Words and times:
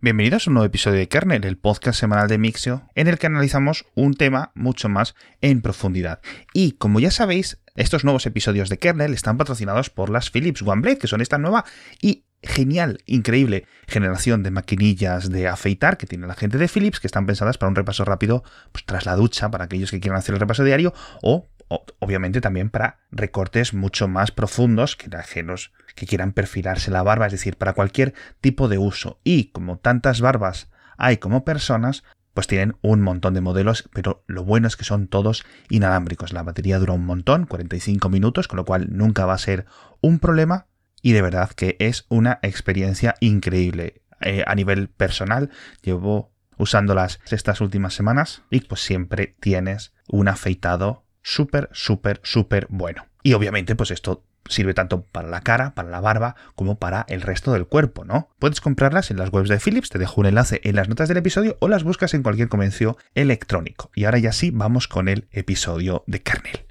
Bienvenidos 0.00 0.46
a 0.46 0.50
un 0.50 0.54
nuevo 0.54 0.66
episodio 0.66 0.96
de 0.96 1.08
Kernel, 1.08 1.44
el 1.44 1.58
podcast 1.58 1.98
semanal 1.98 2.28
de 2.28 2.38
Mixio, 2.38 2.88
en 2.94 3.08
el 3.08 3.18
que 3.18 3.26
analizamos 3.26 3.84
un 3.96 4.14
tema 4.14 4.52
mucho 4.54 4.88
más 4.88 5.16
en 5.40 5.60
profundidad. 5.60 6.20
Y 6.54 6.72
como 6.72 7.00
ya 7.00 7.10
sabéis, 7.10 7.58
estos 7.74 8.04
nuevos 8.04 8.24
episodios 8.24 8.68
de 8.68 8.78
Kernel 8.78 9.12
están 9.12 9.38
patrocinados 9.38 9.90
por 9.90 10.08
las 10.08 10.30
Philips 10.30 10.62
OneBlade, 10.62 10.98
que 10.98 11.08
son 11.08 11.20
esta 11.20 11.36
nueva 11.36 11.64
y 12.00 12.22
genial, 12.44 13.00
increíble 13.06 13.66
generación 13.88 14.44
de 14.44 14.52
maquinillas 14.52 15.30
de 15.30 15.48
afeitar 15.48 15.96
que 15.96 16.06
tiene 16.06 16.28
la 16.28 16.34
gente 16.34 16.58
de 16.58 16.68
Philips, 16.68 17.00
que 17.00 17.08
están 17.08 17.26
pensadas 17.26 17.58
para 17.58 17.70
un 17.70 17.74
repaso 17.74 18.04
rápido 18.04 18.44
pues, 18.70 18.84
tras 18.84 19.04
la 19.04 19.16
ducha, 19.16 19.50
para 19.50 19.64
aquellos 19.64 19.90
que 19.90 19.98
quieran 19.98 20.20
hacer 20.20 20.32
el 20.32 20.40
repaso 20.40 20.62
diario, 20.62 20.94
o, 21.22 21.48
obviamente 21.68 22.40
también 22.40 22.70
para 22.70 23.00
recortes 23.10 23.74
mucho 23.74 24.08
más 24.08 24.30
profundos 24.30 24.96
que 24.96 25.14
ajenos 25.16 25.72
que 25.94 26.06
quieran 26.06 26.32
perfilarse 26.32 26.90
la 26.90 27.02
barba, 27.02 27.26
es 27.26 27.32
decir, 27.32 27.56
para 27.56 27.74
cualquier 27.74 28.14
tipo 28.40 28.68
de 28.68 28.78
uso. 28.78 29.20
Y 29.24 29.50
como 29.50 29.78
tantas 29.78 30.20
barbas 30.20 30.70
hay 30.96 31.18
como 31.18 31.44
personas, 31.44 32.04
pues 32.34 32.46
tienen 32.46 32.76
un 32.82 33.00
montón 33.00 33.34
de 33.34 33.40
modelos, 33.40 33.88
pero 33.92 34.22
lo 34.26 34.44
bueno 34.44 34.68
es 34.68 34.76
que 34.76 34.84
son 34.84 35.08
todos 35.08 35.44
inalámbricos. 35.70 36.32
La 36.32 36.42
batería 36.42 36.78
dura 36.78 36.92
un 36.92 37.04
montón, 37.04 37.46
45 37.46 38.08
minutos, 38.08 38.46
con 38.48 38.58
lo 38.58 38.64
cual 38.64 38.86
nunca 38.90 39.26
va 39.26 39.34
a 39.34 39.38
ser 39.38 39.66
un 40.00 40.18
problema 40.20 40.66
y 41.02 41.12
de 41.12 41.22
verdad 41.22 41.50
que 41.50 41.76
es 41.80 42.06
una 42.08 42.38
experiencia 42.42 43.14
increíble. 43.20 44.02
Eh, 44.20 44.44
a 44.46 44.54
nivel 44.54 44.88
personal, 44.88 45.50
llevo 45.82 46.32
usándolas 46.58 47.20
estas 47.30 47.60
últimas 47.60 47.94
semanas 47.94 48.42
y 48.50 48.60
pues 48.60 48.82
siempre 48.82 49.36
tienes 49.40 49.92
un 50.08 50.28
afeitado 50.28 51.04
súper, 51.28 51.68
súper, 51.72 52.20
súper 52.24 52.66
bueno. 52.70 53.06
Y 53.22 53.34
obviamente 53.34 53.76
pues 53.76 53.90
esto 53.90 54.24
sirve 54.48 54.72
tanto 54.72 55.02
para 55.02 55.28
la 55.28 55.42
cara, 55.42 55.74
para 55.74 55.90
la 55.90 56.00
barba, 56.00 56.36
como 56.54 56.78
para 56.78 57.04
el 57.08 57.20
resto 57.20 57.52
del 57.52 57.66
cuerpo, 57.66 58.06
¿no? 58.06 58.30
Puedes 58.38 58.62
comprarlas 58.62 59.10
en 59.10 59.18
las 59.18 59.30
webs 59.30 59.50
de 59.50 59.60
Philips, 59.60 59.90
te 59.90 59.98
dejo 59.98 60.22
un 60.22 60.26
enlace 60.26 60.62
en 60.64 60.74
las 60.74 60.88
notas 60.88 61.08
del 61.08 61.18
episodio 61.18 61.58
o 61.60 61.68
las 61.68 61.84
buscas 61.84 62.14
en 62.14 62.22
cualquier 62.22 62.48
comercio 62.48 62.96
electrónico. 63.14 63.90
Y 63.94 64.04
ahora 64.04 64.18
ya 64.18 64.32
sí, 64.32 64.50
vamos 64.50 64.88
con 64.88 65.08
el 65.08 65.28
episodio 65.30 66.02
de 66.06 66.22
Kernel. 66.22 66.64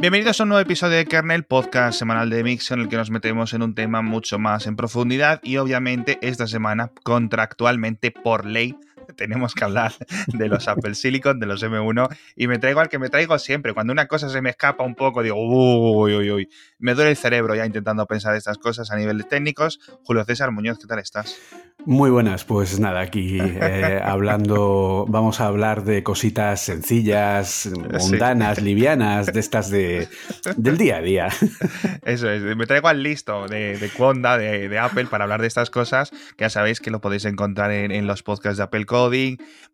Bienvenidos 0.00 0.40
a 0.40 0.44
un 0.44 0.50
nuevo 0.50 0.62
episodio 0.62 0.96
de 0.96 1.06
Kernel, 1.06 1.42
podcast 1.42 1.98
semanal 1.98 2.30
de 2.30 2.44
Mix, 2.44 2.70
en 2.70 2.80
el 2.80 2.88
que 2.88 2.96
nos 2.96 3.10
metemos 3.10 3.52
en 3.52 3.62
un 3.62 3.74
tema 3.74 4.00
mucho 4.00 4.38
más 4.38 4.66
en 4.68 4.76
profundidad 4.76 5.40
y 5.42 5.56
obviamente 5.56 6.18
esta 6.22 6.46
semana 6.46 6.92
contractualmente 7.02 8.12
por 8.12 8.46
ley 8.46 8.76
tenemos 9.18 9.54
que 9.54 9.64
hablar 9.64 9.92
de 10.28 10.48
los 10.48 10.68
Apple 10.68 10.94
Silicon, 10.94 11.40
de 11.40 11.46
los 11.46 11.62
M1, 11.62 12.16
y 12.36 12.46
me 12.46 12.58
traigo 12.58 12.80
al 12.80 12.88
que 12.88 12.98
me 12.98 13.10
traigo 13.10 13.38
siempre. 13.38 13.74
Cuando 13.74 13.92
una 13.92 14.06
cosa 14.06 14.30
se 14.30 14.40
me 14.40 14.50
escapa 14.50 14.84
un 14.84 14.94
poco, 14.94 15.22
digo, 15.22 15.36
uy, 15.36 16.14
uy, 16.14 16.30
uy, 16.30 16.48
me 16.78 16.94
duele 16.94 17.10
el 17.10 17.16
cerebro 17.16 17.54
ya 17.54 17.66
intentando 17.66 18.06
pensar 18.06 18.34
estas 18.36 18.56
cosas 18.56 18.90
a 18.90 18.96
niveles 18.96 19.28
técnicos. 19.28 19.80
Julio 20.04 20.24
César 20.24 20.52
Muñoz, 20.52 20.78
¿qué 20.78 20.86
tal 20.86 21.00
estás? 21.00 21.36
Muy 21.84 22.10
buenas, 22.10 22.44
pues 22.44 22.80
nada, 22.80 23.00
aquí 23.00 23.38
eh, 23.40 24.00
hablando, 24.04 25.06
vamos 25.08 25.40
a 25.40 25.46
hablar 25.46 25.84
de 25.84 26.02
cositas 26.02 26.60
sencillas, 26.60 27.70
mundanas, 28.00 28.60
livianas, 28.60 29.32
de 29.32 29.40
estas 29.40 29.70
de, 29.70 30.08
del 30.56 30.76
día 30.76 30.96
a 30.96 31.00
día. 31.00 31.28
Eso 32.04 32.28
es, 32.30 32.42
me 32.42 32.66
traigo 32.66 32.88
al 32.88 33.02
listo 33.02 33.46
de, 33.46 33.78
de 33.78 33.88
Conda, 33.90 34.36
de, 34.36 34.78
Apple, 34.78 35.06
para 35.06 35.24
hablar 35.24 35.40
de 35.40 35.46
estas 35.46 35.70
cosas, 35.70 36.10
que 36.36 36.44
ya 36.44 36.50
sabéis 36.50 36.80
que 36.80 36.90
lo 36.90 37.00
podéis 37.00 37.24
encontrar 37.24 37.70
en, 37.70 37.92
en 37.92 38.06
los 38.06 38.22
podcasts 38.22 38.58
de 38.58 38.64
Apple 38.64 38.84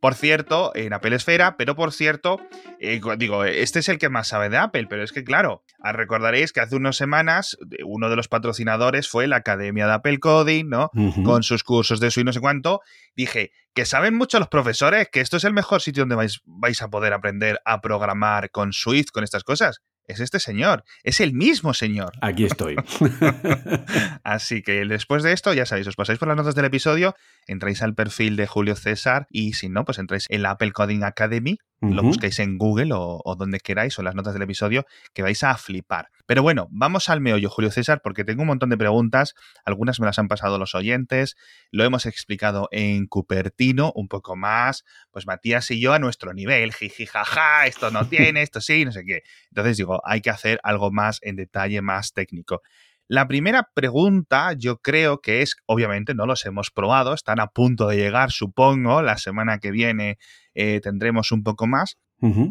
Por 0.01 0.15
cierto, 0.15 0.73
en 0.75 0.93
Apple 0.93 1.17
Esfera, 1.17 1.57
pero 1.57 1.75
por 1.75 1.93
cierto, 1.93 2.41
eh, 2.79 3.01
digo, 3.17 3.45
este 3.45 3.79
es 3.79 3.89
el 3.89 3.99
que 3.99 4.09
más 4.09 4.29
sabe 4.29 4.49
de 4.49 4.59
Apple, 4.59 4.87
pero 4.89 5.03
es 5.03 5.13
que 5.13 5.25
claro, 5.25 5.63
recordaréis 5.83 6.53
que 6.53 6.61
hace 6.61 6.77
unas 6.77 6.97
semanas 6.97 7.57
uno 7.85 8.11
de 8.11 8.17
los 8.17 8.29
patrocinadores 8.29 9.09
fue 9.09 9.27
la 9.27 9.37
Academia 9.37 9.87
de 9.87 9.93
Apple 9.93 10.19
Coding, 10.19 10.69
¿no? 10.69 10.91
Con 11.25 11.43
sus 11.43 11.65
cursos 11.65 12.01
de 12.01 12.09
eso 12.09 12.21
y 12.21 12.25
no 12.25 12.33
sé 12.33 12.41
cuánto. 12.41 12.81
Dije, 13.17 13.53
que 13.75 13.85
saben 13.87 14.15
mucho 14.15 14.39
los 14.39 14.49
profesores 14.49 15.09
que 15.11 15.21
esto 15.21 15.37
es 15.37 15.45
el 15.45 15.53
mejor 15.53 15.81
sitio 15.81 16.03
donde 16.03 16.17
vais, 16.17 16.41
vais 16.45 16.81
a 16.83 16.89
poder 16.89 17.13
aprender 17.13 17.61
a 17.65 17.81
programar 17.81 18.51
con 18.51 18.73
Swift, 18.73 19.11
con 19.13 19.25
estas 19.25 19.45
cosas 19.45 19.81
es 20.07 20.21
este 20.21 20.41
señor, 20.41 20.85
es 21.03 21.21
el 21.21 21.33
mismo 21.33 21.75
señor. 21.75 22.13
Aquí 22.21 22.45
estoy. 22.45 22.77
Así 24.25 24.63
que 24.63 24.85
después 24.85 25.23
de 25.23 25.33
esto, 25.33 25.53
ya 25.53 25.67
sabéis, 25.67 25.87
os 25.87 25.97
pasáis 25.97 26.19
por 26.19 26.29
las 26.29 26.37
notas 26.37 26.55
del 26.55 26.67
episodio, 26.67 27.15
entráis 27.47 27.83
al 27.83 27.95
perfil 27.95 28.37
de 28.37 28.47
Julio 28.47 28.77
César 28.77 29.27
y 29.31 29.55
si 29.55 29.69
no, 29.69 29.85
pues 29.85 29.99
entráis 29.99 30.27
en 30.29 30.43
la 30.43 30.51
Apple 30.51 30.73
Coding 30.73 31.03
Academy, 31.03 31.59
lo 31.91 32.03
buscáis 32.03 32.39
en 32.39 32.59
Google 32.59 32.91
o, 32.95 33.35
donde 33.37 33.61
queráis 33.61 33.99
o 33.99 34.03
en 34.03 34.07
las 34.07 34.15
notas 34.15 34.33
del 34.33 34.43
episodio, 34.43 34.87
que 35.13 35.23
vais 35.23 35.43
a 35.43 35.57
flipar. 35.57 36.09
Pero 36.27 36.43
bueno, 36.43 36.69
vamos 36.71 37.09
al 37.09 37.21
meollo, 37.21 37.51
Julio 37.51 37.71
César, 37.71 38.01
porque 38.03 38.25
tengo 38.25 38.43
un 38.43 38.49
montón 38.49 38.71
de 38.71 38.77
preguntas, 38.77 39.35
algunas 39.65 40.01
me 40.01 40.07
las 40.07 40.19
han 40.19 40.29
pasado 40.29 40.59
los 40.59 40.75
oyentes, 40.75 41.37
lo 41.71 41.85
hemos 41.85 42.07
explicado 42.07 42.69
en 42.71 43.07
Cupertino 43.07 43.93
un 43.95 44.09
poco 44.09 44.37
más, 44.37 44.85
pues 45.11 45.27
Matías 45.27 45.71
y 45.71 45.81
yo 45.81 45.93
a 45.93 45.99
nuestro 45.99 46.33
nivel, 46.33 46.73
jiji, 46.73 47.07
jaja, 47.07 47.67
esto 47.67 47.91
no 47.91 48.07
tiene, 48.09 48.43
esto 48.43 48.61
sí, 48.61 48.85
no 48.85 48.93
sé 48.93 49.05
qué. 49.05 49.23
Entonces 49.51 49.77
digo, 49.77 50.01
hay 50.05 50.21
que 50.21 50.31
hacer 50.31 50.61
algo 50.63 50.91
más 50.91 51.19
en 51.23 51.37
detalle, 51.37 51.83
más 51.83 52.13
técnico. 52.13 52.63
La 53.09 53.29
primera 53.29 53.69
pregunta 53.75 54.55
yo 54.55 54.79
creo 54.79 55.21
que 55.21 55.43
es, 55.43 55.57
obviamente 55.67 56.15
no 56.15 56.27
los 56.27 56.47
hemos 56.47 56.71
probado, 56.71 57.13
están 57.13 57.39
a 57.39 57.49
punto 57.49 57.89
de 57.89 57.97
llegar, 57.97 58.31
supongo, 58.31 59.03
la 59.03 59.19
semana 59.19 59.59
que 59.59 59.71
viene 59.71 60.19
eh, 60.55 60.81
tendremos 60.83 61.31
un 61.33 61.43
poco 61.43 61.67
más, 61.67 61.99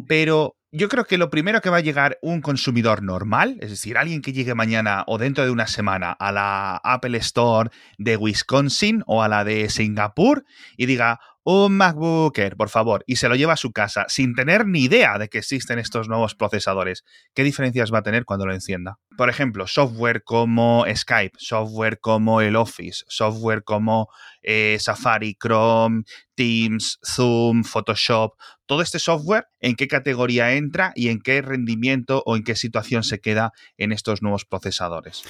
pero 0.07 0.55
yo 0.71 0.89
creo 0.89 1.05
que 1.05 1.17
lo 1.17 1.31
primero 1.31 1.61
que 1.61 1.71
va 1.71 1.77
a 1.77 1.81
llegar 1.81 2.19
un 2.21 2.41
consumidor 2.41 3.01
normal, 3.01 3.57
es 3.61 3.71
decir, 3.71 3.97
alguien 3.97 4.21
que 4.21 4.33
llegue 4.33 4.53
mañana 4.53 5.03
o 5.07 5.17
dentro 5.17 5.43
de 5.43 5.51
una 5.51 5.65
semana 5.65 6.11
a 6.11 6.31
la 6.31 6.75
Apple 6.83 7.17
Store 7.17 7.71
de 7.97 8.17
Wisconsin 8.17 9.03
o 9.07 9.23
a 9.23 9.27
la 9.27 9.43
de 9.43 9.69
Singapur 9.69 10.45
y 10.77 10.85
diga, 10.85 11.19
un 11.43 11.75
MacBook 11.75 12.37
Air, 12.37 12.55
por 12.55 12.69
favor, 12.69 13.03
y 13.05 13.17
se 13.17 13.27
lo 13.27 13.35
lleva 13.35 13.53
a 13.53 13.57
su 13.57 13.71
casa 13.71 14.05
sin 14.07 14.33
tener 14.33 14.65
ni 14.65 14.83
idea 14.83 15.17
de 15.17 15.27
que 15.27 15.39
existen 15.39 15.79
estos 15.79 16.07
nuevos 16.07 16.35
procesadores, 16.35 17.03
¿qué 17.33 17.43
diferencias 17.43 17.93
va 17.93 17.99
a 17.99 18.03
tener 18.03 18.25
cuando 18.25 18.45
lo 18.45 18.53
encienda? 18.53 18.99
Por 19.17 19.29
ejemplo, 19.29 19.67
software 19.67 20.23
como 20.23 20.85
Skype, 20.93 21.37
software 21.37 21.99
como 21.99 22.41
el 22.41 22.55
Office, 22.55 23.03
software 23.07 23.63
como 23.63 24.07
eh, 24.41 24.77
Safari, 24.79 25.35
Chrome, 25.35 26.03
Teams, 26.35 26.99
Zoom, 27.05 27.63
Photoshop, 27.63 28.33
todo 28.65 28.81
este 28.81 28.99
software, 28.99 29.45
en 29.59 29.75
qué 29.75 29.87
categoría 29.87 30.53
entra 30.53 30.93
y 30.95 31.09
en 31.09 31.19
qué 31.21 31.41
rendimiento 31.41 32.23
o 32.25 32.35
en 32.35 32.43
qué 32.43 32.55
situación 32.55 33.03
se 33.03 33.19
queda 33.19 33.51
en 33.77 33.91
estos 33.91 34.21
nuevos 34.21 34.45
procesadores. 34.45 35.23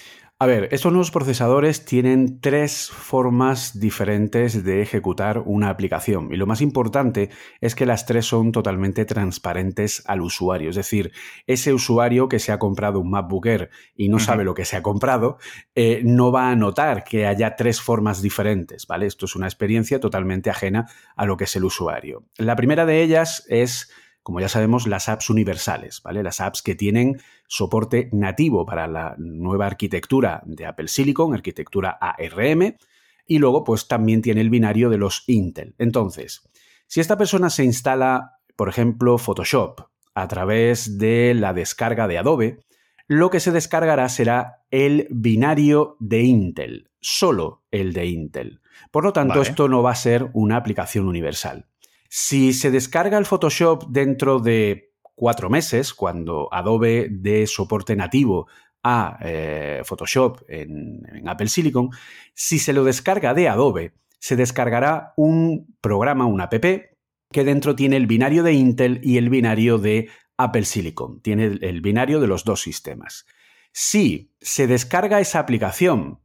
A 0.43 0.45
ver, 0.45 0.67
estos 0.73 0.91
nuevos 0.91 1.09
procesadores 1.09 1.85
tienen 1.85 2.41
tres 2.41 2.89
formas 2.89 3.79
diferentes 3.79 4.65
de 4.65 4.81
ejecutar 4.81 5.41
una 5.45 5.69
aplicación 5.69 6.33
y 6.33 6.35
lo 6.35 6.45
más 6.45 6.59
importante 6.59 7.29
es 7.61 7.75
que 7.75 7.85
las 7.85 8.05
tres 8.05 8.25
son 8.25 8.51
totalmente 8.51 9.05
transparentes 9.05 10.03
al 10.05 10.19
usuario. 10.19 10.69
Es 10.69 10.75
decir, 10.75 11.13
ese 11.47 11.71
usuario 11.71 12.27
que 12.27 12.39
se 12.39 12.51
ha 12.51 12.59
comprado 12.59 12.99
un 12.99 13.09
MacBook 13.09 13.45
Air 13.45 13.69
y 13.95 14.09
no 14.09 14.19
sabe 14.19 14.43
lo 14.43 14.53
que 14.53 14.65
se 14.65 14.75
ha 14.75 14.83
comprado, 14.83 15.37
eh, 15.75 16.01
no 16.03 16.33
va 16.33 16.49
a 16.49 16.57
notar 16.57 17.05
que 17.05 17.25
haya 17.25 17.55
tres 17.55 17.79
formas 17.79 18.21
diferentes, 18.21 18.85
¿vale? 18.85 19.05
Esto 19.05 19.27
es 19.27 19.37
una 19.37 19.47
experiencia 19.47 20.01
totalmente 20.01 20.49
ajena 20.49 20.89
a 21.15 21.25
lo 21.25 21.37
que 21.37 21.45
es 21.45 21.55
el 21.55 21.63
usuario. 21.63 22.25
La 22.35 22.57
primera 22.57 22.85
de 22.85 23.01
ellas 23.01 23.45
es 23.47 23.93
como 24.23 24.39
ya 24.39 24.49
sabemos, 24.49 24.87
las 24.87 25.09
apps 25.09 25.29
universales, 25.29 26.01
¿vale? 26.01 26.23
Las 26.23 26.39
apps 26.39 26.61
que 26.61 26.75
tienen 26.75 27.21
soporte 27.47 28.09
nativo 28.13 28.65
para 28.65 28.87
la 28.87 29.15
nueva 29.17 29.67
arquitectura 29.67 30.41
de 30.45 30.65
Apple 30.65 30.87
Silicon, 30.87 31.33
arquitectura 31.33 31.91
ARM, 31.99 32.77
y 33.25 33.39
luego 33.39 33.63
pues 33.63 33.87
también 33.87 34.21
tiene 34.21 34.41
el 34.41 34.49
binario 34.49 34.89
de 34.89 34.97
los 34.97 35.23
Intel. 35.27 35.75
Entonces, 35.77 36.49
si 36.87 37.01
esta 37.01 37.17
persona 37.17 37.49
se 37.49 37.65
instala, 37.65 38.39
por 38.55 38.69
ejemplo, 38.69 39.17
Photoshop 39.17 39.81
a 40.15 40.27
través 40.27 40.97
de 40.97 41.33
la 41.33 41.53
descarga 41.53 42.07
de 42.07 42.17
Adobe, 42.17 42.59
lo 43.07 43.29
que 43.29 43.39
se 43.39 43.51
descargará 43.51 44.07
será 44.07 44.63
el 44.71 45.07
binario 45.09 45.97
de 45.99 46.21
Intel, 46.21 46.91
solo 47.01 47.63
el 47.71 47.91
de 47.93 48.05
Intel. 48.05 48.61
Por 48.91 49.03
lo 49.03 49.11
tanto, 49.11 49.41
esto 49.41 49.67
no 49.67 49.83
va 49.83 49.91
a 49.91 49.95
ser 49.95 50.29
una 50.33 50.55
aplicación 50.55 51.07
universal. 51.07 51.67
Si 52.15 52.53
se 52.53 52.69
descarga 52.69 53.17
el 53.17 53.25
Photoshop 53.25 53.87
dentro 53.89 54.37
de 54.37 54.93
cuatro 55.01 55.49
meses, 55.49 55.95
cuando 55.95 56.47
Adobe 56.51 57.07
dé 57.09 57.47
soporte 57.47 57.95
nativo 57.95 58.47
a 58.83 59.17
eh, 59.19 59.81
Photoshop 59.83 60.43
en, 60.47 61.27
Apple 61.27 61.47
Silicon, 61.47 61.89
si 62.35 62.59
se 62.59 62.71
lo 62.71 62.83
descarga 62.83 63.33
de 63.33 63.49
Adobe, 63.49 63.95
se 64.19 64.35
descargará 64.35 65.13
un 65.17 65.75
programa, 65.81 66.27
un 66.27 66.39
app, 66.39 66.53
que 66.53 67.43
dentro 67.43 67.75
tiene 67.75 67.97
el 67.97 68.05
binario 68.05 68.43
de 68.43 68.53
Intel 68.53 69.01
y 69.01 69.17
el 69.17 69.31
binario 69.31 69.79
de 69.79 70.07
Apple 70.37 70.65
Silicon. 70.65 71.19
Tiene 71.19 71.57
el 71.61 71.81
binario 71.81 72.19
de 72.19 72.27
los 72.27 72.43
dos 72.43 72.61
sistemas. 72.61 73.25
Si 73.71 74.35
se 74.39 74.67
descarga 74.67 75.19
esa 75.19 75.39
aplicación 75.39 76.19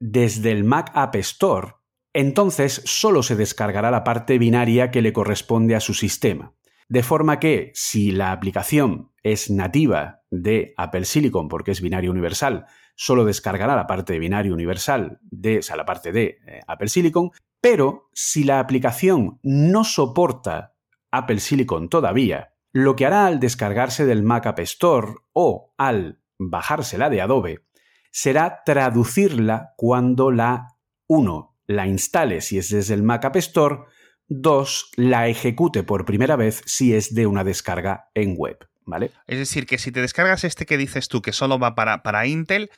desde 0.00 0.52
el 0.52 0.64
Mac 0.64 0.90
App 0.94 1.16
Store, 1.16 1.74
entonces 2.14 2.80
solo 2.84 3.22
se 3.22 3.36
descargará 3.36 3.90
la 3.90 4.04
parte 4.04 4.38
binaria 4.38 4.90
que 4.90 5.02
le 5.02 5.12
corresponde 5.12 5.74
a 5.74 5.80
su 5.80 5.92
sistema. 5.92 6.54
De 6.88 7.02
forma 7.02 7.40
que 7.40 7.72
si 7.74 8.12
la 8.12 8.30
aplicación 8.30 9.10
es 9.22 9.50
nativa 9.50 10.22
de 10.30 10.74
Apple 10.76 11.04
Silicon 11.04 11.48
porque 11.48 11.72
es 11.72 11.80
binario 11.80 12.10
universal, 12.10 12.66
solo 12.94 13.24
descargará 13.24 13.74
la 13.74 13.86
parte 13.86 14.12
de 14.12 14.18
binario 14.20 14.54
universal 14.54 15.18
de, 15.22 15.58
o 15.58 15.62
sea, 15.62 15.76
la 15.76 15.86
parte 15.86 16.12
de 16.12 16.38
eh, 16.46 16.60
Apple 16.68 16.88
Silicon, 16.88 17.30
pero 17.60 18.10
si 18.12 18.44
la 18.44 18.60
aplicación 18.60 19.40
no 19.42 19.82
soporta 19.82 20.74
Apple 21.10 21.40
Silicon 21.40 21.88
todavía, 21.88 22.54
lo 22.72 22.94
que 22.94 23.06
hará 23.06 23.26
al 23.26 23.40
descargarse 23.40 24.04
del 24.04 24.22
Mac 24.22 24.46
App 24.46 24.60
Store 24.60 25.14
o 25.32 25.74
al 25.78 26.20
bajársela 26.38 27.10
de 27.10 27.22
Adobe 27.22 27.66
será 28.12 28.62
traducirla 28.64 29.72
cuando 29.76 30.30
la 30.30 30.76
1 31.08 31.53
la 31.66 31.86
instale 31.86 32.40
si 32.40 32.58
es 32.58 32.68
desde 32.70 32.94
el 32.94 33.02
Mac 33.02 33.24
App 33.24 33.36
Store, 33.36 33.84
2 34.28 34.90
la 34.96 35.28
ejecute 35.28 35.82
por 35.82 36.04
primera 36.04 36.36
vez 36.36 36.62
si 36.66 36.94
es 36.94 37.14
de 37.14 37.26
una 37.26 37.44
descarga 37.44 38.10
en 38.14 38.34
web, 38.36 38.68
¿vale? 38.84 39.10
Es 39.26 39.38
decir, 39.38 39.66
que 39.66 39.78
si 39.78 39.92
te 39.92 40.00
descargas 40.00 40.44
este 40.44 40.66
que 40.66 40.78
dices 40.78 41.08
tú 41.08 41.22
que 41.22 41.32
solo 41.32 41.58
va 41.58 41.74
para, 41.74 42.02
para 42.02 42.26
Intel, 42.26 42.70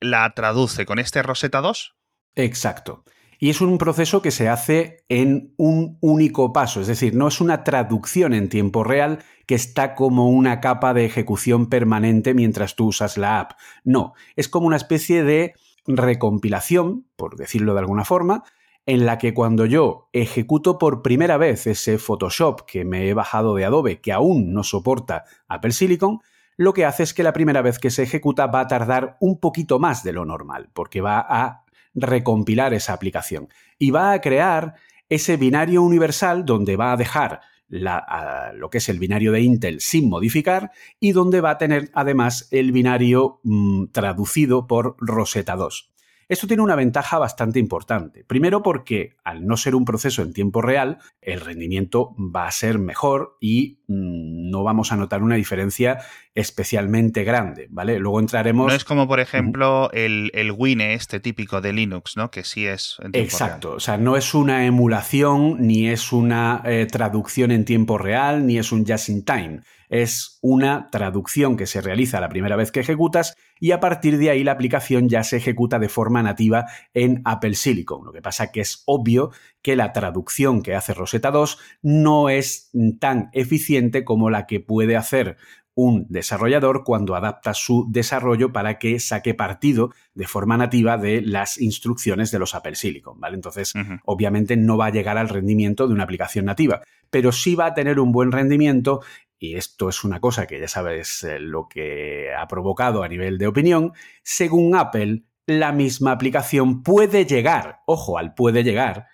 la 0.00 0.32
traduce 0.34 0.86
con 0.86 0.98
este 0.98 1.22
Rosetta 1.22 1.60
2. 1.60 1.96
Exacto. 2.36 3.04
Y 3.38 3.50
es 3.50 3.60
un 3.60 3.78
proceso 3.78 4.22
que 4.22 4.30
se 4.30 4.48
hace 4.48 5.04
en 5.08 5.52
un 5.56 5.98
único 6.00 6.52
paso, 6.52 6.80
es 6.80 6.86
decir, 6.86 7.14
no 7.14 7.28
es 7.28 7.40
una 7.40 7.64
traducción 7.64 8.32
en 8.32 8.48
tiempo 8.48 8.84
real 8.84 9.24
que 9.46 9.54
está 9.54 9.94
como 9.94 10.30
una 10.30 10.60
capa 10.60 10.94
de 10.94 11.04
ejecución 11.04 11.68
permanente 11.68 12.32
mientras 12.32 12.76
tú 12.76 12.86
usas 12.86 13.18
la 13.18 13.40
app. 13.40 13.52
No, 13.82 14.14
es 14.36 14.48
como 14.48 14.66
una 14.66 14.76
especie 14.76 15.24
de 15.24 15.54
recompilación, 15.86 17.06
por 17.16 17.36
decirlo 17.36 17.74
de 17.74 17.80
alguna 17.80 18.04
forma, 18.04 18.44
en 18.86 19.06
la 19.06 19.18
que 19.18 19.32
cuando 19.32 19.64
yo 19.64 20.08
ejecuto 20.12 20.78
por 20.78 21.02
primera 21.02 21.36
vez 21.36 21.66
ese 21.66 21.98
Photoshop 21.98 22.62
que 22.66 22.84
me 22.84 23.08
he 23.08 23.14
bajado 23.14 23.54
de 23.54 23.64
Adobe, 23.64 24.00
que 24.00 24.12
aún 24.12 24.52
no 24.52 24.62
soporta 24.62 25.24
Apple 25.48 25.72
Silicon, 25.72 26.20
lo 26.56 26.72
que 26.72 26.84
hace 26.84 27.02
es 27.02 27.14
que 27.14 27.22
la 27.22 27.32
primera 27.32 27.62
vez 27.62 27.78
que 27.78 27.90
se 27.90 28.02
ejecuta 28.02 28.46
va 28.46 28.60
a 28.60 28.68
tardar 28.68 29.16
un 29.20 29.40
poquito 29.40 29.78
más 29.78 30.04
de 30.04 30.12
lo 30.12 30.24
normal, 30.24 30.70
porque 30.72 31.00
va 31.00 31.18
a 31.18 31.64
recompilar 31.94 32.74
esa 32.74 32.92
aplicación 32.92 33.48
y 33.78 33.90
va 33.90 34.12
a 34.12 34.20
crear 34.20 34.74
ese 35.08 35.36
binario 35.36 35.82
universal 35.82 36.44
donde 36.44 36.76
va 36.76 36.92
a 36.92 36.96
dejar 36.96 37.40
lo 37.68 38.70
que 38.70 38.78
es 38.78 38.88
el 38.88 38.98
binario 38.98 39.32
de 39.32 39.40
Intel 39.40 39.80
sin 39.80 40.08
modificar 40.08 40.70
y 41.00 41.12
donde 41.12 41.40
va 41.40 41.50
a 41.50 41.58
tener 41.58 41.90
además 41.94 42.48
el 42.50 42.72
binario 42.72 43.40
mm, 43.42 43.86
traducido 43.86 44.66
por 44.66 44.96
Rosetta 44.98 45.56
2. 45.56 45.93
Esto 46.28 46.46
tiene 46.46 46.62
una 46.62 46.76
ventaja 46.76 47.18
bastante 47.18 47.58
importante. 47.58 48.24
Primero 48.24 48.62
porque 48.62 49.16
al 49.24 49.46
no 49.46 49.56
ser 49.56 49.74
un 49.74 49.84
proceso 49.84 50.22
en 50.22 50.32
tiempo 50.32 50.62
real, 50.62 50.98
el 51.20 51.40
rendimiento 51.40 52.14
va 52.18 52.46
a 52.46 52.50
ser 52.52 52.78
mejor 52.78 53.36
y 53.40 53.80
mm, 53.88 54.50
no 54.50 54.62
vamos 54.62 54.92
a 54.92 54.96
notar 54.96 55.22
una 55.22 55.36
diferencia 55.36 55.98
especialmente 56.34 57.24
grande, 57.24 57.68
¿vale? 57.70 57.98
Luego 57.98 58.20
entraremos... 58.20 58.66
No 58.66 58.74
es 58.74 58.84
como, 58.84 59.06
por 59.06 59.20
ejemplo, 59.20 59.90
el, 59.92 60.30
el 60.34 60.52
Wine 60.52 60.94
este 60.94 61.20
típico 61.20 61.60
de 61.60 61.72
Linux, 61.72 62.16
¿no? 62.16 62.30
Que 62.30 62.44
sí 62.44 62.66
es 62.66 62.96
en 63.00 63.12
tiempo 63.12 63.24
Exacto, 63.24 63.72
o 63.72 63.80
sea, 63.80 63.98
no 63.98 64.16
es 64.16 64.34
una 64.34 64.66
emulación, 64.66 65.58
ni 65.60 65.88
es 65.88 66.12
una 66.12 66.62
eh, 66.64 66.86
traducción 66.90 67.50
en 67.50 67.64
tiempo 67.64 67.98
real, 67.98 68.46
ni 68.46 68.58
es 68.58 68.72
un 68.72 68.86
just 68.86 69.08
in 69.08 69.24
time 69.24 69.60
es 69.94 70.38
una 70.40 70.88
traducción 70.90 71.56
que 71.56 71.66
se 71.66 71.80
realiza 71.80 72.20
la 72.20 72.28
primera 72.28 72.56
vez 72.56 72.72
que 72.72 72.80
ejecutas 72.80 73.36
y 73.64 73.72
a 73.72 73.80
partir 73.80 74.18
de 74.18 74.28
ahí 74.28 74.44
la 74.44 74.52
aplicación 74.52 75.08
ya 75.08 75.24
se 75.24 75.38
ejecuta 75.38 75.78
de 75.78 75.88
forma 75.88 76.22
nativa 76.22 76.66
en 76.92 77.22
Apple 77.24 77.54
Silicon. 77.54 78.04
Lo 78.04 78.12
que 78.12 78.20
pasa 78.20 78.52
que 78.52 78.60
es 78.60 78.82
obvio 78.84 79.30
que 79.62 79.74
la 79.74 79.94
traducción 79.94 80.60
que 80.60 80.74
hace 80.74 80.92
Rosetta 80.92 81.30
2 81.30 81.58
no 81.80 82.28
es 82.28 82.70
tan 83.00 83.30
eficiente 83.32 84.04
como 84.04 84.28
la 84.28 84.44
que 84.44 84.60
puede 84.60 84.96
hacer 84.96 85.38
un 85.74 86.06
desarrollador 86.10 86.84
cuando 86.84 87.16
adapta 87.16 87.54
su 87.54 87.86
desarrollo 87.88 88.52
para 88.52 88.78
que 88.78 89.00
saque 89.00 89.32
partido 89.32 89.94
de 90.12 90.26
forma 90.26 90.58
nativa 90.58 90.98
de 90.98 91.22
las 91.22 91.58
instrucciones 91.58 92.30
de 92.30 92.38
los 92.40 92.54
Apple 92.54 92.74
Silicon, 92.74 93.18
¿vale? 93.18 93.36
Entonces, 93.36 93.72
obviamente 94.04 94.58
no 94.58 94.76
va 94.76 94.86
a 94.86 94.92
llegar 94.92 95.16
al 95.16 95.30
rendimiento 95.30 95.88
de 95.88 95.94
una 95.94 96.04
aplicación 96.04 96.44
nativa, 96.44 96.82
pero 97.08 97.32
sí 97.32 97.54
va 97.54 97.66
a 97.66 97.74
tener 97.74 97.98
un 97.98 98.12
buen 98.12 98.30
rendimiento 98.30 99.00
y 99.38 99.56
esto 99.56 99.88
es 99.88 100.04
una 100.04 100.20
cosa 100.20 100.46
que 100.46 100.60
ya 100.60 100.68
sabes 100.68 101.24
eh, 101.24 101.38
lo 101.38 101.68
que 101.68 102.32
ha 102.34 102.46
provocado 102.48 103.02
a 103.02 103.08
nivel 103.08 103.38
de 103.38 103.46
opinión, 103.46 103.92
según 104.22 104.74
Apple, 104.76 105.24
la 105.46 105.72
misma 105.72 106.12
aplicación 106.12 106.82
puede 106.82 107.26
llegar, 107.26 107.80
ojo 107.86 108.18
al 108.18 108.34
puede 108.34 108.64
llegar, 108.64 109.08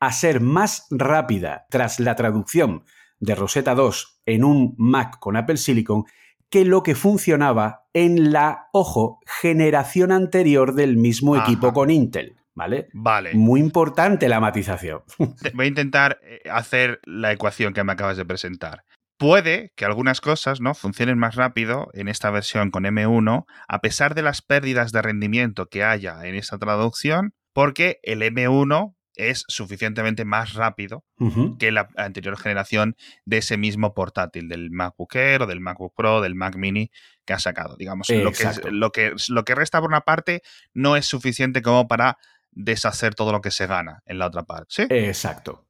a 0.00 0.12
ser 0.12 0.40
más 0.40 0.86
rápida 0.90 1.66
tras 1.70 2.00
la 2.00 2.16
traducción 2.16 2.84
de 3.18 3.34
Rosetta 3.34 3.74
2 3.74 4.22
en 4.26 4.44
un 4.44 4.74
Mac 4.78 5.18
con 5.18 5.36
Apple 5.36 5.56
Silicon 5.56 6.04
que 6.50 6.64
lo 6.64 6.82
que 6.82 6.94
funcionaba 6.94 7.86
en 7.92 8.32
la, 8.32 8.68
ojo, 8.72 9.20
generación 9.26 10.12
anterior 10.12 10.74
del 10.74 10.96
mismo 10.96 11.36
equipo 11.36 11.72
con 11.72 11.90
Intel. 11.90 12.36
¿Vale? 12.54 12.88
Vale. 12.94 13.34
Muy 13.34 13.60
importante 13.60 14.30
la 14.30 14.40
matización. 14.40 15.02
Voy 15.54 15.66
a 15.66 15.68
intentar 15.68 16.18
eh, 16.22 16.40
hacer 16.50 17.00
la 17.04 17.30
ecuación 17.32 17.74
que 17.74 17.84
me 17.84 17.92
acabas 17.92 18.16
de 18.16 18.24
presentar. 18.24 18.84
Puede 19.18 19.72
que 19.76 19.84
algunas 19.84 20.20
cosas 20.20 20.60
¿no? 20.60 20.74
funcionen 20.74 21.18
más 21.18 21.36
rápido 21.36 21.88
en 21.94 22.08
esta 22.08 22.30
versión 22.30 22.70
con 22.70 22.84
M1, 22.84 23.46
a 23.66 23.80
pesar 23.80 24.14
de 24.14 24.22
las 24.22 24.42
pérdidas 24.42 24.92
de 24.92 25.02
rendimiento 25.02 25.68
que 25.68 25.84
haya 25.84 26.24
en 26.24 26.34
esta 26.34 26.58
traducción, 26.58 27.34
porque 27.54 27.98
el 28.02 28.20
M1 28.20 28.94
es 29.16 29.44
suficientemente 29.48 30.24
más 30.24 30.52
rápido 30.52 31.04
que 31.58 31.72
la 31.72 31.88
anterior 31.96 32.38
generación 32.38 32.96
de 33.24 33.38
ese 33.38 33.56
mismo 33.56 33.94
portátil, 33.94 34.48
del 34.48 34.70
MacBook 34.70 35.14
Air 35.16 35.42
o 35.42 35.46
del 35.46 35.60
MacBook 35.60 35.94
Pro, 35.96 36.20
del 36.20 36.34
Mac 36.34 36.56
Mini 36.56 36.90
que 37.24 37.32
ha 37.32 37.38
sacado. 37.38 37.76
Digamos, 37.76 38.10
lo 38.10 38.32
que, 38.32 38.70
lo, 38.70 38.92
que, 38.92 39.14
lo 39.28 39.44
que 39.44 39.54
resta 39.54 39.80
por 39.80 39.88
una 39.88 40.02
parte 40.02 40.42
no 40.74 40.96
es 40.96 41.06
suficiente 41.06 41.62
como 41.62 41.88
para 41.88 42.18
deshacer 42.56 43.14
todo 43.14 43.30
lo 43.30 43.40
que 43.40 43.52
se 43.52 43.66
gana 43.68 44.02
en 44.06 44.18
la 44.18 44.26
otra 44.26 44.42
parte. 44.42 44.66
¿Sí? 44.70 44.82
Exacto. 44.90 45.68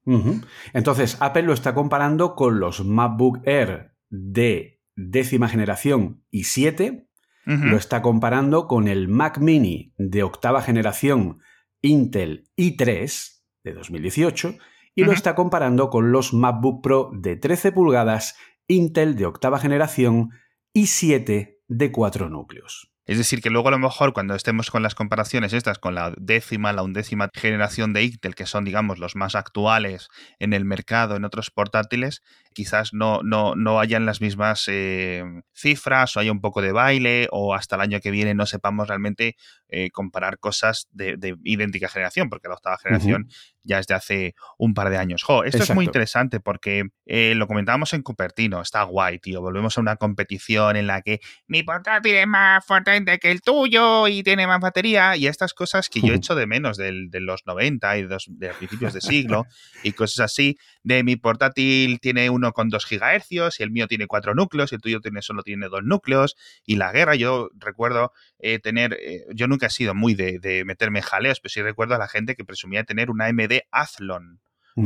Entonces, 0.72 1.18
Apple 1.20 1.42
lo 1.42 1.52
está 1.52 1.74
comparando 1.74 2.34
con 2.34 2.60
los 2.60 2.84
MacBook 2.84 3.40
Air 3.44 3.92
de 4.08 4.80
décima 4.94 5.48
generación 5.48 6.24
y 6.30 6.44
7. 6.44 7.02
Lo 7.44 7.76
está 7.76 8.02
comparando 8.02 8.66
con 8.66 8.88
el 8.88 9.06
Mac 9.06 9.38
Mini 9.38 9.92
de 9.98 10.24
octava 10.24 10.62
generación 10.62 11.38
Intel 11.80 12.50
i3 12.56 13.42
de 13.62 13.72
2018 13.72 14.56
y 14.96 15.04
lo 15.04 15.12
está 15.12 15.36
comparando 15.36 15.88
con 15.88 16.10
los 16.10 16.32
MacBook 16.32 16.82
Pro 16.82 17.10
de 17.12 17.36
13 17.36 17.70
pulgadas 17.70 18.36
Intel 18.66 19.14
de 19.14 19.26
octava 19.26 19.60
generación 19.60 20.30
y 20.72 20.86
7 20.86 21.60
de 21.68 21.92
4 21.92 22.28
núcleos. 22.30 22.95
Es 23.06 23.18
decir, 23.18 23.40
que 23.40 23.50
luego 23.50 23.68
a 23.68 23.70
lo 23.70 23.78
mejor 23.78 24.12
cuando 24.12 24.34
estemos 24.34 24.70
con 24.70 24.82
las 24.82 24.94
comparaciones 24.94 25.52
estas 25.52 25.78
con 25.78 25.94
la 25.94 26.12
décima, 26.18 26.72
la 26.72 26.82
undécima 26.82 27.30
generación 27.32 27.92
de 27.92 28.04
Intel, 28.04 28.34
que 28.34 28.46
son, 28.46 28.64
digamos, 28.64 28.98
los 28.98 29.14
más 29.14 29.34
actuales 29.34 30.08
en 30.38 30.52
el 30.52 30.64
mercado, 30.64 31.16
en 31.16 31.24
otros 31.24 31.50
portátiles, 31.50 32.22
quizás 32.52 32.92
no, 32.92 33.20
no, 33.22 33.54
no 33.54 33.80
hayan 33.80 34.06
las 34.06 34.20
mismas 34.20 34.64
eh, 34.66 35.22
cifras 35.52 36.16
o 36.16 36.20
haya 36.20 36.32
un 36.32 36.40
poco 36.40 36.62
de 36.62 36.72
baile 36.72 37.28
o 37.30 37.54
hasta 37.54 37.76
el 37.76 37.82
año 37.82 38.00
que 38.00 38.10
viene 38.10 38.34
no 38.34 38.46
sepamos 38.46 38.88
realmente 38.88 39.36
eh, 39.68 39.90
comparar 39.90 40.38
cosas 40.38 40.88
de, 40.90 41.36
idéntica 41.44 41.88
generación, 41.88 42.30
porque 42.30 42.48
la 42.48 42.54
octava 42.54 42.78
generación 42.78 43.28
ya 43.62 43.78
es 43.78 43.86
de 43.86 43.94
hace 43.94 44.34
un 44.58 44.74
par 44.74 44.90
de 44.90 44.96
años. 44.96 45.22
Jo, 45.22 45.44
esto 45.44 45.62
es 45.62 45.74
muy 45.74 45.84
interesante 45.84 46.40
porque 46.40 46.84
eh, 47.04 47.34
lo 47.34 47.46
comentábamos 47.46 47.92
en 47.92 48.02
Cupertino, 48.02 48.62
está 48.62 48.82
guay, 48.84 49.18
tío. 49.18 49.42
Volvemos 49.42 49.76
a 49.76 49.80
una 49.80 49.96
competición 49.96 50.76
en 50.76 50.86
la 50.86 51.02
que 51.02 51.20
mi 51.46 51.62
portátil 51.62 52.14
es 52.14 52.26
más 52.26 52.64
potente 52.96 53.18
que 53.18 53.30
el 53.30 53.42
tuyo 53.42 54.08
y 54.08 54.22
tiene 54.22 54.46
más 54.46 54.60
batería 54.60 55.16
y 55.16 55.26
estas 55.26 55.52
cosas 55.52 55.88
que 55.88 56.00
yo 56.00 56.14
echo 56.14 56.34
de 56.34 56.46
menos 56.46 56.76
de 56.76 57.20
los 57.20 57.46
90 57.46 57.98
y 57.98 58.02
de, 58.02 58.08
los, 58.08 58.26
de 58.28 58.48
principios 58.54 58.94
de 58.94 59.00
siglo 59.00 59.46
y 59.82 59.92
cosas 59.92 60.20
así, 60.20 60.56
de 60.82 61.02
mi 61.04 61.16
portátil 61.16 62.00
tiene 62.00 62.30
uno 62.30 62.52
con 62.52 62.68
2 62.70 62.84
gigahercios 62.86 63.60
y 63.60 63.62
el 63.62 63.70
mío 63.70 63.86
tiene 63.86 64.06
4 64.06 64.34
núcleos 64.34 64.72
y 64.72 64.76
el 64.76 64.80
tuyo 64.80 65.00
tiene, 65.00 65.22
solo 65.22 65.42
tiene 65.42 65.68
2 65.68 65.84
núcleos 65.84 66.36
y 66.64 66.76
la 66.76 66.92
guerra, 66.92 67.14
yo 67.14 67.50
recuerdo 67.58 68.12
eh, 68.38 68.58
tener, 68.58 68.94
eh, 68.94 69.24
yo 69.34 69.46
nunca 69.46 69.66
he 69.66 69.70
sido 69.70 69.94
muy 69.94 70.14
de, 70.14 70.38
de 70.38 70.64
meterme 70.64 71.02
jaleos, 71.02 71.40
pero 71.40 71.52
sí 71.52 71.62
recuerdo 71.62 71.94
a 71.94 71.98
la 71.98 72.08
gente 72.08 72.34
que 72.34 72.44
presumía 72.44 72.84
tener 72.84 73.10
una 73.10 73.26
AMD 73.26 73.60
Athlon 73.70 74.40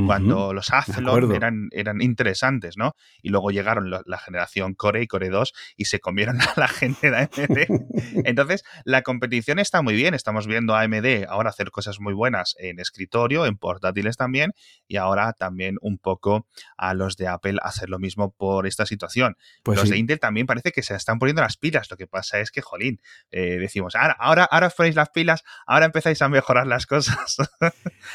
cuando 0.07 0.55
los 0.55 0.73
Athlon 0.73 1.35
eran, 1.35 1.69
eran 1.73 2.01
interesantes, 2.01 2.77
¿no? 2.77 2.95
Y 3.23 3.31
luego 3.31 3.51
llegaron 3.51 3.91
la, 3.91 4.19
generación 4.19 4.75
Core 4.75 5.03
y 5.03 5.07
Core 5.09 5.31
2 5.31 5.53
y 5.77 5.87
se 5.87 5.99
comieron 5.99 6.41
a 6.41 6.53
la 6.57 6.69
gente 6.69 7.11
de 7.11 7.17
AMD. 7.17 7.59
Entonces, 8.25 8.63
la 8.85 9.03
competición 9.03 9.59
está 9.59 9.83
muy 9.83 9.95
bien. 9.95 10.15
Estamos 10.15 10.47
viendo 10.47 10.77
a 10.77 10.83
AMD 10.83 11.25
ahora 11.29 11.51
hacer 11.51 11.71
cosas 11.73 11.99
muy 11.99 12.15
buenas 12.15 12.55
en 12.59 12.79
escritorio, 12.79 13.47
en 13.47 13.57
portátiles 13.57 14.17
también, 14.17 14.53
y 14.87 14.97
ahora 14.97 15.33
también 15.33 15.77
un 15.81 15.99
poco 15.99 16.47
a 16.77 16.95
los 16.95 17.17
de 17.17 17.27
Apple 17.27 17.59
hacer 17.63 17.89
lo 17.89 17.99
mismo 17.99 18.31
por 18.31 18.69
esta 18.69 18.87
situación. 18.87 19.37
Pues 19.65 19.79
los 19.79 19.91
de 19.91 19.99
Intel 19.99 20.21
también 20.21 20.47
parece 20.47 20.71
que 20.71 20.83
se 20.83 20.95
están 20.95 21.19
poniendo 21.19 21.43
las 21.43 21.57
pilas. 21.57 21.91
Lo 21.91 21.97
que 21.97 22.07
pasa 22.07 22.39
es 22.39 22.53
que, 22.53 22.61
jolín, 22.61 23.01
eh, 23.33 23.59
decimos, 23.59 23.97
ahora, 23.97 24.17
ahora, 24.21 24.45
ahora 24.45 24.69
os 24.69 24.75
ponéis 24.75 24.95
las 24.95 25.11
pilas, 25.11 25.43
ahora 25.67 25.87
empezáis 25.87 26.23
a 26.23 26.29
mejorar 26.29 26.69
las 26.69 26.87
cosas. 26.87 27.37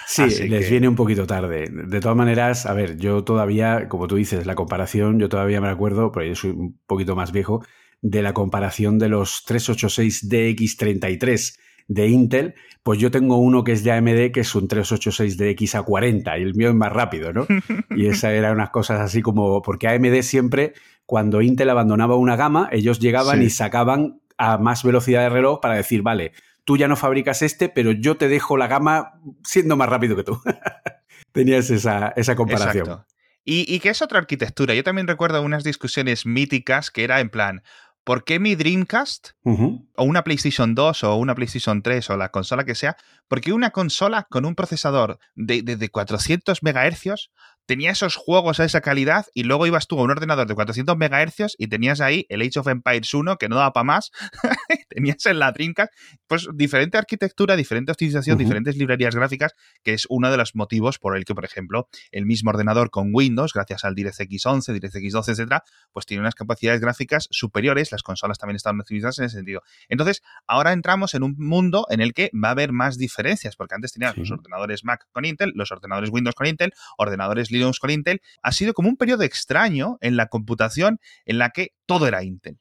sí, 0.07 0.23
les 0.47 0.69
viene 0.69 0.87
un 0.87 0.95
poquito 0.95 1.27
tarde 1.27 1.64
de 1.71 1.99
todas 1.99 2.17
maneras, 2.17 2.65
a 2.65 2.73
ver, 2.73 2.97
yo 2.97 3.23
todavía, 3.23 3.87
como 3.89 4.07
tú 4.07 4.15
dices, 4.15 4.45
la 4.45 4.55
comparación, 4.55 5.19
yo 5.19 5.29
todavía 5.29 5.61
me 5.61 5.69
acuerdo, 5.69 6.11
porque 6.11 6.29
yo 6.29 6.35
soy 6.35 6.51
un 6.51 6.79
poquito 6.87 7.15
más 7.15 7.31
viejo, 7.31 7.63
de 8.01 8.21
la 8.21 8.33
comparación 8.33 8.99
de 8.99 9.09
los 9.09 9.45
386DX33 9.47 11.57
de 11.87 12.07
Intel, 12.07 12.55
pues 12.83 12.99
yo 12.99 13.11
tengo 13.11 13.37
uno 13.37 13.63
que 13.63 13.71
es 13.71 13.83
de 13.83 13.91
AMD, 13.91 14.31
que 14.31 14.41
es 14.41 14.55
un 14.55 14.67
386DX 14.67 15.83
A40, 15.83 16.39
y 16.39 16.43
el 16.43 16.55
mío 16.55 16.69
es 16.69 16.75
más 16.75 16.91
rápido, 16.91 17.33
¿no? 17.33 17.45
Y 17.95 18.07
esa 18.07 18.33
era 18.33 18.51
unas 18.51 18.71
cosas 18.71 18.99
así 19.01 19.21
como, 19.21 19.61
porque 19.61 19.87
AMD 19.87 20.21
siempre, 20.21 20.73
cuando 21.05 21.41
Intel 21.41 21.69
abandonaba 21.69 22.15
una 22.15 22.35
gama, 22.35 22.69
ellos 22.71 22.99
llegaban 22.99 23.41
y 23.41 23.49
sacaban 23.49 24.19
a 24.37 24.57
más 24.57 24.83
velocidad 24.83 25.21
de 25.21 25.29
reloj 25.29 25.61
para 25.61 25.75
decir, 25.75 26.01
vale, 26.01 26.33
tú 26.65 26.77
ya 26.77 26.87
no 26.87 26.95
fabricas 26.95 27.41
este, 27.41 27.69
pero 27.69 27.91
yo 27.91 28.17
te 28.17 28.27
dejo 28.27 28.57
la 28.57 28.67
gama 28.67 29.21
siendo 29.43 29.77
más 29.77 29.87
rápido 29.87 30.15
que 30.15 30.23
tú. 30.23 30.41
Tenías 31.35 31.69
esa, 31.69 32.13
esa 32.15 32.33
comparación. 32.33 33.03
Y, 33.43 33.65
y 33.67 33.79
que 33.81 33.89
es 33.89 34.01
otra 34.01 34.19
arquitectura. 34.19 34.73
Yo 34.73 34.85
también 34.85 35.05
recuerdo 35.05 35.41
unas 35.41 35.65
discusiones 35.65 36.25
míticas 36.25 36.89
que 36.91 37.03
era 37.03 37.19
en 37.19 37.29
plan, 37.29 37.61
¿por 38.05 38.23
qué 38.23 38.39
mi 38.39 38.55
Dreamcast 38.55 39.31
o 39.43 40.03
una 40.05 40.23
PlayStation 40.23 40.75
2 40.75 41.03
o 41.03 41.15
una 41.17 41.35
PlayStation 41.35 41.81
3 41.81 42.09
o 42.11 42.15
la 42.15 42.29
consola 42.29 42.63
que 42.63 42.73
sea? 42.73 42.95
Porque 43.27 43.51
una 43.51 43.71
consola 43.71 44.25
con 44.29 44.45
un 44.45 44.55
procesador 44.55 45.19
de, 45.35 45.61
de 45.61 45.89
400 45.89 46.63
MHz 46.63 47.29
tenía 47.65 47.91
esos 47.91 48.15
juegos 48.15 48.59
a 48.59 48.65
esa 48.65 48.81
calidad 48.81 49.25
y 49.33 49.43
luego 49.43 49.67
ibas 49.67 49.87
tú 49.87 49.99
a 49.99 50.03
un 50.03 50.11
ordenador 50.11 50.47
de 50.47 50.55
400 50.55 50.95
MHz 50.97 51.55
y 51.57 51.67
tenías 51.67 52.01
ahí 52.01 52.25
el 52.29 52.41
Age 52.41 52.59
of 52.59 52.67
Empires 52.67 53.13
1 53.13 53.37
que 53.37 53.49
no 53.49 53.55
daba 53.55 53.73
para 53.73 53.83
más, 53.83 54.11
tenías 54.89 55.25
en 55.25 55.39
la 55.39 55.51
Dreamcast, 55.51 55.91
pues 56.27 56.47
diferente 56.53 56.97
arquitectura, 56.97 57.55
diferente 57.55 57.91
optimización, 57.91 58.37
diferentes 58.37 58.77
librerías 58.77 59.15
gráficas, 59.15 59.53
que 59.83 59.93
es 59.93 60.05
uno 60.09 60.31
de 60.31 60.37
los 60.37 60.55
motivos 60.55 60.99
por 60.99 61.17
el 61.17 61.25
que, 61.25 61.35
por 61.35 61.45
ejemplo, 61.45 61.87
el 62.11 62.25
mismo 62.25 62.49
ordenador 62.49 62.89
con 62.89 63.09
Windows, 63.13 63.53
gracias 63.53 63.83
al 63.85 63.95
DirectX 63.95 64.45
11, 64.45 64.73
DirectX 64.73 65.13
12, 65.13 65.31
etcétera, 65.31 65.63
pues 65.91 66.05
tiene 66.05 66.21
unas 66.21 66.35
capacidades 66.35 66.81
gráficas 66.81 67.27
superiores, 67.31 67.91
las 67.91 68.03
consolas 68.03 68.37
también 68.37 68.55
están 68.55 68.79
optimizadas 68.79 69.19
en 69.19 69.25
ese 69.25 69.37
sentido. 69.37 69.61
Entonces, 69.89 70.21
ahora 70.47 70.73
entramos 70.73 71.13
en 71.13 71.23
un 71.23 71.35
mundo 71.37 71.85
en 71.89 72.01
el 72.01 72.13
que 72.13 72.29
va 72.33 72.49
a 72.49 72.51
haber 72.51 72.71
más 72.71 72.97
diferencias, 72.97 73.55
porque 73.55 73.75
antes 73.75 73.93
tenías 73.93 74.17
los 74.17 74.31
ordenadores 74.31 74.83
Mac 74.83 75.07
con 75.11 75.25
Intel, 75.25 75.51
los 75.55 75.71
ordenadores 75.71 76.09
Windows 76.11 76.35
con 76.35 76.47
Intel, 76.47 76.73
ordenadores 76.97 77.49
Linux 77.55 77.79
con 77.79 77.89
Intel, 77.89 78.21
ha 78.41 78.51
sido 78.51 78.73
como 78.73 78.89
un 78.89 78.97
periodo 78.97 79.23
extraño 79.23 79.97
en 80.01 80.17
la 80.17 80.27
computación 80.27 80.99
en 81.25 81.37
la 81.37 81.49
que 81.49 81.73
todo 81.85 82.07
era 82.07 82.23
Intel. 82.23 82.59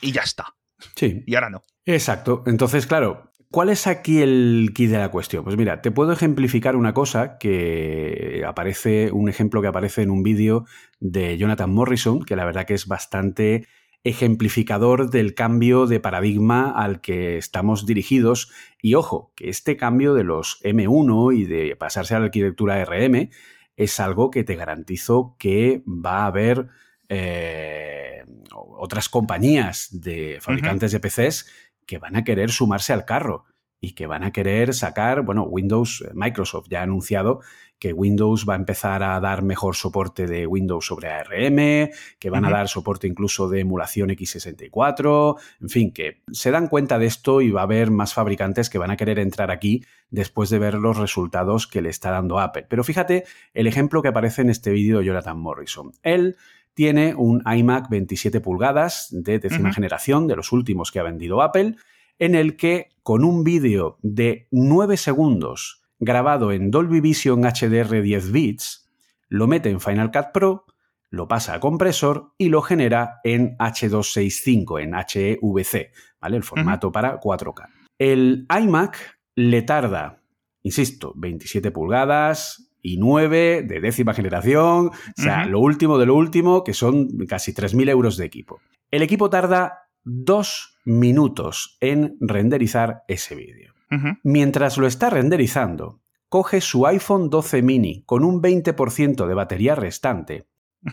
Y 0.00 0.12
ya 0.12 0.22
está. 0.22 0.54
Sí. 0.94 1.22
Y 1.26 1.34
ahora 1.34 1.50
no. 1.50 1.62
Exacto. 1.84 2.42
Entonces, 2.46 2.86
claro, 2.86 3.32
¿Cuál 3.50 3.70
es 3.70 3.86
aquí 3.86 4.20
el 4.20 4.72
key 4.74 4.86
de 4.86 4.98
la 4.98 5.10
cuestión? 5.10 5.44
Pues 5.44 5.56
mira, 5.56 5.80
te 5.80 5.92
puedo 5.92 6.12
ejemplificar 6.12 6.74
una 6.74 6.92
cosa 6.92 7.38
que 7.38 8.42
aparece, 8.46 9.12
un 9.12 9.28
ejemplo 9.28 9.62
que 9.62 9.68
aparece 9.68 10.02
en 10.02 10.10
un 10.10 10.24
vídeo 10.24 10.66
de 10.98 11.38
Jonathan 11.38 11.72
Morrison, 11.72 12.22
que 12.22 12.34
la 12.34 12.44
verdad 12.44 12.66
que 12.66 12.74
es 12.74 12.88
bastante 12.88 13.66
ejemplificador 14.02 15.10
del 15.10 15.34
cambio 15.34 15.86
de 15.86 16.00
paradigma 16.00 16.70
al 16.70 17.00
que 17.00 17.38
estamos 17.38 17.86
dirigidos. 17.86 18.50
Y 18.82 18.94
ojo, 18.94 19.32
que 19.36 19.48
este 19.48 19.76
cambio 19.76 20.14
de 20.14 20.24
los 20.24 20.60
M1 20.62 21.36
y 21.36 21.44
de 21.44 21.76
pasarse 21.76 22.14
a 22.14 22.18
la 22.18 22.26
arquitectura 22.26 22.84
RM 22.84 23.30
es 23.76 24.00
algo 24.00 24.30
que 24.30 24.44
te 24.44 24.56
garantizo 24.56 25.36
que 25.38 25.82
va 25.86 26.24
a 26.24 26.26
haber 26.26 26.68
eh, 27.08 28.24
otras 28.52 29.08
compañías 29.08 29.88
de 29.92 30.38
fabricantes 30.40 30.92
de 30.92 31.00
PCs 31.00 31.46
que 31.86 31.98
van 31.98 32.16
a 32.16 32.24
querer 32.24 32.50
sumarse 32.50 32.92
al 32.92 33.04
carro 33.04 33.44
y 33.80 33.92
que 33.92 34.06
van 34.06 34.24
a 34.24 34.32
querer 34.32 34.74
sacar, 34.74 35.22
bueno, 35.22 35.44
Windows, 35.44 36.02
eh, 36.06 36.10
Microsoft 36.14 36.68
ya 36.68 36.80
ha 36.80 36.84
anunciado 36.84 37.40
que 37.78 37.92
Windows 37.92 38.46
va 38.48 38.54
a 38.54 38.56
empezar 38.56 39.02
a 39.02 39.18
dar 39.20 39.42
mejor 39.42 39.76
soporte 39.76 40.26
de 40.26 40.46
Windows 40.46 40.86
sobre 40.86 41.10
ARM, 41.10 41.90
que 42.18 42.30
van 42.30 42.44
a 42.44 42.50
dar 42.50 42.68
soporte 42.68 43.06
incluso 43.06 43.48
de 43.48 43.60
emulación 43.60 44.08
x64, 44.10 45.36
en 45.60 45.68
fin, 45.68 45.92
que 45.92 46.22
se 46.32 46.50
dan 46.50 46.68
cuenta 46.68 46.98
de 46.98 47.06
esto 47.06 47.42
y 47.42 47.50
va 47.50 47.60
a 47.60 47.64
haber 47.64 47.90
más 47.90 48.14
fabricantes 48.14 48.70
que 48.70 48.78
van 48.78 48.90
a 48.90 48.96
querer 48.96 49.18
entrar 49.18 49.50
aquí 49.50 49.84
después 50.10 50.50
de 50.50 50.58
ver 50.58 50.74
los 50.74 50.96
resultados 50.96 51.66
que 51.66 51.82
le 51.82 51.90
está 51.90 52.10
dando 52.10 52.38
Apple. 52.38 52.66
Pero 52.68 52.84
fíjate 52.84 53.24
el 53.52 53.66
ejemplo 53.66 54.02
que 54.02 54.08
aparece 54.08 54.42
en 54.42 54.50
este 54.50 54.70
vídeo 54.70 54.98
de 54.98 55.04
Jonathan 55.04 55.38
Morrison. 55.38 55.92
Él 56.02 56.36
tiene 56.74 57.14
un 57.14 57.42
iMac 57.46 57.88
27 57.88 58.40
pulgadas 58.40 59.08
de 59.10 59.38
décima 59.38 59.72
generación, 59.72 60.26
de 60.26 60.36
los 60.36 60.52
últimos 60.52 60.92
que 60.92 60.98
ha 60.98 61.02
vendido 61.02 61.40
Apple, 61.40 61.76
en 62.18 62.34
el 62.34 62.56
que 62.56 62.90
con 63.02 63.24
un 63.24 63.44
vídeo 63.44 63.98
de 64.02 64.46
9 64.50 64.96
segundos 64.96 65.85
grabado 65.98 66.52
en 66.52 66.70
Dolby 66.70 67.00
Vision 67.00 67.42
HDR 67.42 68.02
10 68.02 68.32
bits, 68.32 68.90
lo 69.28 69.46
mete 69.46 69.70
en 69.70 69.80
Final 69.80 70.10
Cut 70.10 70.32
Pro, 70.32 70.66
lo 71.10 71.28
pasa 71.28 71.54
a 71.54 71.60
compresor 71.60 72.32
y 72.38 72.48
lo 72.48 72.62
genera 72.62 73.20
en 73.24 73.56
H265, 73.58 74.82
en 74.82 74.94
HEVC, 74.94 75.92
¿vale? 76.20 76.36
El 76.36 76.42
formato 76.42 76.92
para 76.92 77.20
4K. 77.20 77.68
El 77.98 78.46
iMac 78.60 79.18
le 79.34 79.62
tarda, 79.62 80.22
insisto, 80.62 81.12
27 81.16 81.70
pulgadas 81.70 82.70
y 82.82 82.98
9 82.98 83.62
de 83.62 83.80
décima 83.80 84.14
generación, 84.14 84.88
o 84.88 84.92
sea, 85.22 85.46
lo 85.46 85.60
último 85.60 85.98
de 85.98 86.06
lo 86.06 86.14
último, 86.14 86.62
que 86.62 86.74
son 86.74 87.08
casi 87.26 87.52
3.000 87.52 87.88
euros 87.90 88.16
de 88.16 88.26
equipo. 88.26 88.60
El 88.90 89.02
equipo 89.02 89.30
tarda 89.30 89.88
dos 90.04 90.78
minutos 90.84 91.76
en 91.80 92.16
renderizar 92.20 93.02
ese 93.08 93.34
vídeo. 93.34 93.75
Mientras 94.22 94.78
lo 94.78 94.86
está 94.86 95.10
renderizando, 95.10 96.00
coge 96.28 96.60
su 96.60 96.86
iPhone 96.86 97.30
12 97.30 97.62
mini 97.62 98.02
con 98.04 98.24
un 98.24 98.42
20% 98.42 99.26
de 99.26 99.34
batería 99.34 99.74
restante, 99.74 100.48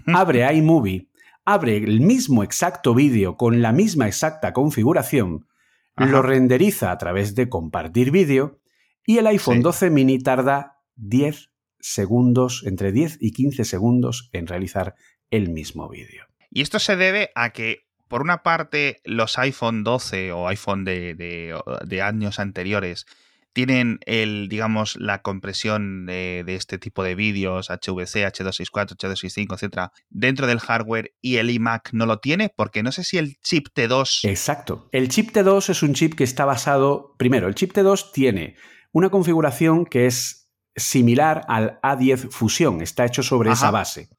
abre 0.07 0.51
iMovie, 0.53 1.09
abre 1.45 1.77
el 1.77 2.01
mismo 2.01 2.43
exacto 2.43 2.93
vídeo 2.93 3.35
con 3.35 3.62
la 3.62 3.71
misma 3.71 4.07
exacta 4.07 4.53
configuración, 4.53 5.47
lo 5.95 6.21
renderiza 6.21 6.91
a 6.91 6.97
través 6.97 7.35
de 7.35 7.50
compartir 7.50 8.12
vídeo 8.12 8.59
y 9.05 9.17
el 9.17 9.27
iPhone 9.27 9.62
12 9.62 9.89
mini 9.89 10.19
tarda 10.19 10.79
10 10.95 11.51
segundos, 11.79 12.63
entre 12.65 12.91
10 12.91 13.17
y 13.19 13.31
15 13.31 13.65
segundos 13.65 14.29
en 14.33 14.47
realizar 14.47 14.95
el 15.29 15.50
mismo 15.50 15.89
vídeo. 15.89 16.25
Y 16.50 16.62
esto 16.62 16.79
se 16.79 16.95
debe 16.95 17.31
a 17.35 17.51
que 17.51 17.88
por 18.13 18.22
una 18.22 18.43
parte, 18.43 19.01
los 19.05 19.39
iPhone 19.39 19.84
12 19.84 20.34
o 20.34 20.48
iPhone 20.48 20.86
de, 20.86 22.00
años 22.03 22.38
anteriores 22.38 23.08
tienen 23.53 23.98
el, 24.05 24.50
digamos, 24.50 24.98
la 24.98 25.24
compresión 25.24 26.05
de, 26.05 26.43
este 26.46 26.77
tipo 26.77 27.03
de 27.03 27.15
vídeos, 27.15 27.72
HVC, 27.72 28.32
H264, 28.32 28.96
H265, 28.96 29.55
etcétera, 29.55 29.91
dentro 30.12 30.46
del 30.46 30.60
hardware 30.60 31.15
y 31.22 31.38
el 31.38 31.50
iMac 31.50 31.89
no 31.93 32.05
lo 32.05 32.20
tiene, 32.20 32.53
porque 32.55 32.84
no 32.84 32.91
sé 32.91 33.03
si 33.03 33.17
el 33.17 33.39
chip 33.41 33.70
T2. 33.74 34.29
Exacto. 34.29 34.89
El 34.91 35.10
chip 35.10 35.32
T2 35.32 35.72
es 35.72 35.82
un 35.82 35.96
chip 35.96 36.13
que 36.13 36.24
está 36.24 36.46
basado. 36.46 37.15
Primero, 37.17 37.48
el 37.48 37.55
chip 37.55 37.74
T2 37.74 38.12
tiene 38.12 38.58
una 38.91 39.10
configuración 39.10 39.86
que 39.86 40.05
es 40.05 40.51
similar 40.75 41.46
al 41.48 41.79
A10 41.82 42.29
Fusion, 42.29 42.82
está 42.82 43.05
hecho 43.05 43.24
sobre 43.24 43.53
esa 43.53 43.72
base. 43.72 44.10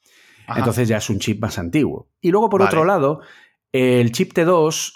Entonces 0.49 0.89
ya 0.89 0.99
es 0.99 1.09
un 1.11 1.21
chip 1.21 1.41
más 1.41 1.59
antiguo. 1.59 2.09
Y 2.21 2.31
luego, 2.31 2.51
por 2.51 2.63
otro 2.63 2.85
lado, 2.85 3.21
el 3.75 4.13
chip 4.13 4.33
T2 4.33 4.93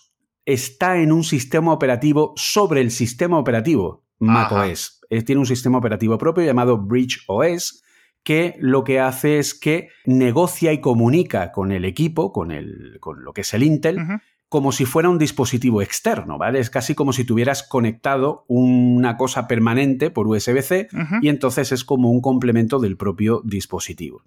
está 0.47 0.99
en 0.99 1.11
un 1.11 1.25
sistema 1.25 1.73
operativo 1.73 2.33
sobre 2.37 2.81
el 2.81 2.93
sistema 2.93 3.37
operativo 3.37 4.05
macOS. 4.21 5.01
Eh, 5.11 5.23
tiene 5.23 5.41
un 5.41 5.47
sistema 5.47 5.79
operativo 5.79 6.17
propio 6.17 6.45
llamado 6.45 6.79
Bridge 6.79 7.25
OS 7.27 7.83
que 8.23 8.55
lo 8.61 8.85
que 8.85 9.01
hace 9.01 9.41
es 9.41 9.55
que 9.55 9.89
negocia 10.05 10.73
y 10.73 10.81
comunica 10.81 11.51
con 11.51 11.73
el 11.73 11.85
equipo, 11.85 12.33
con, 12.33 12.53
el, 12.53 12.99
con 13.01 13.25
lo 13.25 13.33
que 13.33 13.41
es 13.41 13.53
el 13.53 13.65
Intel, 13.65 13.99
como 14.49 14.71
si 14.71 14.85
fuera 14.85 15.09
un 15.09 15.19
dispositivo 15.19 15.83
externo, 15.83 16.39
¿vale? 16.39 16.61
Es 16.61 16.71
casi 16.71 16.95
como 16.95 17.13
si 17.13 17.25
tuvieras 17.25 17.65
conectado 17.65 18.45
una 18.47 19.17
cosa 19.17 19.49
permanente 19.49 20.11
por 20.11 20.29
USB-C 20.29 20.89
y 21.21 21.29
entonces 21.29 21.73
es 21.73 21.85
como 21.85 22.11
un 22.11 22.21
complemento 22.21 22.79
del 22.79 22.97
propio 22.97 23.43
dispositivo. 23.45 24.23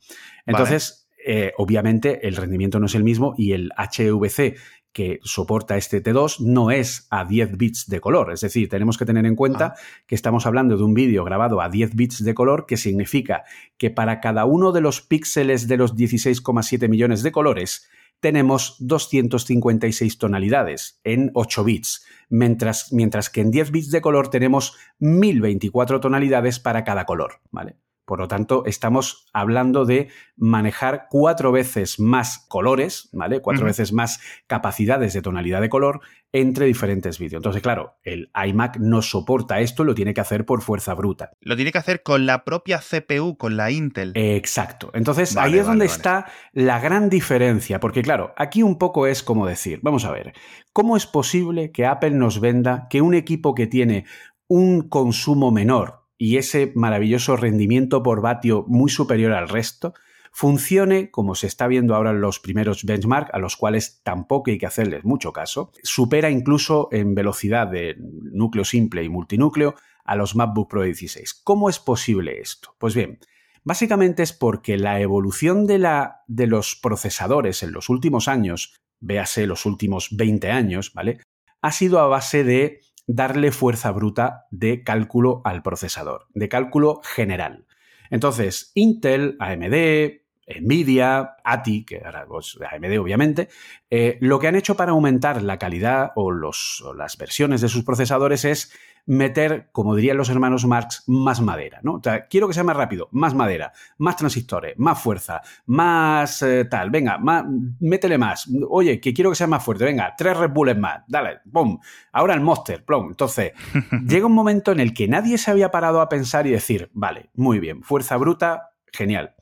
Entonces, 0.45 1.00
eh, 1.25 1.53
obviamente 1.57 2.27
el 2.27 2.35
rendimiento 2.35 2.79
no 2.79 2.85
es 2.85 2.95
el 2.95 3.03
mismo 3.03 3.33
y 3.37 3.53
el 3.53 3.71
HVC 3.77 4.55
que 4.93 5.19
soporta 5.23 5.77
este 5.77 6.03
T2 6.03 6.39
no 6.39 6.71
es 6.71 7.07
a 7.09 7.25
10 7.25 7.57
bits 7.57 7.87
de 7.87 8.01
color. 8.01 8.31
Es 8.31 8.41
decir, 8.41 8.67
tenemos 8.67 8.97
que 8.97 9.05
tener 9.05 9.25
en 9.25 9.35
cuenta 9.35 9.73
ah. 9.75 9.79
que 10.05 10.15
estamos 10.15 10.45
hablando 10.45 10.77
de 10.77 10.83
un 10.83 10.93
vídeo 10.93 11.23
grabado 11.23 11.61
a 11.61 11.69
10 11.69 11.95
bits 11.95 12.23
de 12.23 12.33
color, 12.33 12.65
que 12.65 12.77
significa 12.77 13.43
que 13.77 13.89
para 13.89 14.19
cada 14.19 14.45
uno 14.45 14.71
de 14.71 14.81
los 14.81 15.01
píxeles 15.01 15.67
de 15.67 15.77
los 15.77 15.95
16,7 15.95 16.89
millones 16.89 17.23
de 17.23 17.31
colores 17.31 17.87
tenemos 18.19 18.75
256 18.79 20.17
tonalidades 20.19 20.99
en 21.03 21.31
8 21.33 21.63
bits, 21.63 22.05
mientras, 22.29 22.93
mientras 22.93 23.29
que 23.29 23.41
en 23.41 23.49
10 23.49 23.71
bits 23.71 23.91
de 23.91 24.01
color 24.01 24.29
tenemos 24.29 24.77
1024 24.99 25.99
tonalidades 25.99 26.59
para 26.59 26.83
cada 26.83 27.05
color. 27.05 27.41
¿vale? 27.49 27.77
Por 28.11 28.19
lo 28.19 28.27
tanto, 28.27 28.65
estamos 28.65 29.29
hablando 29.31 29.85
de 29.85 30.09
manejar 30.35 31.07
cuatro 31.09 31.53
veces 31.53 31.97
más 31.97 32.45
colores, 32.49 33.07
¿vale? 33.13 33.39
Cuatro 33.39 33.65
veces 33.65 33.93
más 33.93 34.19
capacidades 34.47 35.13
de 35.13 35.21
tonalidad 35.21 35.61
de 35.61 35.69
color 35.69 36.01
entre 36.33 36.65
diferentes 36.65 37.19
vídeos. 37.19 37.39
Entonces, 37.39 37.61
claro, 37.61 37.95
el 38.03 38.29
iMac 38.35 38.79
no 38.79 39.01
soporta 39.01 39.61
esto, 39.61 39.85
lo 39.85 39.95
tiene 39.95 40.13
que 40.13 40.19
hacer 40.19 40.45
por 40.45 40.61
fuerza 40.61 40.93
bruta. 40.93 41.31
Lo 41.39 41.55
tiene 41.55 41.71
que 41.71 41.77
hacer 41.77 42.03
con 42.03 42.25
la 42.25 42.43
propia 42.43 42.81
CPU, 42.81 43.37
con 43.37 43.55
la 43.55 43.71
Intel. 43.71 44.11
Exacto. 44.15 44.91
Entonces, 44.93 45.37
ahí 45.37 45.57
es 45.57 45.65
donde 45.65 45.85
está 45.85 46.25
la 46.51 46.81
gran 46.81 47.09
diferencia, 47.09 47.79
porque 47.79 48.01
claro, 48.01 48.33
aquí 48.35 48.61
un 48.61 48.77
poco 48.77 49.07
es 49.07 49.23
como 49.23 49.47
decir, 49.47 49.79
vamos 49.83 50.03
a 50.03 50.11
ver, 50.11 50.33
¿cómo 50.73 50.97
es 50.97 51.07
posible 51.07 51.71
que 51.71 51.85
Apple 51.85 52.11
nos 52.11 52.41
venda 52.41 52.87
que 52.89 53.01
un 53.01 53.13
equipo 53.13 53.55
que 53.55 53.67
tiene 53.67 54.03
un 54.49 54.89
consumo 54.89 55.49
menor 55.49 56.00
y 56.21 56.37
ese 56.37 56.71
maravilloso 56.75 57.35
rendimiento 57.35 58.03
por 58.03 58.21
vatio 58.21 58.63
muy 58.67 58.91
superior 58.91 59.31
al 59.31 59.49
resto, 59.49 59.95
funcione 60.31 61.09
como 61.09 61.33
se 61.33 61.47
está 61.47 61.65
viendo 61.65 61.95
ahora 61.95 62.11
en 62.11 62.21
los 62.21 62.39
primeros 62.39 62.83
benchmark, 62.83 63.33
a 63.33 63.39
los 63.39 63.57
cuales 63.57 64.01
tampoco 64.03 64.51
hay 64.51 64.59
que 64.59 64.67
hacerles 64.67 65.03
mucho 65.03 65.33
caso, 65.33 65.71
supera 65.81 66.29
incluso 66.29 66.89
en 66.91 67.15
velocidad 67.15 67.65
de 67.65 67.95
núcleo 67.97 68.65
simple 68.65 69.03
y 69.03 69.09
multinúcleo 69.09 69.73
a 70.05 70.15
los 70.15 70.35
MacBook 70.35 70.69
Pro 70.69 70.83
16. 70.83 71.41
¿Cómo 71.43 71.71
es 71.71 71.79
posible 71.79 72.39
esto? 72.39 72.75
Pues 72.77 72.93
bien, 72.93 73.17
básicamente 73.63 74.21
es 74.21 74.31
porque 74.31 74.77
la 74.77 75.01
evolución 75.01 75.65
de, 75.65 75.79
la, 75.79 76.21
de 76.27 76.45
los 76.45 76.75
procesadores 76.75 77.63
en 77.63 77.71
los 77.71 77.89
últimos 77.89 78.27
años, 78.27 78.75
véase 78.99 79.47
los 79.47 79.65
últimos 79.65 80.15
20 80.15 80.51
años, 80.51 80.93
¿vale? 80.93 81.17
Ha 81.63 81.71
sido 81.71 81.99
a 81.99 82.05
base 82.05 82.43
de 82.43 82.81
darle 83.13 83.51
fuerza 83.51 83.91
bruta 83.91 84.47
de 84.51 84.83
cálculo 84.83 85.41
al 85.43 85.61
procesador, 85.61 86.27
de 86.33 86.49
cálculo 86.49 87.01
general. 87.03 87.65
Entonces, 88.09 88.71
Intel, 88.73 89.35
AMD, 89.39 90.21
Nvidia, 90.61 91.35
ATI, 91.43 91.85
que 91.85 92.01
ahora 92.03 92.25
pues, 92.25 92.57
AMD 92.59 92.99
obviamente, 92.99 93.49
eh, 93.89 94.17
lo 94.21 94.39
que 94.39 94.47
han 94.47 94.55
hecho 94.55 94.75
para 94.75 94.91
aumentar 94.91 95.41
la 95.41 95.57
calidad 95.57 96.11
o, 96.15 96.31
las 96.31 97.17
versiones 97.17 97.61
de 97.61 97.69
sus 97.69 97.83
procesadores 97.83 98.45
es 98.45 98.73
meter, 99.05 99.69
como 99.71 99.95
dirían 99.95 100.17
los 100.17 100.29
hermanos 100.29 100.65
Marx, 100.65 101.03
más 101.07 101.41
madera, 101.41 101.79
¿no? 101.83 101.95
O 101.95 102.01
sea, 102.03 102.27
quiero 102.27 102.47
que 102.47 102.53
sea 102.53 102.63
más 102.63 102.75
rápido, 102.75 103.09
más 103.11 103.33
madera, 103.33 103.73
más 103.97 104.15
transistores, 104.15 104.77
más 104.77 105.01
fuerza, 105.01 105.41
más 105.65 106.41
eh, 106.41 106.65
tal, 106.65 106.89
venga, 106.89 107.17
más, 107.17 107.45
métele 107.79 108.17
más. 108.17 108.49
Oye, 108.69 108.99
que 108.99 109.13
quiero 109.13 109.29
que 109.29 109.35
sea 109.35 109.47
más 109.47 109.63
fuerte, 109.63 109.85
venga, 109.85 110.13
tres 110.17 110.37
Red 110.37 110.51
Bulls 110.51 110.77
más, 110.77 111.03
dale, 111.07 111.39
pum. 111.51 111.79
Ahora 112.11 112.33
el 112.33 112.41
Monster, 112.41 112.83
plum. 112.85 113.07
Entonces, 113.09 113.53
llega 114.07 114.25
un 114.25 114.33
momento 114.33 114.71
en 114.71 114.79
el 114.79 114.93
que 114.93 115.07
nadie 115.07 115.37
se 115.37 115.51
había 115.51 115.71
parado 115.71 116.01
a 116.01 116.09
pensar 116.09 116.47
y 116.47 116.51
decir, 116.51 116.89
vale, 116.93 117.29
muy 117.33 117.59
bien, 117.59 117.83
fuerza 117.83 118.17
bruta, 118.17 118.73
genial. 118.91 119.35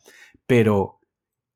Pero, 0.45 0.99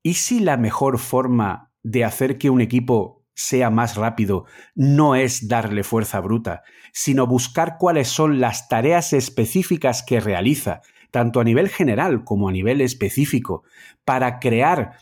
¿y 0.01 0.15
si 0.15 0.39
la 0.39 0.57
mejor 0.57 0.99
forma 0.99 1.71
de 1.83 2.05
hacer 2.05 2.37
que 2.37 2.49
un 2.49 2.61
equipo 2.61 3.22
sea 3.35 3.69
más 3.69 3.95
rápido 3.95 4.45
no 4.75 5.15
es 5.15 5.47
darle 5.47 5.83
fuerza 5.83 6.19
bruta, 6.19 6.63
sino 6.91 7.27
buscar 7.27 7.77
cuáles 7.79 8.07
son 8.07 8.39
las 8.39 8.67
tareas 8.67 9.13
específicas 9.13 10.03
que 10.03 10.19
realiza, 10.19 10.81
tanto 11.11 11.39
a 11.39 11.43
nivel 11.43 11.69
general 11.69 12.23
como 12.23 12.49
a 12.49 12.51
nivel 12.51 12.81
específico, 12.81 13.63
para 14.05 14.39
crear 14.39 14.97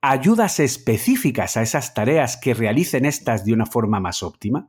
ayudas 0.00 0.60
específicas 0.60 1.56
a 1.56 1.62
esas 1.62 1.94
tareas 1.94 2.36
que 2.36 2.54
realicen 2.54 3.04
estas 3.04 3.44
de 3.44 3.52
una 3.52 3.66
forma 3.66 4.00
más 4.00 4.22
óptima. 4.22 4.68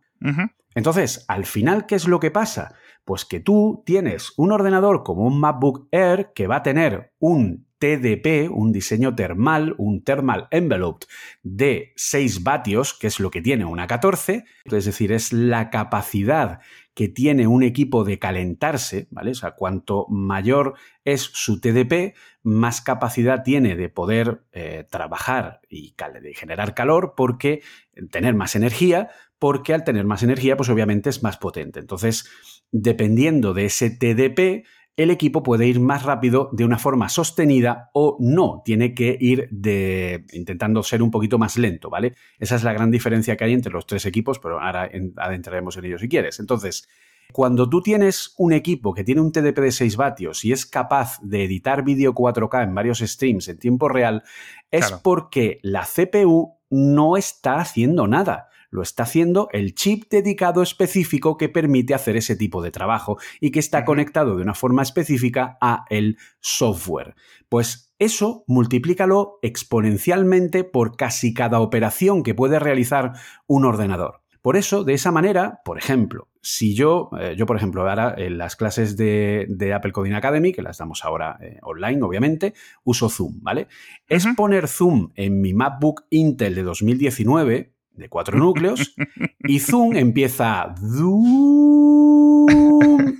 Entonces, 0.75 1.25
al 1.27 1.45
final, 1.45 1.85
¿qué 1.85 1.95
es 1.95 2.07
lo 2.07 2.19
que 2.19 2.31
pasa? 2.31 2.75
Pues 3.03 3.25
que 3.25 3.39
tú 3.39 3.83
tienes 3.85 4.31
un 4.37 4.51
ordenador 4.51 5.03
como 5.03 5.25
un 5.25 5.39
MacBook 5.39 5.89
Air 5.91 6.31
que 6.33 6.47
va 6.47 6.57
a 6.57 6.63
tener 6.63 7.13
un 7.19 7.67
TDP, 7.83 8.49
un 8.49 8.71
diseño 8.71 9.13
termal, 9.13 9.75
un 9.77 10.05
thermal 10.05 10.47
envelope 10.51 11.05
de 11.41 11.91
6 11.97 12.41
vatios, 12.41 12.93
que 12.93 13.07
es 13.07 13.19
lo 13.19 13.29
que 13.29 13.41
tiene 13.41 13.65
una 13.65 13.87
14, 13.87 14.45
es 14.63 14.85
decir, 14.85 15.11
es 15.11 15.33
la 15.33 15.69
capacidad 15.69 16.61
que 16.93 17.09
tiene 17.09 17.45
un 17.45 17.61
equipo 17.61 18.05
de 18.05 18.19
calentarse, 18.19 19.07
¿vale? 19.11 19.31
O 19.31 19.35
sea, 19.35 19.51
cuanto 19.51 20.05
mayor 20.07 20.75
es 21.03 21.23
su 21.33 21.59
TDP, 21.59 22.15
más 22.41 22.79
capacidad 22.79 23.43
tiene 23.43 23.75
de 23.75 23.89
poder 23.89 24.45
eh, 24.53 24.85
trabajar 24.89 25.59
y 25.69 25.93
generar 26.35 26.75
calor, 26.75 27.15
porque 27.17 27.63
tener 28.11 28.33
más 28.33 28.55
energía, 28.55 29.09
porque 29.39 29.73
al 29.73 29.83
tener 29.83 30.05
más 30.05 30.23
energía, 30.23 30.55
pues 30.55 30.69
obviamente 30.69 31.09
es 31.09 31.21
más 31.21 31.35
potente. 31.35 31.81
Entonces, 31.81 32.29
dependiendo 32.71 33.53
de 33.53 33.65
ese 33.65 33.89
TDP, 33.89 34.65
el 34.95 35.09
equipo 35.09 35.41
puede 35.41 35.67
ir 35.67 35.79
más 35.79 36.03
rápido 36.03 36.49
de 36.51 36.65
una 36.65 36.77
forma 36.77 37.09
sostenida 37.09 37.89
o 37.93 38.17
no, 38.19 38.61
tiene 38.63 38.93
que 38.93 39.17
ir 39.19 39.47
de, 39.49 40.25
intentando 40.33 40.83
ser 40.83 41.01
un 41.01 41.09
poquito 41.09 41.39
más 41.39 41.57
lento, 41.57 41.89
¿vale? 41.89 42.13
Esa 42.37 42.55
es 42.55 42.63
la 42.63 42.73
gran 42.73 42.91
diferencia 42.91 43.35
que 43.35 43.43
hay 43.43 43.53
entre 43.53 43.73
los 43.73 43.87
tres 43.87 44.05
equipos, 44.05 44.39
pero 44.39 44.59
ahora 44.59 44.89
adentraremos 45.17 45.77
en 45.77 45.85
ello 45.85 45.97
si 45.97 46.07
quieres. 46.07 46.39
Entonces, 46.39 46.87
cuando 47.31 47.67
tú 47.67 47.81
tienes 47.81 48.35
un 48.37 48.53
equipo 48.53 48.93
que 48.93 49.03
tiene 49.03 49.21
un 49.21 49.31
TDP 49.31 49.59
de 49.59 49.71
6 49.71 49.97
vatios 49.97 50.45
y 50.45 50.51
es 50.51 50.67
capaz 50.67 51.19
de 51.23 51.43
editar 51.45 51.83
vídeo 51.83 52.13
4K 52.13 52.63
en 52.63 52.75
varios 52.75 52.99
streams 52.99 53.47
en 53.47 53.57
tiempo 53.57 53.89
real, 53.89 54.23
es 54.69 54.91
porque 54.91 55.59
la 55.63 55.85
CPU 55.85 56.59
no 56.69 57.17
está 57.17 57.55
haciendo 57.55 58.07
nada 58.07 58.49
lo 58.73 58.81
está 58.81 59.03
haciendo 59.03 59.47
el 59.51 59.75
chip 59.75 60.09
dedicado 60.09 60.61
específico 60.61 61.37
que 61.37 61.47
permite 61.47 61.93
hacer 61.93 62.17
ese 62.17 62.35
tipo 62.35 62.61
de 62.61 62.71
trabajo 62.71 63.17
y 63.39 63.51
que 63.51 63.59
está 63.59 63.85
conectado 63.85 64.35
de 64.35 64.41
una 64.41 64.55
forma 64.55 64.81
específica 64.81 65.57
a 65.61 65.85
el 65.89 66.17
software. 66.39 67.15
Pues 67.49 67.93
eso 67.99 68.43
multiplícalo 68.47 69.39
exponencialmente 69.41 70.63
por 70.63 70.97
casi 70.97 71.33
cada 71.33 71.59
operación 71.59 72.23
que 72.23 72.35
puede 72.35 72.59
realizar 72.59 73.13
un 73.47 73.65
ordenador. 73.65 74.23
Por 74.41 74.57
eso, 74.57 74.83
de 74.83 74.93
esa 74.93 75.09
manera, 75.11 75.61
por 75.63 75.77
ejemplo, 75.77 76.27
si 76.41 76.75
yo, 76.75 77.09
eh, 77.17 77.35
yo 77.37 77.45
por 77.45 77.55
ejemplo, 77.55 77.87
ahora 77.87 78.13
en 78.17 78.37
las 78.37 78.57
clases 78.57 78.97
de, 78.97 79.73
Apple 79.73 79.93
Coding 79.93 80.11
Academy, 80.11 80.51
que 80.51 80.61
las 80.61 80.77
damos 80.77 81.05
ahora 81.05 81.37
eh, 81.41 81.59
online, 81.61 82.03
obviamente, 82.03 82.53
uso 82.83 83.07
Zoom, 83.07 83.41
¿vale? 83.41 83.69
Es 84.05 84.27
poner 84.35 84.67
Zoom 84.67 85.11
en 85.15 85.39
mi 85.39 85.53
MacBook 85.53 86.03
Intel 86.09 86.55
de 86.55 86.63
2019, 86.63 87.72
de 87.93 88.09
cuatro 88.09 88.37
núcleos 88.37 88.95
y 89.39 89.59
Zoom 89.59 89.95
empieza 89.95 90.73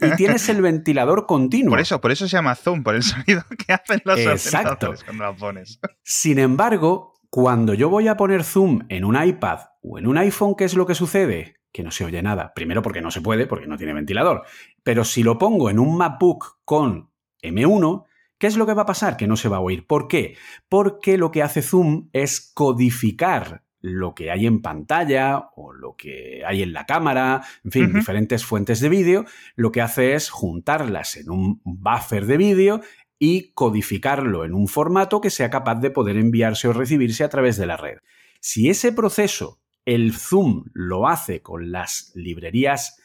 y 0.02 0.16
tienes 0.16 0.50
el 0.50 0.62
ventilador 0.62 1.26
continuo. 1.26 1.72
Por 1.72 1.80
eso, 1.80 2.02
por 2.02 2.12
eso 2.12 2.28
se 2.28 2.36
llama 2.36 2.56
Zoom, 2.56 2.84
por 2.84 2.96
el 2.96 3.04
sonido 3.04 3.44
que 3.66 3.74
hacen 3.74 4.02
los 4.06 4.20
Exacto. 4.20 4.94
cuando 5.06 5.26
lo 5.26 5.36
pones. 5.36 5.80
Sin 6.04 6.40
embargo, 6.40 7.14
cuando 7.30 7.74
yo 7.74 7.90
voy 7.90 8.08
a 8.08 8.18
poner 8.18 8.44
Zoom 8.44 8.86
en 8.90 9.06
un 9.06 9.22
iPad 9.22 9.60
o 9.82 9.98
en 9.98 10.08
un 10.08 10.18
iPhone, 10.18 10.56
¿qué 10.58 10.66
es 10.66 10.76
lo 10.76 10.86
que 10.86 10.96
sucede? 10.96 11.56
Que 11.72 11.84
no 11.84 11.92
se 11.92 12.06
oye 12.06 12.22
nada. 12.22 12.54
Primero 12.54 12.82
porque 12.82 13.02
no 13.02 13.12
se 13.12 13.22
puede, 13.22 13.48
porque 13.48 13.68
no 13.68 13.78
tiene 13.78 13.94
ventilador. 13.94 14.44
Pero 14.84 15.04
si 15.06 15.24
lo 15.24 15.38
pongo 15.38 15.70
en 15.70 15.80
un 15.80 15.98
MacBook 15.98 16.60
con 16.66 17.10
M1, 17.42 18.06
¿Qué 18.44 18.48
es 18.48 18.58
lo 18.58 18.66
que 18.66 18.74
va 18.74 18.82
a 18.82 18.86
pasar? 18.86 19.16
Que 19.16 19.26
no 19.26 19.38
se 19.38 19.48
va 19.48 19.56
a 19.56 19.62
oír. 19.62 19.88
¿Por 19.88 20.10
qué? 20.10 20.36
Porque 20.68 21.18
lo 21.18 21.32
que 21.32 21.42
hace 21.42 21.62
Zoom 21.62 22.10
es 22.12 22.52
codificar 22.54 23.64
lo 23.84 24.16
que 24.16 24.32
hay 24.32 24.48
en 24.48 24.62
pantalla 24.62 25.50
o 25.58 25.74
lo 25.74 25.96
que 25.98 26.42
hay 26.48 26.64
en 26.64 26.72
la 26.72 26.86
cámara, 26.86 27.42
en 27.66 27.72
fin, 27.72 27.94
diferentes 27.94 28.46
fuentes 28.46 28.80
de 28.80 28.88
vídeo, 28.88 29.26
lo 29.56 29.74
que 29.74 29.82
hace 29.82 30.16
es 30.16 30.30
juntarlas 30.30 31.18
en 31.18 31.30
un 31.30 31.62
buffer 31.66 32.26
de 32.26 32.38
vídeo 32.38 32.82
y 33.20 33.52
codificarlo 33.52 34.46
en 34.46 34.54
un 34.54 34.70
formato 34.70 35.20
que 35.20 35.30
sea 35.30 35.50
capaz 35.50 35.76
de 35.76 35.92
poder 35.92 36.16
enviarse 36.16 36.70
o 36.70 36.74
recibirse 36.74 37.26
a 37.26 37.30
través 37.30 37.58
de 37.58 37.66
la 37.66 37.76
red. 37.76 37.98
Si 38.40 38.70
ese 38.70 38.94
proceso 38.94 39.60
el 39.84 40.14
Zoom 40.14 40.64
lo 40.74 41.10
hace 41.10 41.42
con 41.42 41.74
las 41.74 42.14
librerías 42.16 42.98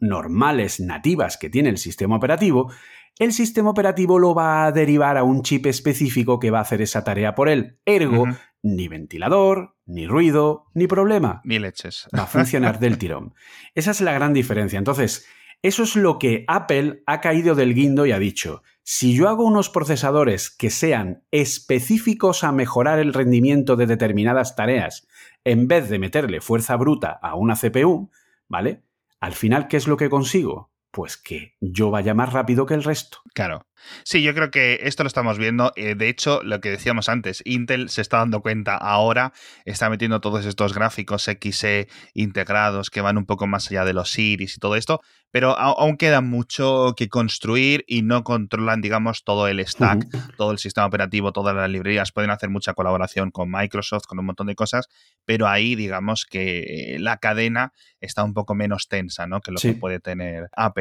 normales, 0.00 0.78
nativas 0.78 1.38
que 1.38 1.50
tiene 1.50 1.70
el 1.70 1.78
sistema 1.78 2.14
operativo, 2.14 2.72
el 3.18 3.32
sistema 3.32 3.70
operativo 3.70 4.20
lo 4.20 4.32
va 4.32 4.64
a 4.64 4.72
derivar 4.72 5.16
a 5.16 5.24
un 5.24 5.42
chip 5.42 5.66
específico 5.66 6.38
que 6.38 6.52
va 6.52 6.58
a 6.58 6.62
hacer 6.62 6.80
esa 6.82 7.02
tarea 7.02 7.34
por 7.34 7.48
él. 7.48 7.78
Ergo, 7.84 8.26
ni 8.62 8.88
ventilador, 8.88 9.76
ni 9.86 10.06
ruido, 10.06 10.66
ni 10.74 10.86
problema. 10.86 11.40
Ni 11.44 11.58
leches. 11.58 12.08
Va 12.16 12.24
a 12.24 12.26
funcionar 12.26 12.78
del 12.78 12.98
tirón. 12.98 13.34
Esa 13.74 13.90
es 13.90 14.00
la 14.00 14.12
gran 14.12 14.32
diferencia. 14.32 14.78
Entonces, 14.78 15.26
eso 15.62 15.82
es 15.82 15.94
lo 15.96 16.18
que 16.18 16.44
Apple 16.48 17.02
ha 17.06 17.20
caído 17.20 17.54
del 17.54 17.74
guindo 17.74 18.06
y 18.06 18.12
ha 18.12 18.18
dicho, 18.18 18.62
si 18.82 19.14
yo 19.14 19.28
hago 19.28 19.44
unos 19.44 19.68
procesadores 19.68 20.48
que 20.50 20.70
sean 20.70 21.22
específicos 21.30 22.44
a 22.44 22.52
mejorar 22.52 22.98
el 22.98 23.12
rendimiento 23.12 23.76
de 23.76 23.86
determinadas 23.86 24.56
tareas, 24.56 25.06
en 25.44 25.68
vez 25.68 25.90
de 25.90 25.98
meterle 25.98 26.40
fuerza 26.40 26.76
bruta 26.76 27.18
a 27.22 27.34
una 27.34 27.56
CPU, 27.56 28.10
¿vale? 28.48 28.82
Al 29.20 29.34
final, 29.34 29.68
¿qué 29.68 29.76
es 29.76 29.86
lo 29.86 29.98
que 29.98 30.08
consigo? 30.08 30.70
Pues 30.90 31.16
que 31.16 31.56
yo 31.60 31.90
vaya 31.90 32.14
más 32.14 32.32
rápido 32.32 32.66
que 32.66 32.74
el 32.74 32.84
resto. 32.84 33.18
Claro. 33.34 33.66
Sí, 34.04 34.22
yo 34.22 34.34
creo 34.34 34.50
que 34.50 34.80
esto 34.82 35.02
lo 35.02 35.06
estamos 35.08 35.38
viendo. 35.38 35.72
Eh, 35.76 35.94
de 35.94 36.08
hecho, 36.08 36.42
lo 36.42 36.60
que 36.60 36.70
decíamos 36.70 37.08
antes, 37.08 37.42
Intel 37.44 37.88
se 37.88 38.02
está 38.02 38.18
dando 38.18 38.42
cuenta 38.42 38.76
ahora, 38.76 39.32
está 39.64 39.88
metiendo 39.88 40.20
todos 40.20 40.44
estos 40.44 40.74
gráficos 40.74 41.24
XE 41.24 41.88
integrados 42.14 42.90
que 42.90 43.00
van 43.00 43.18
un 43.18 43.26
poco 43.26 43.46
más 43.46 43.70
allá 43.70 43.84
de 43.84 43.94
los 43.94 44.18
Iris 44.18 44.56
y 44.56 44.60
todo 44.60 44.76
esto, 44.76 45.00
pero 45.30 45.56
aún 45.58 45.96
queda 45.96 46.20
mucho 46.20 46.94
que 46.96 47.08
construir 47.08 47.84
y 47.86 48.02
no 48.02 48.24
controlan, 48.24 48.80
digamos, 48.80 49.22
todo 49.22 49.46
el 49.46 49.64
stack, 49.64 50.06
todo 50.36 50.50
el 50.50 50.58
sistema 50.58 50.86
operativo, 50.86 51.32
todas 51.32 51.54
las 51.54 51.70
librerías. 51.70 52.12
Pueden 52.12 52.30
hacer 52.30 52.50
mucha 52.50 52.74
colaboración 52.74 53.30
con 53.30 53.50
Microsoft, 53.50 54.06
con 54.06 54.18
un 54.18 54.26
montón 54.26 54.48
de 54.48 54.56
cosas, 54.56 54.88
pero 55.24 55.46
ahí, 55.46 55.76
digamos, 55.76 56.26
que 56.26 56.96
la 56.98 57.18
cadena 57.18 57.72
está 58.00 58.24
un 58.24 58.34
poco 58.34 58.54
menos 58.54 58.88
tensa, 58.88 59.26
¿no? 59.26 59.40
Que 59.40 59.52
lo 59.52 59.60
que 59.60 59.74
puede 59.74 60.00
tener 60.00 60.48
Apple. 60.52 60.79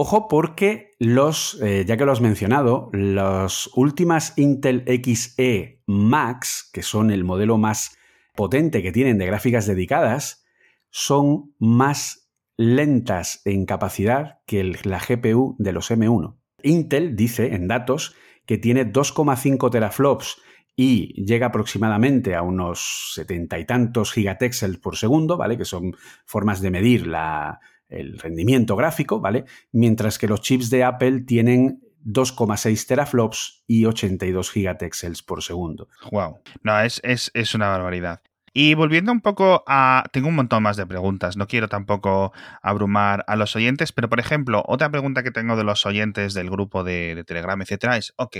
Ojo 0.00 0.28
porque 0.28 0.92
los, 1.00 1.60
eh, 1.60 1.84
ya 1.84 1.96
que 1.96 2.04
lo 2.04 2.12
has 2.12 2.20
mencionado, 2.20 2.88
las 2.92 3.68
últimas 3.74 4.32
Intel 4.38 4.84
XE 4.86 5.82
Max, 5.86 6.70
que 6.72 6.84
son 6.84 7.10
el 7.10 7.24
modelo 7.24 7.58
más 7.58 7.98
potente 8.36 8.80
que 8.80 8.92
tienen 8.92 9.18
de 9.18 9.26
gráficas 9.26 9.66
dedicadas, 9.66 10.46
son 10.90 11.52
más 11.58 12.30
lentas 12.56 13.42
en 13.44 13.66
capacidad 13.66 14.38
que 14.46 14.72
la 14.84 15.00
GPU 15.00 15.56
de 15.58 15.72
los 15.72 15.90
M1. 15.90 16.36
Intel 16.62 17.16
dice 17.16 17.56
en 17.56 17.66
datos 17.66 18.14
que 18.46 18.56
tiene 18.56 18.86
2,5 18.86 19.68
teraflops 19.68 20.40
y 20.76 21.24
llega 21.24 21.48
aproximadamente 21.48 22.36
a 22.36 22.42
unos 22.42 23.10
setenta 23.14 23.58
y 23.58 23.64
tantos 23.64 24.12
gigatexels 24.12 24.78
por 24.78 24.96
segundo, 24.96 25.36
¿vale? 25.36 25.58
Que 25.58 25.64
son 25.64 25.96
formas 26.24 26.60
de 26.60 26.70
medir 26.70 27.08
la, 27.08 27.58
el 27.88 28.18
rendimiento 28.18 28.76
gráfico, 28.76 29.20
¿vale? 29.20 29.44
Mientras 29.72 30.18
que 30.18 30.28
los 30.28 30.40
chips 30.40 30.70
de 30.70 30.84
Apple 30.84 31.22
tienen 31.22 31.80
2,6 32.04 32.86
teraflops 32.86 33.64
y 33.66 33.84
82 33.84 34.50
gigatexels 34.50 35.22
por 35.22 35.42
segundo. 35.42 35.88
Wow. 36.10 36.38
No, 36.62 36.80
es, 36.80 37.00
es, 37.04 37.30
es 37.34 37.54
una 37.54 37.68
barbaridad. 37.68 38.22
Y 38.52 38.74
volviendo 38.74 39.12
un 39.12 39.20
poco 39.20 39.64
a... 39.66 40.04
Tengo 40.12 40.28
un 40.28 40.34
montón 40.34 40.62
más 40.62 40.76
de 40.76 40.86
preguntas, 40.86 41.36
no 41.36 41.46
quiero 41.46 41.68
tampoco 41.68 42.32
abrumar 42.62 43.24
a 43.26 43.36
los 43.36 43.54
oyentes, 43.56 43.92
pero 43.92 44.08
por 44.08 44.20
ejemplo, 44.20 44.62
otra 44.66 44.90
pregunta 44.90 45.22
que 45.22 45.30
tengo 45.30 45.56
de 45.56 45.64
los 45.64 45.86
oyentes 45.86 46.34
del 46.34 46.50
grupo 46.50 46.84
de, 46.84 47.24
Telegram, 47.26 47.60
etcétera, 47.60 47.96
es, 47.96 48.12
ok, 48.16 48.36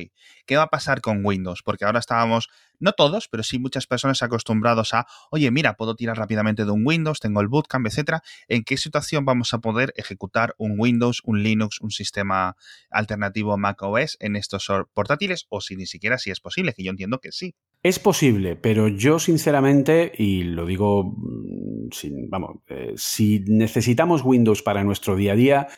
¿qué 0.46 0.56
va 0.56 0.64
a 0.64 0.68
pasar 0.68 1.00
con 1.00 1.24
Windows? 1.24 1.62
Porque 1.62 1.84
ahora 1.84 1.98
estábamos 1.98 2.48
no 2.80 2.92
todos, 2.92 3.28
pero 3.28 3.42
sí 3.42 3.58
muchas 3.58 3.86
personas 3.86 4.22
acostumbrados 4.22 4.94
a, 4.94 5.06
oye, 5.30 5.50
mira, 5.50 5.74
puedo 5.74 5.96
tirar 5.96 6.16
rápidamente 6.16 6.64
de 6.64 6.70
un 6.70 6.86
Windows, 6.86 7.20
tengo 7.20 7.40
el 7.40 7.48
bootcamp, 7.48 7.86
etcétera. 7.86 8.22
¿En 8.46 8.62
qué 8.62 8.76
situación 8.76 9.24
vamos 9.24 9.52
a 9.52 9.58
poder 9.58 9.92
ejecutar 9.96 10.54
un 10.58 10.76
Windows, 10.78 11.20
un 11.24 11.42
Linux, 11.42 11.80
un 11.80 11.90
sistema 11.90 12.56
alternativo 12.90 13.56
Mac 13.56 13.82
OS 13.82 14.16
en 14.20 14.36
estos 14.36 14.70
portátiles? 14.94 15.46
O 15.48 15.60
si 15.60 15.76
ni 15.76 15.86
siquiera 15.86 16.18
si 16.18 16.30
es 16.30 16.40
posible, 16.40 16.72
que 16.72 16.84
yo 16.84 16.90
entiendo 16.90 17.18
que 17.18 17.32
sí. 17.32 17.54
Es 17.82 17.98
posible, 17.98 18.56
pero 18.56 18.88
yo 18.88 19.18
sinceramente, 19.18 20.12
y 20.16 20.42
lo 20.42 20.66
digo, 20.66 21.14
mm, 21.16 21.90
sin, 21.92 22.28
vamos, 22.28 22.56
eh, 22.68 22.94
si 22.96 23.44
necesitamos 23.46 24.22
Windows 24.24 24.62
para 24.62 24.84
nuestro 24.84 25.16
día 25.16 25.32
a 25.32 25.36
día, 25.36 25.68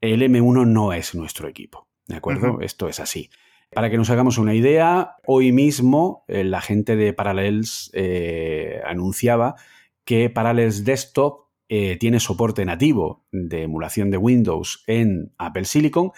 el 0.00 0.22
M1 0.22 0.66
no 0.66 0.92
es 0.92 1.14
nuestro 1.14 1.48
equipo. 1.48 1.86
¿De 2.06 2.16
acuerdo? 2.16 2.60
Esto 2.60 2.88
es 2.88 2.98
así. 2.98 3.30
Para 3.72 3.88
que 3.88 3.96
nos 3.96 4.10
hagamos 4.10 4.36
una 4.36 4.54
idea, 4.54 5.16
hoy 5.26 5.52
mismo 5.52 6.24
eh, 6.26 6.42
la 6.42 6.60
gente 6.60 6.96
de 6.96 7.12
Parallels 7.12 7.90
eh, 7.94 8.80
anunciaba 8.84 9.54
que 10.04 10.28
Parallels 10.28 10.84
Desktop 10.84 11.50
eh, 11.68 11.96
tiene 11.96 12.18
soporte 12.18 12.64
nativo 12.64 13.26
de 13.30 13.62
emulación 13.62 14.10
de 14.10 14.16
Windows 14.16 14.82
en 14.88 15.32
Apple 15.38 15.66
Silicon, 15.66 16.10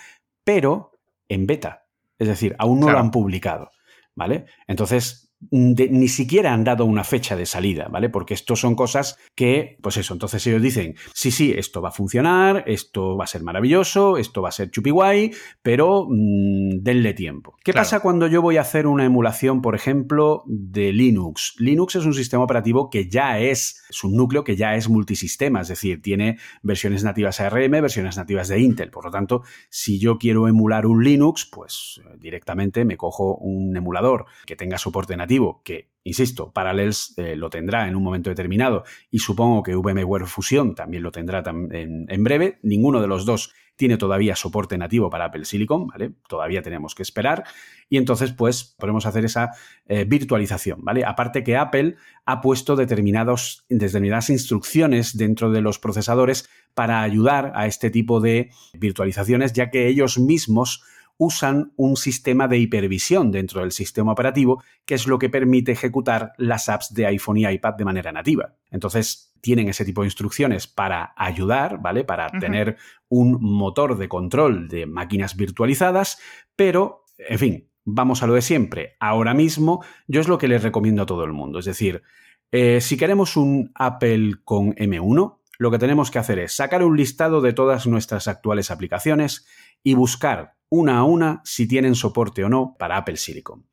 pero 0.44 0.92
en 1.28 1.46
beta. 1.46 1.84
Es 2.18 2.28
decir, 2.28 2.56
aún 2.58 2.80
no 2.80 2.90
lo 2.90 2.98
han 2.98 3.10
publicado. 3.10 3.70
¿Vale? 4.14 4.46
Entonces, 4.66 5.21
ni 5.50 6.08
siquiera 6.08 6.52
han 6.52 6.64
dado 6.64 6.84
una 6.84 7.04
fecha 7.04 7.36
de 7.36 7.46
salida, 7.46 7.88
¿vale? 7.88 8.08
Porque 8.08 8.34
esto 8.34 8.54
son 8.54 8.74
cosas 8.74 9.18
que, 9.34 9.76
pues 9.82 9.96
eso, 9.96 10.12
entonces 10.12 10.46
ellos 10.46 10.62
dicen, 10.62 10.94
sí, 11.12 11.30
sí, 11.30 11.52
esto 11.56 11.82
va 11.82 11.88
a 11.88 11.92
funcionar, 11.92 12.64
esto 12.66 13.16
va 13.16 13.24
a 13.24 13.26
ser 13.26 13.42
maravilloso, 13.42 14.18
esto 14.18 14.42
va 14.42 14.50
a 14.50 14.52
ser 14.52 14.70
chupi 14.70 14.90
guay, 14.90 15.32
pero 15.62 16.06
mm, 16.08 16.82
denle 16.82 17.14
tiempo. 17.14 17.56
¿Qué 17.64 17.72
pasa 17.72 18.00
cuando 18.00 18.28
yo 18.28 18.40
voy 18.40 18.56
a 18.56 18.60
hacer 18.60 18.86
una 18.86 19.04
emulación, 19.04 19.62
por 19.62 19.74
ejemplo, 19.74 20.44
de 20.46 20.92
Linux? 20.92 21.54
Linux 21.58 21.96
es 21.96 22.04
un 22.04 22.14
sistema 22.14 22.44
operativo 22.44 22.88
que 22.88 23.08
ya 23.08 23.38
es, 23.40 23.82
es 23.90 24.04
un 24.04 24.16
núcleo 24.16 24.44
que 24.44 24.56
ya 24.56 24.76
es 24.76 24.88
multisistema, 24.88 25.62
es 25.62 25.68
decir, 25.68 26.02
tiene 26.02 26.38
versiones 26.62 27.02
nativas 27.04 27.40
ARM, 27.40 27.70
versiones 27.70 28.16
nativas 28.16 28.48
de 28.48 28.60
Intel. 28.60 28.90
Por 28.90 29.06
lo 29.06 29.10
tanto, 29.10 29.42
si 29.70 29.98
yo 29.98 30.18
quiero 30.18 30.46
emular 30.46 30.86
un 30.86 31.02
Linux, 31.02 31.46
pues 31.50 32.00
directamente 32.18 32.84
me 32.84 32.96
cojo 32.96 33.36
un 33.36 33.76
emulador 33.76 34.26
que 34.46 34.56
tenga 34.56 34.78
soporte 34.78 35.16
nativo 35.16 35.31
que, 35.64 35.90
insisto, 36.04 36.52
Parallels 36.52 37.14
eh, 37.16 37.36
lo 37.36 37.50
tendrá 37.50 37.88
en 37.88 37.96
un 37.96 38.02
momento 38.02 38.30
determinado 38.30 38.84
y 39.10 39.18
supongo 39.18 39.62
que 39.62 39.74
VMware 39.74 40.26
Fusion 40.26 40.74
también 40.74 41.02
lo 41.02 41.12
tendrá 41.12 41.42
en, 41.46 42.24
breve. 42.24 42.58
Ninguno 42.62 43.00
de 43.00 43.08
los 43.08 43.24
dos 43.24 43.52
tiene 43.76 43.96
todavía 43.96 44.36
soporte 44.36 44.76
nativo 44.76 45.10
para 45.10 45.26
Apple 45.26 45.44
Silicon, 45.44 45.86
¿vale? 45.86 46.12
Todavía 46.28 46.62
tenemos 46.62 46.94
que 46.94 47.02
esperar. 47.02 47.44
Y 47.88 47.96
entonces, 47.96 48.32
pues, 48.32 48.76
podemos 48.78 49.06
hacer 49.06 49.24
esa 49.24 49.50
eh, 49.86 50.04
virtualización, 50.04 50.84
¿vale? 50.84 51.04
Aparte 51.04 51.42
que 51.42 51.56
Apple 51.56 51.96
ha 52.24 52.40
puesto 52.40 52.76
determinados, 52.76 53.64
determinadas 53.68 54.30
instrucciones 54.30 55.16
dentro 55.16 55.50
de 55.50 55.62
los 55.62 55.78
procesadores 55.78 56.48
para 56.74 57.02
ayudar 57.02 57.52
a 57.54 57.66
este 57.66 57.90
tipo 57.90 58.20
de 58.20 58.50
virtualizaciones, 58.74 59.52
ya 59.52 59.70
que 59.70 59.88
ellos 59.88 60.18
mismos 60.18 60.84
usan 61.24 61.72
un 61.76 61.96
sistema 61.96 62.48
de 62.48 62.58
hipervisión 62.58 63.30
dentro 63.30 63.60
del 63.60 63.70
sistema 63.70 64.10
operativo, 64.10 64.60
que 64.84 64.96
es 64.96 65.06
lo 65.06 65.20
que 65.20 65.28
permite 65.28 65.70
ejecutar 65.70 66.32
las 66.36 66.68
apps 66.68 66.92
de 66.92 67.06
iPhone 67.06 67.36
y 67.36 67.46
iPad 67.46 67.74
de 67.74 67.84
manera 67.84 68.10
nativa. 68.10 68.56
Entonces, 68.72 69.32
tienen 69.40 69.68
ese 69.68 69.84
tipo 69.84 70.00
de 70.00 70.08
instrucciones 70.08 70.66
para 70.66 71.14
ayudar, 71.16 71.80
¿vale? 71.80 72.02
Para 72.02 72.28
tener 72.28 72.76
un 73.08 73.38
motor 73.40 73.96
de 73.98 74.08
control 74.08 74.66
de 74.66 74.86
máquinas 74.86 75.36
virtualizadas, 75.36 76.18
pero, 76.56 77.04
en 77.18 77.38
fin, 77.38 77.68
vamos 77.84 78.24
a 78.24 78.26
lo 78.26 78.34
de 78.34 78.42
siempre. 78.42 78.96
Ahora 78.98 79.32
mismo, 79.32 79.84
yo 80.08 80.20
es 80.20 80.26
lo 80.26 80.38
que 80.38 80.48
les 80.48 80.64
recomiendo 80.64 81.02
a 81.02 81.06
todo 81.06 81.22
el 81.22 81.32
mundo. 81.32 81.60
Es 81.60 81.66
decir, 81.66 82.02
eh, 82.50 82.80
si 82.80 82.96
queremos 82.96 83.36
un 83.36 83.70
Apple 83.76 84.38
con 84.44 84.74
M1, 84.74 85.38
lo 85.62 85.70
que 85.70 85.78
tenemos 85.78 86.10
que 86.10 86.18
hacer 86.18 86.38
es 86.40 86.54
sacar 86.56 86.82
un 86.82 86.96
listado 86.96 87.40
de 87.40 87.52
todas 87.52 87.86
nuestras 87.86 88.28
actuales 88.28 88.70
aplicaciones 88.70 89.46
y 89.82 89.94
buscar 89.94 90.56
una 90.68 90.98
a 90.98 91.04
una 91.04 91.40
si 91.44 91.68
tienen 91.68 91.94
soporte 91.94 92.44
o 92.44 92.48
no 92.48 92.76
para 92.78 92.96
Apple 92.96 93.16
Silicon. 93.16 93.66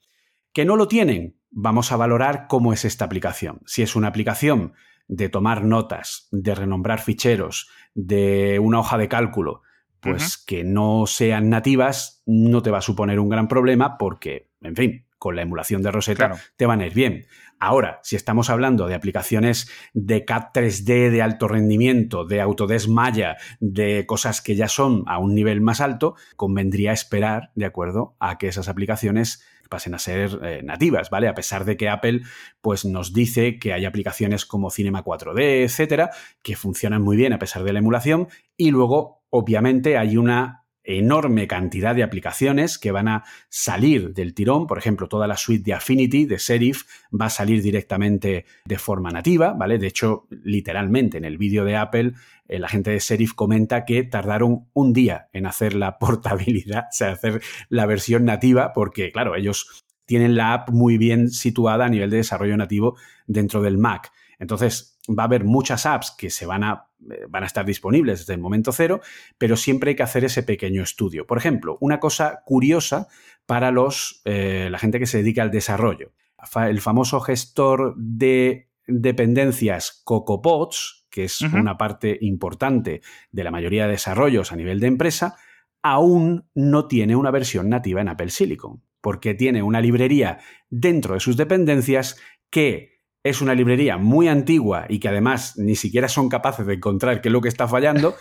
¿Que 0.54 0.65
no 0.65 0.75
lo 0.75 0.88
tienen? 0.88 1.38
Vamos 1.49 1.91
a 1.91 1.97
valorar 1.97 2.45
cómo 2.47 2.73
es 2.73 2.86
esta 2.86 3.06
aplicación. 3.06 3.62
Si 3.65 3.82
es 3.82 3.95
una 3.95 4.08
aplicación 4.08 4.73
de 5.08 5.30
tomar 5.30 5.63
notas, 5.63 6.28
de 6.32 6.54
renombrar 6.54 7.02
ficheros, 7.02 7.69
de 7.95 8.60
una 8.60 8.80
hoja 8.80 8.97
de 8.99 9.08
cálculo, 9.08 9.63
pues 9.99 10.38
que 10.38 10.63
no 10.63 11.06
sean 11.08 11.49
nativas 11.49 12.21
no 12.25 12.62
te 12.62 12.69
va 12.69 12.78
a 12.78 12.84
suponer 12.84 13.19
un 13.19 13.30
gran 13.30 13.47
problema 13.47 13.97
porque, 13.97 14.52
en 14.62 14.75
fin, 14.75 15.06
con 15.17 15.36
la 15.36 15.41
emulación 15.41 15.82
de 15.82 15.91
Rosetta 15.91 16.36
te 16.56 16.65
van 16.65 16.82
a 16.82 16.86
ir 16.86 16.93
bien. 16.93 17.25
Ahora, 17.60 18.00
si 18.04 18.15
estamos 18.15 18.50
hablando 18.50 18.88
de 18.88 18.95
aplicaciones 18.95 19.69
de 19.93 20.24
CAD 20.24 20.52
3D 20.54 21.10
de 21.10 21.22
alto 21.22 21.50
rendimiento, 21.50 22.24
de 22.24 22.39
Autodesk 22.39 22.88
Maya, 22.88 23.36
de 23.60 24.06
cosas 24.06 24.41
que 24.41 24.56
ya 24.56 24.69
son 24.69 25.04
a 25.08 25.17
un 25.19 25.36
nivel 25.36 25.60
más 25.60 25.82
alto, 25.82 26.15
convendría 26.38 26.93
esperar, 26.93 27.52
de 27.56 27.65
acuerdo, 27.65 28.15
a 28.19 28.38
que 28.38 28.48
esas 28.48 28.69
aplicaciones 28.69 29.43
pasen 29.67 29.93
a 29.93 30.00
ser 30.00 30.39
eh, 30.41 30.62
nativas, 30.63 31.10
¿vale? 31.10 31.28
A 31.28 31.36
pesar 31.36 31.65
de 31.65 31.76
que 31.76 31.89
Apple 31.89 32.22
pues 32.62 32.86
nos 32.86 33.13
dice 33.13 33.60
que 33.60 33.74
hay 33.74 33.86
aplicaciones 33.86 34.45
como 34.45 34.72
Cinema 34.72 35.04
4D, 35.04 35.63
etcétera, 35.63 36.12
que 36.41 36.56
funcionan 36.56 37.02
muy 37.02 37.17
bien 37.17 37.34
a 37.34 37.39
pesar 37.39 37.63
de 37.63 37.74
la 37.74 37.80
emulación 37.80 38.30
y 38.58 38.72
luego 38.72 39.24
obviamente 39.30 39.98
hay 39.98 40.17
una 40.17 40.59
enorme 40.97 41.47
cantidad 41.47 41.95
de 41.95 42.04
aplicaciones 42.04 42.80
que 42.80 42.91
van 42.91 43.08
a 43.08 43.23
salir 43.49 44.13
del 44.13 44.34
tirón. 44.34 44.65
Por 44.65 44.78
ejemplo, 44.78 45.08
toda 45.08 45.28
la 45.28 45.38
suite 45.38 45.63
de 45.63 45.73
Affinity, 45.73 46.25
de 46.25 46.39
Serif, 46.39 46.84
va 47.10 47.28
a 47.28 47.30
salir 47.30 47.62
directamente 47.62 48.45
de 48.65 48.78
forma 48.80 49.12
nativa, 49.12 49.54
¿vale? 49.54 49.78
De 49.78 49.88
hecho, 49.88 50.28
literalmente 50.30 51.17
en 51.17 51.25
el 51.25 51.38
vídeo 51.38 51.63
de 51.63 51.75
Apple, 51.75 52.13
eh, 52.47 52.60
la 52.60 52.67
gente 52.67 52.91
de 52.91 52.99
Serif 52.99 53.34
comenta 53.34 53.86
que 53.86 54.04
tardaron 54.04 54.67
un 54.73 54.93
día 54.93 55.30
en 55.34 55.45
hacer 55.45 55.75
la 55.75 55.97
portabilidad, 55.99 56.86
o 56.89 56.93
sea, 56.93 57.12
hacer 57.12 57.41
la 57.69 57.86
versión 57.86 58.25
nativa, 58.25 58.73
porque, 58.73 59.12
claro, 59.12 59.36
ellos 59.36 59.86
tienen 60.06 60.36
la 60.36 60.54
app 60.54 60.71
muy 60.71 60.97
bien 60.97 61.30
situada 61.30 61.86
a 61.86 61.89
nivel 61.89 62.10
de 62.10 62.17
desarrollo 62.17 62.58
nativo 62.58 62.97
dentro 63.28 63.62
del 63.62 63.78
Mac. 63.78 64.12
Entonces, 64.39 64.98
va 65.10 65.24
a 65.24 65.26
haber 65.26 65.43
muchas 65.43 65.86
apps 65.86 66.12
que 66.12 66.30
se 66.30 66.45
van 66.45 66.63
a, 66.63 66.88
eh, 67.10 67.26
van 67.30 67.43
a 67.43 67.45
estar 67.45 67.65
disponibles 67.65 68.19
desde 68.19 68.34
el 68.34 68.39
momento 68.39 68.72
cero, 68.72 69.02
pero 69.38 69.56
siempre 69.56 69.91
hay 69.91 69.95
que 69.95 70.04
hacer 70.04 70.24
ese 70.24 70.43
pequeño 70.43 70.84
estudio. 70.84 71.26
Por 71.26 71.38
ejemplo, 71.38 71.78
una 71.82 72.00
cosa 72.00 72.41
curiosa 72.45 73.08
para 73.45 73.72
los, 73.72 74.22
eh, 74.26 74.67
la 74.72 74.78
gente 74.78 75.00
que 75.00 75.08
se 75.08 75.19
dedica 75.19 75.41
al 75.41 75.52
desarrollo. 75.52 76.12
El 76.56 76.80
famoso 76.82 77.19
gestor 77.19 77.95
de 77.98 78.69
dependencias 78.88 80.02
CocoaPods, 80.06 81.08
que 81.10 81.26
es 81.26 81.41
una 81.41 81.78
parte 81.78 82.17
importante 82.22 83.02
de 83.32 83.43
la 83.43 83.52
mayoría 83.52 83.86
de 83.86 83.93
desarrollos 83.93 84.52
a 84.52 84.56
nivel 84.56 84.80
de 84.80 84.88
empresa, 84.88 85.36
aún 85.82 86.48
no 86.54 86.88
tiene 86.88 87.15
una 87.15 87.32
versión 87.32 87.69
nativa 87.69 88.02
en 88.02 88.10
Apple 88.10 88.30
Silicon, 88.30 88.84
porque 89.02 89.34
tiene 89.34 89.63
una 89.63 89.82
librería 89.82 90.39
dentro 90.69 91.15
de 91.15 91.19
sus 91.19 91.36
dependencias 91.36 92.19
que 92.50 92.98
es 93.23 93.41
una 93.41 93.53
librería 93.53 93.97
muy 93.97 94.29
antigua 94.29 94.86
y 94.88 94.99
que 94.99 95.10
además 95.10 95.58
ni 95.58 95.75
siquiera 95.75 96.08
son 96.08 96.29
capaces 96.29 96.65
de 96.65 96.75
encontrar 96.75 97.21
qué 97.21 97.27
es 97.27 97.34
lo 97.34 97.41
que 97.41 97.49
está 97.49 97.67
fallando, 97.67 98.15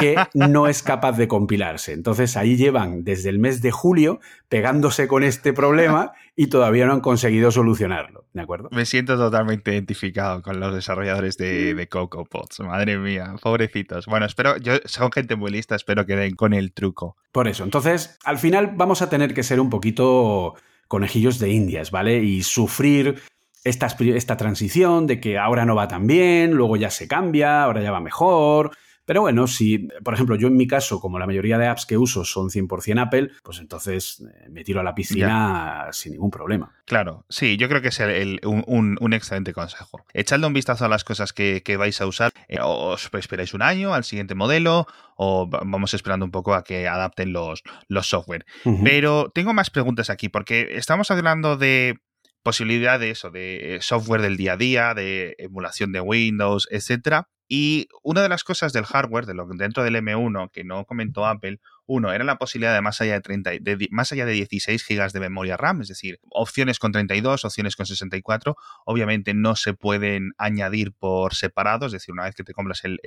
que 0.00 0.16
no 0.34 0.66
es 0.66 0.82
capaz 0.82 1.12
de 1.12 1.28
compilarse. 1.28 1.92
Entonces 1.92 2.36
ahí 2.36 2.56
llevan 2.56 3.04
desde 3.04 3.30
el 3.30 3.38
mes 3.38 3.62
de 3.62 3.70
julio 3.70 4.20
pegándose 4.48 5.06
con 5.06 5.22
este 5.22 5.52
problema 5.52 6.12
y 6.34 6.48
todavía 6.48 6.86
no 6.86 6.92
han 6.92 7.00
conseguido 7.00 7.52
solucionarlo. 7.52 8.24
¿De 8.32 8.42
acuerdo? 8.42 8.68
Me 8.72 8.84
siento 8.84 9.16
totalmente 9.16 9.72
identificado 9.72 10.42
con 10.42 10.58
los 10.58 10.74
desarrolladores 10.74 11.36
de, 11.36 11.74
de 11.74 11.88
CocoaPods. 11.88 12.60
Madre 12.60 12.98
mía, 12.98 13.34
pobrecitos. 13.40 14.06
Bueno, 14.06 14.26
espero, 14.26 14.56
yo 14.56 14.74
son 14.86 15.12
gente 15.12 15.36
muy 15.36 15.52
lista, 15.52 15.76
espero 15.76 16.04
que 16.04 16.16
den 16.16 16.34
con 16.34 16.52
el 16.52 16.72
truco. 16.72 17.16
Por 17.30 17.46
eso, 17.46 17.62
entonces, 17.62 18.18
al 18.24 18.38
final 18.38 18.72
vamos 18.74 19.02
a 19.02 19.08
tener 19.08 19.34
que 19.34 19.42
ser 19.42 19.60
un 19.60 19.70
poquito 19.70 20.54
conejillos 20.88 21.38
de 21.38 21.50
indias, 21.50 21.90
¿vale? 21.90 22.22
Y 22.22 22.42
sufrir 22.42 23.22
esta, 23.64 23.86
esta 23.86 24.36
transición 24.36 25.06
de 25.06 25.20
que 25.20 25.38
ahora 25.38 25.64
no 25.64 25.74
va 25.74 25.88
tan 25.88 26.06
bien, 26.06 26.52
luego 26.52 26.76
ya 26.76 26.90
se 26.90 27.08
cambia, 27.08 27.64
ahora 27.64 27.82
ya 27.82 27.92
va 27.92 28.00
mejor. 28.00 28.72
Pero 29.04 29.20
bueno, 29.22 29.48
si, 29.48 29.88
por 30.04 30.14
ejemplo, 30.14 30.36
yo 30.36 30.46
en 30.46 30.56
mi 30.56 30.66
caso, 30.68 31.00
como 31.00 31.18
la 31.18 31.26
mayoría 31.26 31.58
de 31.58 31.66
apps 31.66 31.86
que 31.86 31.98
uso 31.98 32.24
son 32.24 32.50
100% 32.50 33.00
Apple, 33.00 33.30
pues 33.42 33.58
entonces 33.58 34.20
eh, 34.20 34.48
me 34.48 34.62
tiro 34.62 34.80
a 34.80 34.84
la 34.84 34.94
piscina 34.94 35.88
sin 35.90 36.12
ningún 36.12 36.30
problema. 36.30 36.72
Claro, 36.84 37.24
sí, 37.28 37.56
yo 37.56 37.68
creo 37.68 37.82
que 37.82 37.88
es 37.88 38.00
un, 38.44 39.12
excelente 39.12 39.52
consejo. 39.52 40.04
Echadle 40.14 40.46
un 40.46 40.52
vistazo 40.52 40.84
a 40.84 40.88
las 40.88 41.02
cosas 41.02 41.32
que, 41.32 41.62
vais 41.76 42.00
a 42.00 42.06
usar. 42.06 42.32
Eh, 42.48 42.58
os 42.62 43.10
esperáis 43.12 43.54
un 43.54 43.62
año 43.62 43.92
al 43.92 44.04
siguiente 44.04 44.36
modelo 44.36 44.86
o 45.16 45.48
vamos 45.48 45.94
esperando 45.94 46.24
un 46.24 46.30
poco 46.30 46.54
a 46.54 46.62
que 46.62 46.86
adapten 46.86 47.32
los, 47.32 47.64
los 47.88 48.08
software. 48.08 48.46
Pero 48.84 49.30
tengo 49.34 49.52
más 49.52 49.70
preguntas 49.70 50.10
aquí 50.10 50.28
porque 50.28 50.68
estamos 50.76 51.10
hablando 51.10 51.56
de 51.56 51.98
posibilidad 52.42 52.98
de 53.00 53.12
de 53.32 53.78
software 53.80 54.22
del 54.22 54.36
día 54.36 54.54
a 54.54 54.56
día, 54.56 54.94
de 54.94 55.34
emulación 55.38 55.92
de 55.92 56.00
Windows, 56.00 56.68
etcétera. 56.70 57.28
Y 57.48 57.88
una 58.02 58.22
de 58.22 58.28
las 58.28 58.44
cosas 58.44 58.72
del 58.72 58.86
hardware, 58.86 59.26
de 59.26 59.34
lo 59.34 59.46
dentro 59.46 59.84
del 59.84 59.96
M1 59.96 60.50
que 60.52 60.64
no 60.64 60.84
comentó 60.86 61.26
Apple, 61.26 61.60
uno, 61.86 62.12
era 62.12 62.24
la 62.24 62.36
posibilidad 62.36 62.74
de 62.74 62.80
más 62.80 63.00
allá 63.00 63.14
de, 63.14 63.20
30, 63.20 63.50
de, 63.60 63.88
más 63.90 64.12
allá 64.12 64.24
de 64.24 64.32
16 64.32 64.84
GB 64.88 65.12
de 65.12 65.20
memoria 65.20 65.56
RAM, 65.56 65.82
es 65.82 65.88
decir, 65.88 66.18
opciones 66.30 66.78
con 66.78 66.92
32, 66.92 67.44
opciones 67.44 67.76
con 67.76 67.86
64. 67.86 68.56
Obviamente 68.86 69.34
no 69.34 69.56
se 69.56 69.74
pueden 69.74 70.32
añadir 70.38 70.92
por 70.92 71.34
separado, 71.34 71.86
es 71.86 71.92
decir, 71.92 72.12
una 72.12 72.24
vez 72.24 72.34
que 72.34 72.44
te 72.44 72.52
compras 72.52 72.82
el, 72.84 72.98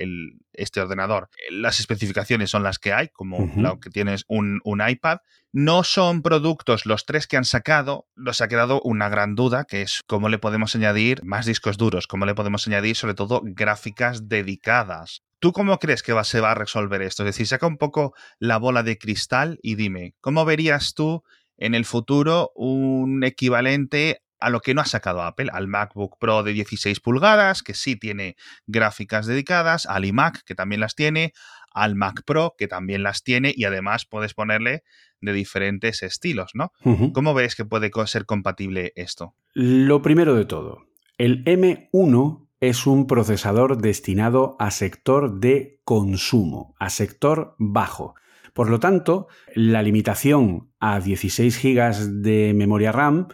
este 0.52 0.80
ordenador, 0.80 1.28
las 1.50 1.80
especificaciones 1.80 2.50
son 2.50 2.62
las 2.62 2.78
que 2.78 2.92
hay, 2.92 3.08
como 3.08 3.50
lo 3.56 3.80
que 3.80 3.90
tienes 3.90 4.24
un, 4.28 4.60
un 4.64 4.86
iPad. 4.86 5.18
No 5.52 5.84
son 5.84 6.20
productos 6.20 6.84
los 6.84 7.06
tres 7.06 7.26
que 7.26 7.38
han 7.38 7.44
sacado, 7.44 8.06
nos 8.14 8.40
ha 8.40 8.48
quedado 8.48 8.80
una 8.82 9.08
gran 9.08 9.34
duda, 9.34 9.64
que 9.64 9.82
es 9.82 10.02
cómo 10.06 10.28
le 10.28 10.38
podemos 10.38 10.74
añadir 10.76 11.24
más 11.24 11.46
discos 11.46 11.78
duros, 11.78 12.06
cómo 12.06 12.26
le 12.26 12.34
podemos 12.34 12.66
añadir 12.66 12.94
sobre 12.94 13.14
todo 13.14 13.40
gráficas 13.42 14.28
dedicadas 14.28 15.22
¿Tú 15.38 15.52
cómo 15.52 15.78
crees 15.78 16.02
que 16.02 16.14
se 16.24 16.40
va 16.40 16.52
a 16.52 16.54
resolver 16.54 17.02
esto? 17.02 17.22
Es 17.22 17.28
decir, 17.28 17.46
saca 17.46 17.66
un 17.66 17.78
poco 17.78 18.14
la 18.38 18.58
bola 18.58 18.82
de 18.82 18.98
cristal 18.98 19.58
y 19.62 19.74
dime, 19.74 20.14
¿cómo 20.20 20.44
verías 20.44 20.94
tú 20.94 21.22
en 21.56 21.74
el 21.74 21.84
futuro 21.84 22.52
un 22.54 23.24
equivalente 23.24 24.22
a 24.38 24.50
lo 24.50 24.60
que 24.60 24.74
no 24.74 24.82
ha 24.82 24.86
sacado 24.86 25.22
Apple, 25.22 25.48
al 25.52 25.66
MacBook 25.66 26.18
Pro 26.18 26.42
de 26.42 26.52
16 26.52 27.00
pulgadas, 27.00 27.62
que 27.62 27.74
sí 27.74 27.96
tiene 27.96 28.36
gráficas 28.66 29.26
dedicadas, 29.26 29.86
al 29.86 30.04
iMac, 30.04 30.42
que 30.44 30.54
también 30.54 30.80
las 30.80 30.94
tiene, 30.94 31.32
al 31.72 31.94
Mac 31.94 32.22
Pro, 32.24 32.54
que 32.56 32.68
también 32.68 33.02
las 33.02 33.22
tiene, 33.22 33.52
y 33.54 33.64
además 33.64 34.06
puedes 34.06 34.34
ponerle 34.34 34.82
de 35.20 35.32
diferentes 35.32 36.02
estilos, 36.02 36.52
¿no? 36.54 36.72
¿Cómo 37.12 37.34
ves 37.34 37.54
que 37.54 37.64
puede 37.64 37.90
ser 38.06 38.24
compatible 38.24 38.92
esto? 38.96 39.34
Lo 39.52 40.02
primero 40.02 40.34
de 40.34 40.44
todo, 40.44 40.86
el 41.18 41.44
M1 41.44 42.45
es 42.60 42.86
un 42.86 43.06
procesador 43.06 43.78
destinado 43.78 44.56
a 44.58 44.70
sector 44.70 45.40
de 45.40 45.80
consumo, 45.84 46.74
a 46.78 46.90
sector 46.90 47.54
bajo. 47.58 48.14
Por 48.54 48.70
lo 48.70 48.80
tanto, 48.80 49.28
la 49.54 49.82
limitación 49.82 50.72
a 50.80 51.00
16 51.00 51.62
GB 51.62 52.22
de 52.22 52.54
memoria 52.54 52.92
RAM, 52.92 53.28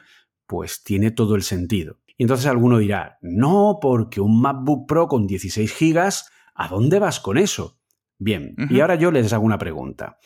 pues 0.46 0.82
tiene 0.82 1.12
todo 1.12 1.36
el 1.36 1.42
sentido. 1.42 2.00
Y 2.16 2.24
entonces 2.24 2.46
alguno 2.46 2.78
dirá, 2.78 3.18
no, 3.22 3.78
porque 3.80 4.20
un 4.20 4.40
MacBook 4.40 4.88
Pro 4.88 5.06
con 5.06 5.26
16 5.26 5.74
GB, 5.78 6.10
¿a 6.54 6.68
dónde 6.68 6.98
vas 6.98 7.20
con 7.20 7.38
eso? 7.38 7.78
Bien, 8.18 8.54
y 8.70 8.80
ahora 8.80 8.94
yo 8.94 9.10
les 9.10 9.32
hago 9.32 9.44
una 9.44 9.58
pregunta. 9.58 10.18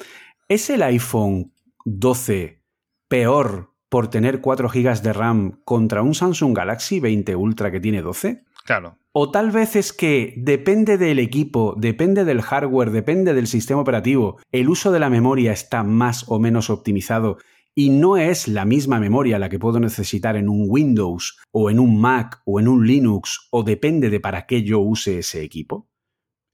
¿Es 0.48 0.68
el 0.68 0.82
iPhone 0.82 1.54
12 1.84 2.62
peor 3.08 3.72
por 3.88 4.08
tener 4.08 4.40
4 4.40 4.68
GB 4.68 5.00
de 5.00 5.12
RAM 5.12 5.60
contra 5.64 6.02
un 6.02 6.14
Samsung 6.14 6.54
Galaxy 6.54 7.00
20 7.00 7.36
Ultra 7.36 7.70
que 7.70 7.80
tiene 7.80 8.02
12? 8.02 8.44
Claro. 8.66 8.98
O 9.12 9.30
tal 9.30 9.50
vez 9.50 9.76
es 9.76 9.92
que 9.92 10.34
depende 10.36 10.98
del 10.98 11.18
equipo, 11.18 11.74
depende 11.78 12.24
del 12.24 12.42
hardware, 12.42 12.90
depende 12.90 13.32
del 13.32 13.46
sistema 13.46 13.80
operativo, 13.80 14.38
el 14.52 14.68
uso 14.68 14.92
de 14.92 14.98
la 14.98 15.08
memoria 15.08 15.52
está 15.52 15.82
más 15.84 16.24
o 16.28 16.38
menos 16.38 16.68
optimizado 16.68 17.38
y 17.74 17.90
no 17.90 18.16
es 18.16 18.48
la 18.48 18.64
misma 18.64 18.98
memoria 18.98 19.38
la 19.38 19.48
que 19.48 19.58
puedo 19.58 19.78
necesitar 19.80 20.36
en 20.36 20.48
un 20.48 20.66
Windows 20.68 21.38
o 21.52 21.70
en 21.70 21.78
un 21.78 22.00
Mac 22.00 22.42
o 22.44 22.58
en 22.58 22.68
un 22.68 22.86
Linux 22.86 23.48
o 23.50 23.62
depende 23.62 24.10
de 24.10 24.20
para 24.20 24.46
qué 24.46 24.62
yo 24.62 24.80
use 24.80 25.18
ese 25.18 25.42
equipo? 25.42 25.88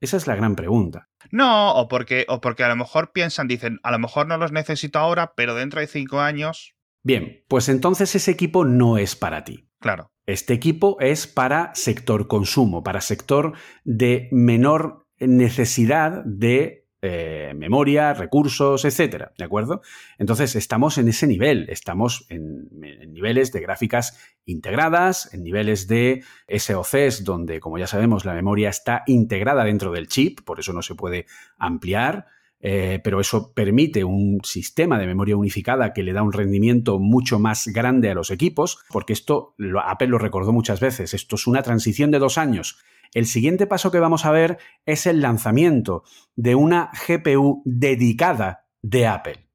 Esa 0.01 0.16
es 0.16 0.27
la 0.27 0.35
gran 0.35 0.57
pregunta. 0.57 1.09
No, 1.31 1.75
o 1.75 1.88
porque, 1.88 2.27
o 2.29 2.40
porque 2.40 2.64
a 2.64 2.68
lo 2.68 2.77
mejor 2.77 3.12
piensan, 3.12 3.48
dicen, 3.48 3.79
a 3.85 3.92
lo 3.92 4.01
mejor 4.01 4.27
no 4.27 4.37
los 4.37 4.53
necesito 4.53 4.98
ahora, 4.98 5.35
pero 5.35 5.55
dentro 5.55 5.81
de 5.81 5.87
cinco 5.87 6.20
años. 6.20 6.75
Bien, 7.02 7.44
pues 7.48 7.68
entonces 7.68 8.14
ese 8.14 8.30
equipo 8.30 8.64
no 8.64 8.98
es 8.98 9.16
para 9.16 9.44
ti. 9.44 9.68
Claro. 9.80 10.10
Este 10.26 10.54
equipo 10.54 10.96
es 11.00 11.26
para 11.26 11.74
sector 11.74 12.28
consumo, 12.28 12.84
para 12.84 13.00
sector 13.00 13.54
de 13.84 14.28
menor 14.30 15.06
necesidad 15.18 16.24
de 16.24 16.82
eh, 17.04 17.52
memoria, 17.56 18.14
recursos, 18.14 18.84
etcétera, 18.84 19.32
¿de 19.36 19.44
acuerdo? 19.44 19.82
Entonces 20.18 20.54
estamos 20.54 20.98
en 20.98 21.08
ese 21.08 21.26
nivel, 21.26 21.66
estamos 21.68 22.26
en, 22.28 22.68
en, 22.80 23.12
niveles 23.12 23.50
de 23.50 23.60
gráficas 23.60 24.16
integradas, 24.44 25.34
en 25.34 25.42
niveles 25.42 25.88
de 25.88 26.22
SOCs 26.46 27.24
donde, 27.24 27.58
como 27.58 27.78
ya 27.78 27.88
sabemos, 27.88 28.24
la 28.24 28.34
memoria 28.34 28.68
está 28.68 29.02
integrada 29.08 29.64
dentro 29.64 29.90
del 29.90 30.06
chip, 30.06 30.42
por 30.44 30.60
eso 30.60 30.72
no 30.72 30.82
se 30.82 30.94
puede 30.94 31.26
ampliar. 31.58 32.26
Eh, 32.64 33.01
pero 33.03 33.20
eso 33.20 33.53
permite 33.53 34.05
un 34.05 34.40
sistema 34.44 34.96
de 34.96 35.07
memoria 35.07 35.37
unificada 35.37 35.92
que 35.92 36.05
le 36.05 36.12
da 36.12 36.22
un 36.22 36.33
rendimiento 36.33 37.01
mucho 37.01 37.40
más 37.40 37.66
grande 37.66 38.09
a 38.09 38.14
los 38.14 38.31
equipos, 38.31 38.79
porque 38.90 39.12
esto 39.12 39.57
Apple 39.85 40.07
lo 40.07 40.18
recordó 40.18 40.53
muchas 40.53 40.79
veces, 40.79 41.12
esto 41.12 41.35
es 41.35 41.48
una 41.48 41.62
transición 41.62 42.12
de 42.12 42.20
dos 42.20 42.38
años. 42.38 42.79
El 43.14 43.27
siguiente 43.27 43.66
paso 43.66 43.90
que 43.90 43.98
vamos 43.98 44.25
a 44.25 44.31
ver 44.31 44.59
es 44.87 45.07
el 45.07 45.20
lanzamiento 45.20 46.05
de 46.37 46.55
una 46.55 46.90
GPU 47.07 47.62
dedicada 47.64 48.66
de 48.81 49.07
Apple. 49.09 49.48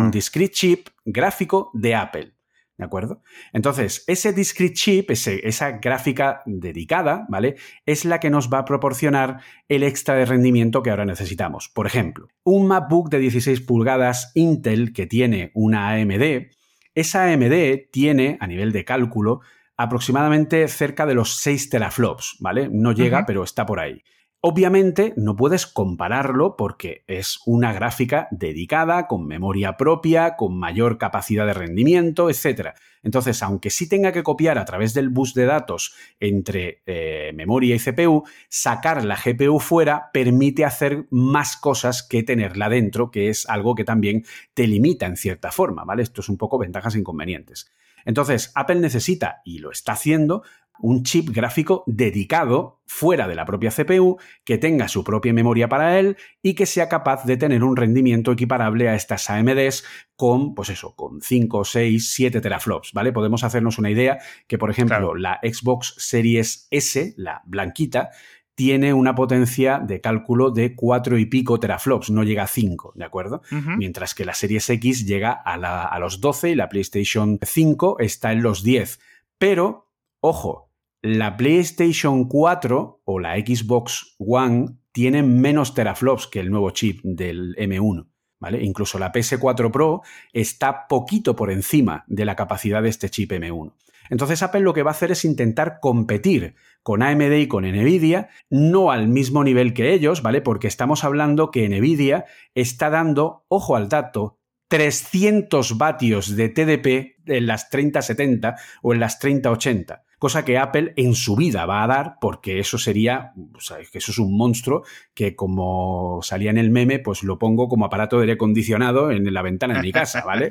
Un 0.00 0.10
discrete 0.10 0.52
chip 0.52 0.88
gráfico 1.04 1.70
de 1.74 1.94
Apple. 1.94 2.32
¿De 2.80 2.86
acuerdo? 2.86 3.20
Entonces, 3.52 4.04
ese 4.06 4.32
discrete 4.32 4.72
chip, 4.72 5.10
esa 5.10 5.72
gráfica 5.72 6.40
dedicada, 6.46 7.26
¿vale? 7.28 7.56
Es 7.84 8.06
la 8.06 8.20
que 8.20 8.30
nos 8.30 8.50
va 8.50 8.60
a 8.60 8.64
proporcionar 8.64 9.42
el 9.68 9.82
extra 9.82 10.14
de 10.14 10.24
rendimiento 10.24 10.82
que 10.82 10.88
ahora 10.88 11.04
necesitamos. 11.04 11.68
Por 11.68 11.86
ejemplo, 11.86 12.28
un 12.42 12.68
MacBook 12.68 13.10
de 13.10 13.18
16 13.18 13.60
pulgadas 13.60 14.32
Intel 14.34 14.94
que 14.94 15.06
tiene 15.06 15.50
una 15.52 15.90
AMD, 15.90 16.46
esa 16.94 17.30
AMD 17.30 17.90
tiene, 17.92 18.38
a 18.40 18.46
nivel 18.46 18.72
de 18.72 18.86
cálculo, 18.86 19.40
aproximadamente 19.76 20.66
cerca 20.66 21.04
de 21.04 21.12
los 21.12 21.36
6 21.36 21.68
teraflops, 21.68 22.38
¿vale? 22.40 22.70
No 22.72 22.92
llega, 22.92 23.26
pero 23.26 23.44
está 23.44 23.66
por 23.66 23.78
ahí. 23.78 24.02
Obviamente 24.42 25.12
no 25.18 25.36
puedes 25.36 25.66
compararlo 25.66 26.56
porque 26.56 27.04
es 27.06 27.40
una 27.44 27.74
gráfica 27.74 28.26
dedicada, 28.30 29.06
con 29.06 29.26
memoria 29.26 29.76
propia, 29.76 30.34
con 30.36 30.58
mayor 30.58 30.96
capacidad 30.96 31.44
de 31.44 31.52
rendimiento, 31.52 32.30
etc. 32.30 32.70
Entonces, 33.02 33.42
aunque 33.42 33.68
sí 33.68 33.86
tenga 33.86 34.12
que 34.12 34.22
copiar 34.22 34.56
a 34.56 34.64
través 34.64 34.94
del 34.94 35.10
bus 35.10 35.34
de 35.34 35.44
datos 35.44 35.94
entre 36.20 36.82
eh, 36.86 37.32
memoria 37.34 37.74
y 37.74 37.78
CPU, 37.78 38.24
sacar 38.48 39.04
la 39.04 39.18
GPU 39.22 39.60
fuera 39.60 40.08
permite 40.10 40.64
hacer 40.64 41.06
más 41.10 41.58
cosas 41.58 42.02
que 42.02 42.22
tenerla 42.22 42.70
dentro, 42.70 43.10
que 43.10 43.28
es 43.28 43.46
algo 43.46 43.74
que 43.74 43.84
también 43.84 44.24
te 44.54 44.66
limita 44.66 45.04
en 45.04 45.18
cierta 45.18 45.52
forma, 45.52 45.84
¿vale? 45.84 46.02
Esto 46.02 46.22
es 46.22 46.30
un 46.30 46.38
poco 46.38 46.58
ventajas 46.58 46.94
e 46.94 47.00
inconvenientes. 47.00 47.70
Entonces, 48.04 48.52
Apple 48.54 48.80
necesita, 48.80 49.42
y 49.44 49.58
lo 49.58 49.70
está 49.70 49.92
haciendo, 49.92 50.42
un 50.82 51.02
chip 51.02 51.30
gráfico 51.30 51.84
dedicado 51.86 52.80
fuera 52.86 53.28
de 53.28 53.34
la 53.34 53.44
propia 53.44 53.70
CPU, 53.70 54.18
que 54.44 54.58
tenga 54.58 54.88
su 54.88 55.04
propia 55.04 55.32
memoria 55.32 55.68
para 55.68 55.98
él 55.98 56.16
y 56.42 56.54
que 56.54 56.66
sea 56.66 56.88
capaz 56.88 57.24
de 57.24 57.36
tener 57.36 57.62
un 57.62 57.76
rendimiento 57.76 58.32
equiparable 58.32 58.88
a 58.88 58.94
estas 58.94 59.30
AMDs 59.30 59.84
con, 60.16 60.54
pues 60.54 60.70
eso, 60.70 60.96
con 60.96 61.20
5, 61.20 61.64
6, 61.64 62.12
7 62.12 62.40
teraflops, 62.40 62.92
¿vale? 62.92 63.12
Podemos 63.12 63.44
hacernos 63.44 63.78
una 63.78 63.90
idea 63.90 64.18
que, 64.48 64.58
por 64.58 64.70
ejemplo, 64.70 65.14
la 65.14 65.38
Xbox 65.42 65.94
Series 65.98 66.66
S, 66.70 67.14
la 67.16 67.42
blanquita, 67.44 68.10
tiene 68.56 68.92
una 68.92 69.14
potencia 69.14 69.78
de 69.78 70.00
cálculo 70.00 70.50
de 70.50 70.74
4 70.74 71.16
y 71.16 71.26
pico 71.26 71.58
teraflops, 71.58 72.10
no 72.10 72.24
llega 72.24 72.42
a 72.42 72.46
5, 72.46 72.92
¿de 72.94 73.04
acuerdo? 73.04 73.40
Mientras 73.78 74.14
que 74.14 74.24
la 74.24 74.34
Series 74.34 74.68
X 74.68 75.06
llega 75.06 75.32
a, 75.32 75.54
a 75.86 75.98
los 75.98 76.20
12 76.20 76.50
y 76.50 76.54
la 76.56 76.68
PlayStation 76.68 77.38
5 77.40 78.00
está 78.00 78.32
en 78.32 78.42
los 78.42 78.62
10. 78.62 79.00
Pero, 79.38 79.90
ojo, 80.20 80.69
la 81.02 81.36
PlayStation 81.36 82.28
4 82.28 83.02
o 83.04 83.18
la 83.18 83.36
Xbox 83.36 84.16
One 84.18 84.76
tienen 84.92 85.40
menos 85.40 85.74
teraflops 85.74 86.26
que 86.26 86.40
el 86.40 86.50
nuevo 86.50 86.70
chip 86.70 87.00
del 87.02 87.54
M1. 87.56 88.08
¿Vale? 88.38 88.62
Incluso 88.62 88.98
la 88.98 89.12
PS4 89.12 89.70
Pro 89.70 90.00
está 90.32 90.86
poquito 90.88 91.36
por 91.36 91.50
encima 91.50 92.04
de 92.06 92.24
la 92.24 92.36
capacidad 92.36 92.82
de 92.82 92.88
este 92.88 93.10
chip 93.10 93.32
M1. 93.32 93.74
Entonces 94.08 94.42
Apple 94.42 94.62
lo 94.62 94.72
que 94.72 94.82
va 94.82 94.90
a 94.90 94.92
hacer 94.92 95.12
es 95.12 95.26
intentar 95.26 95.78
competir 95.80 96.54
con 96.82 97.02
AMD 97.02 97.32
y 97.32 97.48
con 97.48 97.64
Nvidia, 97.64 98.30
no 98.48 98.90
al 98.90 99.08
mismo 99.08 99.44
nivel 99.44 99.74
que 99.74 99.92
ellos, 99.92 100.22
¿vale? 100.22 100.40
Porque 100.40 100.68
estamos 100.68 101.04
hablando 101.04 101.50
que 101.50 101.68
Nvidia 101.68 102.24
está 102.54 102.88
dando, 102.88 103.44
ojo 103.48 103.76
al 103.76 103.90
dato, 103.90 104.38
300 104.68 105.76
vatios 105.76 106.34
de 106.34 106.48
TDP 106.48 107.28
en 107.28 107.46
las 107.46 107.68
3070 107.68 108.56
o 108.82 108.94
en 108.94 109.00
las 109.00 109.18
3080 109.18 110.04
cosa 110.20 110.44
que 110.44 110.58
Apple 110.58 110.92
en 110.96 111.14
su 111.14 111.34
vida 111.34 111.64
va 111.64 111.82
a 111.82 111.86
dar, 111.86 112.16
porque 112.20 112.60
eso 112.60 112.76
sería, 112.76 113.32
o 113.54 113.60
sea, 113.60 113.78
que 113.90 113.98
eso 113.98 114.12
es 114.12 114.18
un 114.18 114.36
monstruo 114.36 114.84
que 115.14 115.34
como 115.34 116.20
salía 116.22 116.50
en 116.50 116.58
el 116.58 116.70
meme, 116.70 116.98
pues 116.98 117.22
lo 117.22 117.38
pongo 117.38 117.68
como 117.68 117.86
aparato 117.86 118.16
de 118.16 118.24
aire 118.24 118.34
acondicionado 118.34 119.10
en 119.10 119.32
la 119.32 119.40
ventana 119.40 119.74
de 119.74 119.82
mi 119.82 119.92
casa, 119.92 120.22
¿vale? 120.24 120.50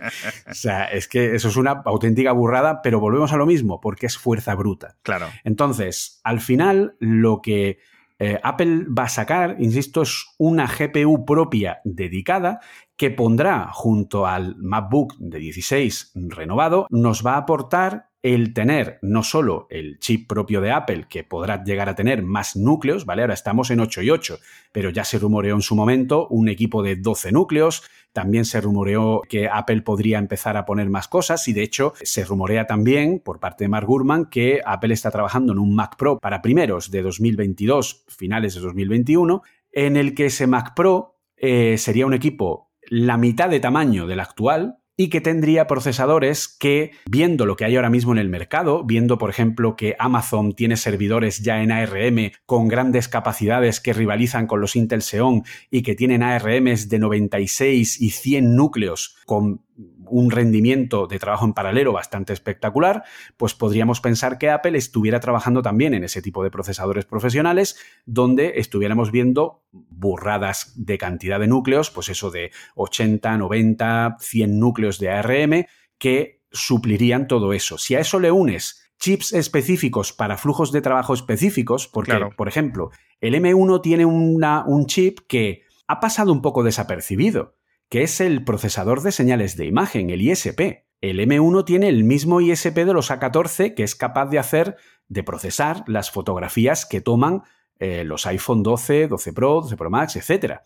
O 0.49 0.55
sea, 0.55 0.85
es 0.85 1.07
que 1.07 1.35
eso 1.35 1.49
es 1.49 1.55
una 1.55 1.83
auténtica 1.85 2.31
burrada, 2.31 2.81
pero 2.81 2.99
volvemos 2.99 3.31
a 3.31 3.37
lo 3.37 3.45
mismo, 3.45 3.79
porque 3.79 4.07
es 4.07 4.17
fuerza 4.17 4.55
bruta. 4.55 4.97
Claro. 5.03 5.27
Entonces, 5.43 6.19
al 6.23 6.41
final, 6.41 6.95
lo 6.99 7.41
que 7.43 7.77
eh, 8.17 8.39
Apple 8.41 8.87
va 8.87 9.03
a 9.03 9.09
sacar, 9.09 9.55
insisto, 9.59 10.01
es 10.01 10.25
una 10.39 10.67
GPU 10.67 11.25
propia 11.25 11.79
dedicada 11.83 12.59
que 12.97 13.11
pondrá 13.11 13.69
junto 13.71 14.25
al 14.25 14.55
MacBook 14.57 15.15
de 15.19 15.37
16 15.37 16.13
renovado, 16.15 16.87
nos 16.89 17.23
va 17.23 17.35
a 17.35 17.37
aportar 17.37 18.08
el 18.21 18.53
tener 18.53 18.99
no 19.01 19.23
solo 19.23 19.67
el 19.69 19.99
chip 19.99 20.27
propio 20.27 20.59
de 20.59 20.71
Apple, 20.71 21.05
que 21.09 21.23
podrá 21.23 21.63
llegar 21.63 21.87
a 21.87 21.95
tener 21.95 22.21
más 22.21 22.55
núcleos, 22.55 23.05
¿vale? 23.05 23.21
Ahora 23.21 23.33
estamos 23.33 23.71
en 23.71 23.79
8 23.79 24.01
y 24.01 24.09
8, 24.09 24.39
pero 24.71 24.89
ya 24.89 25.05
se 25.05 25.19
rumoreó 25.19 25.55
en 25.55 25.61
su 25.61 25.75
momento 25.75 26.27
un 26.27 26.49
equipo 26.49 26.83
de 26.83 26.97
12 26.97 27.31
núcleos, 27.31 27.83
también 28.11 28.43
se 28.43 28.59
rumoreó 28.59 29.21
que 29.29 29.47
Apple 29.47 29.81
podría 29.83 30.17
empezar 30.17 30.57
a 30.57 30.65
poner 30.65 30.89
más 30.89 31.07
cosas 31.07 31.47
y 31.47 31.53
de 31.53 31.63
hecho 31.63 31.93
se 32.01 32.25
rumorea 32.25 32.67
también 32.67 33.19
por 33.19 33.39
parte 33.39 33.63
de 33.63 33.69
Mark 33.69 33.87
Gurman 33.87 34.25
que 34.25 34.61
Apple 34.65 34.93
está 34.93 35.11
trabajando 35.11 35.53
en 35.53 35.59
un 35.59 35.75
Mac 35.75 35.95
Pro 35.95 36.17
para 36.19 36.41
primeros 36.41 36.91
de 36.91 37.01
2022, 37.03 38.05
finales 38.07 38.55
de 38.55 38.61
2021, 38.61 39.43
en 39.71 39.95
el 39.95 40.15
que 40.15 40.25
ese 40.25 40.47
Mac 40.47 40.73
Pro 40.75 41.15
eh, 41.37 41.77
sería 41.77 42.05
un 42.05 42.13
equipo 42.13 42.69
la 42.89 43.17
mitad 43.17 43.49
de 43.49 43.59
tamaño 43.59 44.07
del 44.07 44.19
actual, 44.19 44.78
y 44.99 45.07
que 45.07 45.21
tendría 45.21 45.65
procesadores 45.65 46.49
que, 46.49 46.91
viendo 47.09 47.45
lo 47.45 47.55
que 47.55 47.63
hay 47.63 47.77
ahora 47.77 47.89
mismo 47.89 48.11
en 48.11 48.17
el 48.17 48.27
mercado, 48.27 48.83
viendo 48.83 49.17
por 49.17 49.29
ejemplo 49.29 49.77
que 49.77 49.95
Amazon 49.97 50.51
tiene 50.51 50.75
servidores 50.75 51.39
ya 51.39 51.63
en 51.63 51.71
ARM 51.71 52.31
con 52.45 52.67
grandes 52.67 53.07
capacidades 53.07 53.79
que 53.79 53.93
rivalizan 53.93 54.45
con 54.45 54.59
los 54.59 54.75
Intel 54.75 55.01
Xeon 55.01 55.43
y 55.71 55.83
que 55.83 55.95
tienen 55.95 56.21
ARMs 56.21 56.89
de 56.89 56.99
96 56.99 58.01
y 58.01 58.09
100 58.09 58.57
núcleos 58.57 59.15
con 59.25 59.61
un 60.09 60.31
rendimiento 60.31 61.07
de 61.07 61.19
trabajo 61.19 61.45
en 61.45 61.53
paralelo 61.53 61.93
bastante 61.93 62.33
espectacular, 62.33 63.03
pues 63.37 63.53
podríamos 63.53 64.01
pensar 64.01 64.37
que 64.37 64.49
Apple 64.49 64.77
estuviera 64.77 65.19
trabajando 65.19 65.61
también 65.61 65.93
en 65.93 66.03
ese 66.03 66.21
tipo 66.21 66.43
de 66.43 66.51
procesadores 66.51 67.05
profesionales 67.05 67.77
donde 68.05 68.53
estuviéramos 68.55 69.11
viendo 69.11 69.63
burradas 69.71 70.73
de 70.75 70.97
cantidad 70.97 71.39
de 71.39 71.47
núcleos, 71.47 71.91
pues 71.91 72.09
eso 72.09 72.31
de 72.31 72.51
80, 72.75 73.37
90, 73.37 74.17
100 74.19 74.59
núcleos 74.59 74.99
de 74.99 75.09
ARM 75.09 75.65
que 75.97 76.41
suplirían 76.51 77.27
todo 77.27 77.53
eso. 77.53 77.77
Si 77.77 77.95
a 77.95 77.99
eso 77.99 78.19
le 78.19 78.31
unes 78.31 78.83
chips 78.99 79.33
específicos 79.33 80.13
para 80.13 80.37
flujos 80.37 80.71
de 80.71 80.81
trabajo 80.81 81.13
específicos, 81.13 81.87
porque, 81.87 82.19
por 82.35 82.47
ejemplo, 82.47 82.91
el 83.21 83.35
M1 83.35 83.81
tiene 83.81 84.05
una, 84.05 84.65
un 84.65 84.85
chip 84.87 85.19
que 85.27 85.63
ha 85.87 85.99
pasado 85.99 86.33
un 86.33 86.41
poco 86.41 86.63
desapercibido 86.63 87.58
que 87.89 88.03
es 88.03 88.21
el 88.21 88.43
procesador 88.43 89.01
de 89.01 89.11
señales 89.11 89.57
de 89.57 89.65
imagen, 89.65 90.09
el 90.09 90.21
ISP. 90.21 90.85
El 91.01 91.19
M1 91.19 91.65
tiene 91.65 91.89
el 91.89 92.03
mismo 92.03 92.41
ISP 92.41 92.75
de 92.75 92.93
los 92.93 93.09
A14 93.09 93.73
que 93.73 93.83
es 93.83 93.95
capaz 93.95 94.27
de 94.27 94.39
hacer, 94.39 94.75
de 95.07 95.23
procesar 95.23 95.83
las 95.87 96.11
fotografías 96.11 96.85
que 96.85 97.01
toman 97.01 97.43
eh, 97.79 98.03
los 98.03 98.25
iPhone 98.27 98.61
12, 98.61 99.07
12 99.07 99.33
Pro, 99.33 99.61
12 99.61 99.77
Pro 99.77 99.89
Max, 99.89 100.17
etc. 100.17 100.57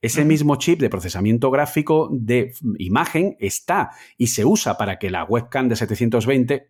Ese 0.00 0.24
mismo 0.24 0.54
chip 0.56 0.80
de 0.80 0.88
procesamiento 0.88 1.50
gráfico 1.50 2.08
de 2.12 2.52
imagen 2.78 3.36
está 3.40 3.90
y 4.16 4.28
se 4.28 4.44
usa 4.44 4.78
para 4.78 4.98
que 4.98 5.10
la 5.10 5.24
webcam 5.24 5.68
de 5.68 5.74
720 5.74 6.68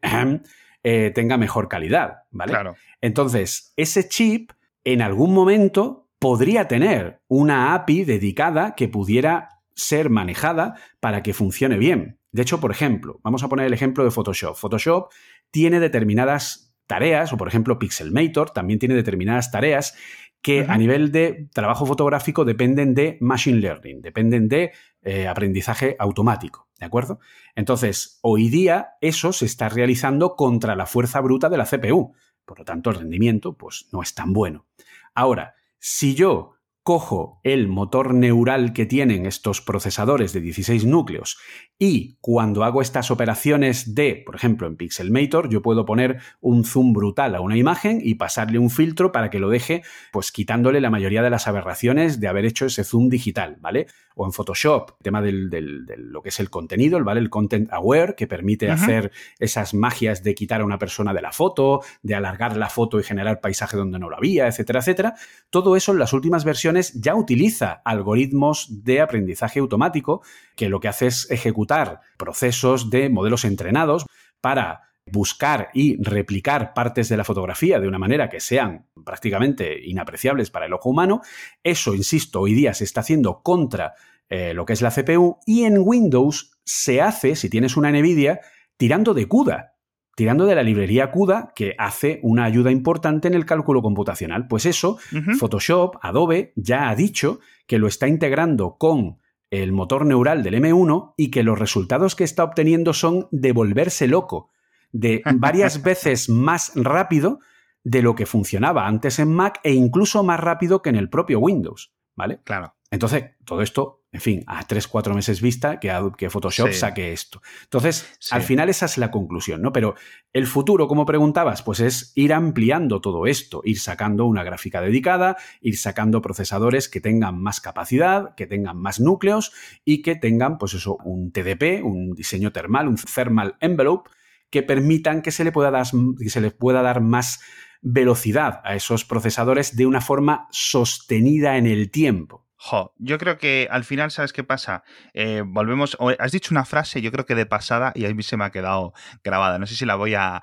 eh, 0.82 1.12
tenga 1.14 1.36
mejor 1.36 1.68
calidad, 1.68 2.22
¿vale? 2.30 2.52
Claro. 2.52 2.76
Entonces, 3.02 3.74
ese 3.76 4.08
chip 4.08 4.52
en 4.84 5.02
algún 5.02 5.34
momento 5.34 6.08
podría 6.18 6.66
tener 6.66 7.20
una 7.28 7.74
API 7.74 8.04
dedicada 8.04 8.74
que 8.74 8.88
pudiera 8.88 9.59
ser 9.80 10.10
manejada 10.10 10.74
para 11.00 11.22
que 11.22 11.34
funcione 11.34 11.78
bien. 11.78 12.18
De 12.32 12.42
hecho, 12.42 12.60
por 12.60 12.70
ejemplo, 12.70 13.20
vamos 13.22 13.42
a 13.42 13.48
poner 13.48 13.66
el 13.66 13.72
ejemplo 13.72 14.04
de 14.04 14.10
Photoshop. 14.10 14.56
Photoshop 14.56 15.10
tiene 15.50 15.80
determinadas 15.80 16.74
tareas, 16.86 17.32
o 17.32 17.36
por 17.36 17.48
ejemplo 17.48 17.78
Pixelmator 17.78 18.50
también 18.50 18.78
tiene 18.78 18.94
determinadas 18.94 19.50
tareas 19.50 19.94
que 20.42 20.64
a 20.68 20.78
nivel 20.78 21.12
de 21.12 21.48
trabajo 21.52 21.84
fotográfico 21.84 22.44
dependen 22.44 22.94
de 22.94 23.18
machine 23.20 23.58
learning, 23.58 24.00
dependen 24.00 24.48
de 24.48 24.72
eh, 25.02 25.28
aprendizaje 25.28 25.96
automático, 25.98 26.68
¿de 26.78 26.86
acuerdo? 26.86 27.20
Entonces, 27.54 28.18
hoy 28.22 28.48
día 28.48 28.92
eso 29.00 29.32
se 29.32 29.44
está 29.44 29.68
realizando 29.68 30.36
contra 30.36 30.74
la 30.76 30.86
fuerza 30.86 31.20
bruta 31.20 31.48
de 31.50 31.58
la 31.58 31.66
CPU, 31.66 32.14
por 32.46 32.58
lo 32.58 32.64
tanto 32.64 32.90
el 32.90 32.96
rendimiento 32.96 33.56
pues 33.56 33.88
no 33.92 34.02
es 34.02 34.14
tan 34.14 34.32
bueno. 34.32 34.66
Ahora, 35.14 35.54
si 35.78 36.14
yo 36.14 36.54
cojo 36.82 37.40
el 37.44 37.68
motor 37.68 38.14
neural 38.14 38.72
que 38.72 38.86
tienen 38.86 39.26
estos 39.26 39.60
procesadores 39.60 40.32
de 40.32 40.40
16 40.40 40.86
núcleos 40.86 41.38
y 41.78 42.16
cuando 42.20 42.64
hago 42.64 42.82
estas 42.82 43.10
operaciones 43.10 43.94
de, 43.94 44.22
por 44.24 44.34
ejemplo, 44.34 44.66
en 44.66 44.76
Pixelmator, 44.76 45.48
yo 45.48 45.62
puedo 45.62 45.84
poner 45.84 46.20
un 46.40 46.64
zoom 46.64 46.92
brutal 46.92 47.34
a 47.34 47.40
una 47.40 47.56
imagen 47.56 48.00
y 48.02 48.16
pasarle 48.16 48.58
un 48.58 48.70
filtro 48.70 49.12
para 49.12 49.30
que 49.30 49.38
lo 49.38 49.48
deje, 49.48 49.82
pues 50.12 50.30
quitándole 50.30 50.80
la 50.80 50.90
mayoría 50.90 51.22
de 51.22 51.30
las 51.30 51.48
aberraciones 51.48 52.20
de 52.20 52.28
haber 52.28 52.44
hecho 52.44 52.66
ese 52.66 52.84
zoom 52.84 53.08
digital, 53.08 53.56
¿vale? 53.60 53.86
O 54.22 54.26
en 54.26 54.32
Photoshop, 54.32 55.00
tema 55.00 55.22
de 55.22 55.32
lo 55.32 56.20
que 56.20 56.28
es 56.28 56.40
el 56.40 56.50
contenido, 56.50 57.02
¿vale? 57.02 57.20
El 57.20 57.30
content 57.30 57.72
aware, 57.72 58.14
que 58.14 58.26
permite 58.26 58.70
hacer 58.70 59.12
esas 59.38 59.72
magias 59.72 60.22
de 60.22 60.34
quitar 60.34 60.60
a 60.60 60.66
una 60.66 60.76
persona 60.76 61.14
de 61.14 61.22
la 61.22 61.32
foto, 61.32 61.80
de 62.02 62.14
alargar 62.14 62.54
la 62.58 62.68
foto 62.68 63.00
y 63.00 63.02
generar 63.02 63.40
paisaje 63.40 63.78
donde 63.78 63.98
no 63.98 64.10
lo 64.10 64.18
había, 64.18 64.46
etcétera, 64.46 64.80
etcétera. 64.80 65.14
Todo 65.48 65.74
eso 65.74 65.92
en 65.92 66.00
las 66.00 66.12
últimas 66.12 66.44
versiones 66.44 66.92
ya 67.00 67.14
utiliza 67.14 67.80
algoritmos 67.82 68.84
de 68.84 69.00
aprendizaje 69.00 69.58
automático 69.60 70.20
que 70.54 70.68
lo 70.68 70.80
que 70.80 70.88
hace 70.88 71.06
es 71.06 71.30
ejecutar 71.30 72.02
procesos 72.18 72.90
de 72.90 73.08
modelos 73.08 73.46
entrenados 73.46 74.04
para 74.42 74.89
buscar 75.12 75.68
y 75.74 76.02
replicar 76.02 76.74
partes 76.74 77.08
de 77.08 77.16
la 77.16 77.24
fotografía 77.24 77.80
de 77.80 77.88
una 77.88 77.98
manera 77.98 78.28
que 78.28 78.40
sean 78.40 78.86
prácticamente 79.04 79.78
inapreciables 79.84 80.50
para 80.50 80.66
el 80.66 80.72
ojo 80.72 80.90
humano. 80.90 81.20
Eso, 81.62 81.94
insisto, 81.94 82.40
hoy 82.40 82.54
día 82.54 82.74
se 82.74 82.84
está 82.84 83.00
haciendo 83.00 83.42
contra 83.42 83.94
eh, 84.28 84.54
lo 84.54 84.64
que 84.64 84.74
es 84.74 84.82
la 84.82 84.90
CPU 84.90 85.38
y 85.46 85.64
en 85.64 85.78
Windows 85.78 86.52
se 86.64 87.00
hace, 87.00 87.34
si 87.34 87.50
tienes 87.50 87.76
una 87.76 87.90
NVIDIA, 87.90 88.40
tirando 88.76 89.12
de 89.12 89.26
CUDA, 89.26 89.74
tirando 90.14 90.46
de 90.46 90.54
la 90.54 90.62
librería 90.62 91.10
CUDA 91.10 91.52
que 91.54 91.74
hace 91.78 92.20
una 92.22 92.44
ayuda 92.44 92.70
importante 92.70 93.26
en 93.26 93.34
el 93.34 93.46
cálculo 93.46 93.82
computacional. 93.82 94.46
Pues 94.46 94.66
eso, 94.66 94.98
Photoshop, 95.38 95.96
Adobe, 96.02 96.52
ya 96.56 96.88
ha 96.88 96.94
dicho 96.94 97.40
que 97.66 97.78
lo 97.78 97.88
está 97.88 98.06
integrando 98.06 98.76
con 98.78 99.18
el 99.50 99.72
motor 99.72 100.06
neural 100.06 100.42
del 100.42 100.54
M1 100.54 101.14
y 101.16 101.30
que 101.30 101.42
los 101.42 101.58
resultados 101.58 102.14
que 102.14 102.24
está 102.24 102.44
obteniendo 102.44 102.92
son 102.92 103.28
de 103.32 103.52
volverse 103.52 104.06
loco, 104.06 104.50
de 104.92 105.22
varias 105.36 105.82
veces 105.82 106.28
más 106.28 106.72
rápido 106.74 107.40
de 107.84 108.02
lo 108.02 108.14
que 108.14 108.26
funcionaba 108.26 108.86
antes 108.86 109.18
en 109.18 109.32
Mac 109.32 109.60
e 109.64 109.72
incluso 109.72 110.22
más 110.22 110.40
rápido 110.40 110.82
que 110.82 110.90
en 110.90 110.96
el 110.96 111.08
propio 111.08 111.38
Windows, 111.38 111.92
¿vale? 112.14 112.40
Claro. 112.44 112.74
Entonces, 112.92 113.36
todo 113.44 113.62
esto, 113.62 114.02
en 114.10 114.20
fin, 114.20 114.44
a 114.48 114.66
3-4 114.66 115.14
meses 115.14 115.40
vista 115.40 115.78
que, 115.78 115.96
que 116.18 116.28
Photoshop 116.28 116.72
saque 116.72 117.12
esto. 117.12 117.40
Entonces, 117.62 118.18
al 118.32 118.42
final 118.42 118.68
esa 118.68 118.86
es 118.86 118.98
la 118.98 119.12
conclusión, 119.12 119.62
¿no? 119.62 119.72
Pero 119.72 119.94
el 120.32 120.48
futuro, 120.48 120.88
como 120.88 121.06
preguntabas, 121.06 121.62
pues 121.62 121.78
es 121.78 122.12
ir 122.16 122.32
ampliando 122.32 123.00
todo 123.00 123.28
esto, 123.28 123.62
ir 123.64 123.78
sacando 123.78 124.26
una 124.26 124.42
gráfica 124.42 124.80
dedicada, 124.80 125.36
ir 125.60 125.78
sacando 125.78 126.20
procesadores 126.20 126.88
que 126.88 127.00
tengan 127.00 127.40
más 127.40 127.60
capacidad, 127.60 128.34
que 128.34 128.48
tengan 128.48 128.76
más 128.76 128.98
núcleos 128.98 129.52
y 129.84 130.02
que 130.02 130.16
tengan, 130.16 130.58
pues 130.58 130.74
eso, 130.74 130.96
un 131.04 131.30
TDP, 131.30 131.84
un 131.84 132.14
diseño 132.14 132.50
termal, 132.50 132.88
un 132.88 132.96
thermal 132.96 133.56
envelope, 133.60 134.10
que 134.50 134.62
permitan 134.62 135.22
que 135.22 135.30
se 135.30 135.44
le 135.44 135.52
pueda 135.52 135.70
dar, 135.70 135.86
que 136.18 136.30
se 136.30 136.40
le 136.40 136.50
pueda 136.50 136.82
dar 136.82 137.00
más 137.00 137.40
velocidad 137.82 138.60
a 138.64 138.74
esos 138.74 139.04
procesadores 139.04 139.76
de 139.76 139.86
una 139.86 140.00
forma 140.00 140.48
sostenida 140.50 141.56
en 141.56 141.66
el 141.66 141.90
tiempo. 141.90 142.46
Jo, 142.62 142.92
yo 142.98 143.16
creo 143.16 143.38
que 143.38 143.68
al 143.70 143.84
final, 143.84 144.10
¿sabes 144.10 144.34
qué 144.34 144.44
pasa? 144.44 144.84
Eh, 145.14 145.42
volvemos, 145.46 145.96
has 146.18 146.30
dicho 146.30 146.52
una 146.52 146.66
frase, 146.66 147.00
yo 147.00 147.10
creo 147.10 147.24
que 147.24 147.34
de 147.34 147.46
pasada, 147.46 147.90
y 147.94 148.04
a 148.04 148.12
mí 148.12 148.22
se 148.22 148.36
me 148.36 148.44
ha 148.44 148.50
quedado 148.50 148.92
grabada. 149.24 149.58
No 149.58 149.66
sé 149.66 149.76
si 149.76 149.86
la 149.86 149.94
voy 149.94 150.12
a, 150.14 150.42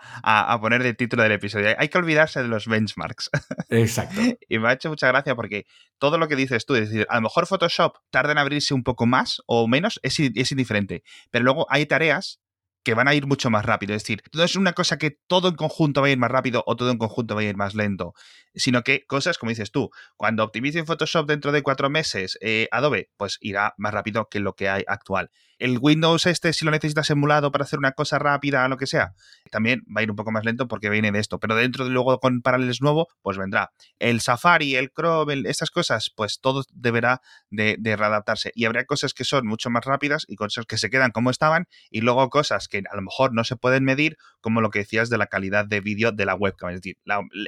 poner 0.60 0.82
de 0.82 0.96
título 0.96 1.22
del 1.22 1.34
episodio. 1.34 1.76
Hay 1.78 1.90
que 1.90 1.98
olvidarse 2.00 2.42
de 2.42 2.48
los 2.48 2.66
benchmarks. 2.66 3.30
Exacto. 3.70 4.20
y 4.50 4.58
me 4.58 4.68
ha 4.68 4.74
hecho 4.74 4.90
mucha 4.90 5.08
gracia 5.10 5.36
porque 5.36 5.68
todo 6.00 6.18
lo 6.18 6.28
que 6.28 6.36
dices 6.36 6.66
tú, 6.66 6.74
es 6.74 6.90
decir, 6.90 7.06
a 7.08 7.18
lo 7.18 7.22
mejor 7.22 7.46
Photoshop 7.46 7.98
tarda 8.10 8.32
en 8.32 8.40
abrirse 8.40 8.74
un 8.74 8.84
poco 8.84 9.06
más 9.06 9.44
o 9.46 9.68
menos, 9.68 10.00
es, 10.02 10.20
es 10.20 10.52
indiferente. 10.52 11.04
Pero 11.30 11.46
luego 11.46 11.68
hay 11.70 11.86
tareas 11.86 12.42
que 12.88 12.94
van 12.94 13.10
a 13.10 13.14
ir 13.14 13.28
mucho 13.28 13.50
más 13.50 13.66
rápido. 13.66 13.94
Es 13.94 14.04
decir, 14.04 14.24
no 14.34 14.44
es 14.44 14.56
una 14.56 14.72
cosa 14.72 14.98
que 14.98 15.12
todo 15.12 15.50
en 15.50 15.56
conjunto 15.56 16.00
va 16.00 16.08
a 16.08 16.10
ir 16.10 16.18
más 16.18 16.32
rápido 16.32 16.64
o 16.68 16.78
todo 16.78 16.90
en 16.90 16.98
conjunto 16.98 17.36
va 17.36 17.42
a 17.42 17.44
ir 17.44 17.58
más 17.58 17.76
lento, 17.76 18.14
sino 18.56 18.82
que 18.82 19.06
cosas, 19.06 19.38
como 19.38 19.50
dices 19.50 19.72
tú, 19.72 19.90
cuando 20.16 20.46
optimicen 20.46 20.86
Photoshop 20.86 21.28
dentro 21.28 21.52
de 21.52 21.64
cuatro 21.64 21.90
meses, 21.90 22.38
eh, 22.40 22.70
Adobe, 22.72 23.10
pues 23.18 23.40
irá 23.42 23.74
más 23.78 23.94
rápido 23.94 24.30
que 24.30 24.40
lo 24.40 24.54
que 24.54 24.70
hay 24.70 24.86
actual. 24.88 25.32
El 25.60 25.80
Windows 25.82 26.28
este, 26.28 26.54
si 26.54 26.66
lo 26.66 26.72
necesitas 26.72 27.10
emulado 27.10 27.52
para 27.52 27.64
hacer 27.64 27.80
una 27.80 27.92
cosa 27.92 28.20
rápida, 28.20 28.68
lo 28.68 28.78
que 28.78 28.86
sea, 28.86 29.16
también 29.50 29.82
va 29.88 30.02
a 30.02 30.04
ir 30.04 30.12
un 30.12 30.16
poco 30.16 30.32
más 30.32 30.46
lento 30.46 30.68
porque 30.68 30.90
viene 30.90 31.12
de 31.12 31.20
esto. 31.20 31.40
Pero 31.40 31.56
dentro 31.56 31.86
de 31.86 31.92
luego 31.92 32.20
con 32.20 32.42
Parallels 32.42 32.82
nuevo, 32.82 33.08
pues 33.24 33.38
vendrá. 33.38 33.72
El 33.98 34.22
Safari, 34.22 34.76
el 34.76 34.92
Chrome, 34.92 35.42
estas 35.46 35.72
cosas, 35.72 36.12
pues 36.16 36.40
todo 36.42 36.64
deberá 36.72 37.22
de, 37.50 37.76
de, 37.80 37.96
readaptarse. 37.96 38.52
Y 38.54 38.66
habrá 38.66 38.86
cosas 38.86 39.14
que 39.16 39.24
son 39.24 39.48
mucho 39.48 39.72
más 39.72 39.84
rápidas 39.84 40.26
y 40.28 40.36
cosas 40.36 40.66
que 40.68 40.78
se 40.78 40.92
quedan 40.92 41.12
como 41.12 41.32
estaban 41.32 41.66
y 41.90 42.02
luego 42.02 42.30
cosas 42.30 42.68
que 42.68 42.77
a 42.90 42.96
lo 42.96 43.02
mejor 43.02 43.34
no 43.34 43.44
se 43.44 43.56
pueden 43.56 43.84
medir, 43.84 44.18
como 44.42 44.62
lo 44.62 44.70
que 44.70 44.80
decías 44.80 45.10
de 45.10 45.18
la 45.18 45.28
calidad 45.28 45.66
de 45.66 45.82
vídeo 45.82 46.12
de 46.12 46.26
la 46.26 46.36
webcam. 46.36 46.70
Es 46.70 46.78
decir, 46.78 46.98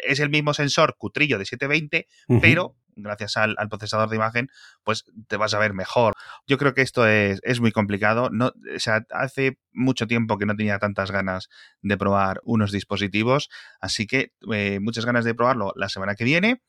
es 0.06 0.20
el 0.20 0.30
mismo 0.30 0.54
sensor 0.54 0.96
cutrillo 0.98 1.38
de 1.38 1.46
720, 1.46 2.08
pero 2.42 2.76
gracias 3.02 3.38
al, 3.38 3.56
procesador 3.70 4.10
de 4.10 4.16
imagen, 4.16 4.50
pues 4.84 5.06
te 5.28 5.38
vas 5.38 5.54
a 5.54 5.60
ver 5.60 5.74
mejor. 5.74 6.16
Yo 6.48 6.58
creo 6.58 6.74
que 6.74 6.82
esto 6.82 7.08
es, 7.08 7.60
muy 7.60 7.72
complicado. 7.72 8.30
No, 8.32 8.48
o 8.48 8.80
sea, 8.80 9.06
hace 9.12 9.60
mucho 9.72 10.08
tiempo 10.08 10.38
que 10.38 10.46
no 10.46 10.56
tenía 10.56 10.80
tantas 10.80 11.12
ganas 11.12 11.50
de 11.82 11.98
probar 11.98 12.42
unos 12.44 12.72
dispositivos, 12.72 13.50
así 13.80 14.08
que 14.08 14.34
eh, 14.54 14.80
muchas 14.80 15.06
ganas 15.06 15.26
de 15.26 15.36
probarlo 15.36 15.74
la 15.76 15.90
semana 15.90 16.16
que 16.16 16.24
viene. 16.24 16.62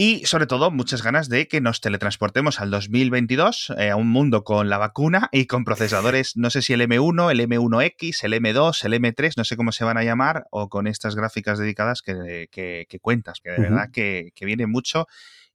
Y 0.00 0.24
sobre 0.26 0.46
todo, 0.46 0.70
muchas 0.70 1.02
ganas 1.02 1.28
de 1.28 1.48
que 1.48 1.60
nos 1.60 1.80
teletransportemos 1.80 2.60
al 2.60 2.70
2022, 2.70 3.74
eh, 3.78 3.90
a 3.90 3.96
un 3.96 4.08
mundo 4.08 4.44
con 4.44 4.68
la 4.68 4.78
vacuna 4.78 5.28
y 5.32 5.46
con 5.46 5.64
procesadores, 5.64 6.36
no 6.36 6.50
sé 6.50 6.62
si 6.62 6.72
el 6.72 6.82
M1, 6.82 7.32
el 7.32 7.40
M1X, 7.40 8.22
el 8.22 8.34
M2, 8.34 8.84
el 8.84 8.92
M3, 8.92 9.32
no 9.36 9.42
sé 9.42 9.56
cómo 9.56 9.72
se 9.72 9.84
van 9.84 9.98
a 9.98 10.04
llamar, 10.04 10.46
o 10.52 10.68
con 10.68 10.86
estas 10.86 11.16
gráficas 11.16 11.58
dedicadas 11.58 12.02
que, 12.02 12.86
cuentas, 13.02 13.40
que 13.42 13.50
de 13.50 13.58
verdad 13.58 13.90
que, 13.92 14.30
que 14.36 14.46
viene 14.46 14.68
mucho 14.68 15.08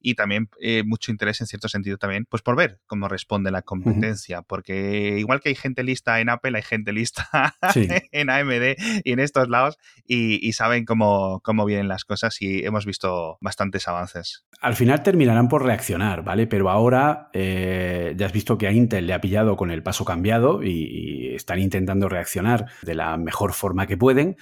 y 0.04 0.16
también 0.16 0.50
eh, 0.60 0.84
mucho 0.86 1.12
interés 1.12 1.40
en 1.42 1.48
cierto 1.48 1.70
sentido 1.70 1.98
también, 1.98 2.26
pues 2.30 2.44
por 2.44 2.58
ver 2.58 2.80
cómo 2.86 3.08
responde 3.08 3.50
la 3.50 3.62
competencia, 3.62 4.42
porque 4.42 5.16
igual 5.18 5.40
que 5.40 5.50
hay 5.50 5.56
gente 5.56 5.82
lista 5.82 6.20
en 6.20 6.30
Apple, 6.30 6.52
hay 6.56 6.62
gente 6.62 6.92
lista 6.92 7.56
en 8.12 8.30
AMD 8.30 8.76
y 9.04 9.12
en 9.12 9.20
estos 9.20 9.48
lados 9.50 9.80
y, 10.06 10.52
saben 10.54 10.86
cómo, 10.86 11.40
cómo 11.42 11.66
vienen 11.66 11.88
las 11.88 12.06
cosas 12.06 12.40
y 12.42 12.64
hemos 12.64 12.86
visto 12.86 13.38
bastantes 13.42 13.88
avances. 13.88 14.46
Al 14.62 14.76
final 14.76 15.02
terminarán 15.02 15.48
por 15.48 15.64
reaccionar, 15.64 16.24
¿vale? 16.24 16.46
Pero 16.46 16.70
ahora 16.70 17.30
eh, 17.34 18.14
ya 18.16 18.28
has 18.28 18.34
visto 18.34 18.58
que 18.58 18.68
a 18.68 18.72
Intel 18.72 19.08
le 19.08 19.14
ha 19.14 19.22
pillado 19.22 19.56
con 19.56 19.72
el 19.72 19.82
paso 19.82 20.06
cambiado 20.06 20.62
y 20.64 21.34
están 21.34 21.60
intentando 21.60 22.10
reaccionar 22.10 22.68
de 22.84 22.94
la 22.94 23.18
mejor 23.18 23.54
forma 23.54 23.88
que 23.88 23.98
pueden, 23.98 24.36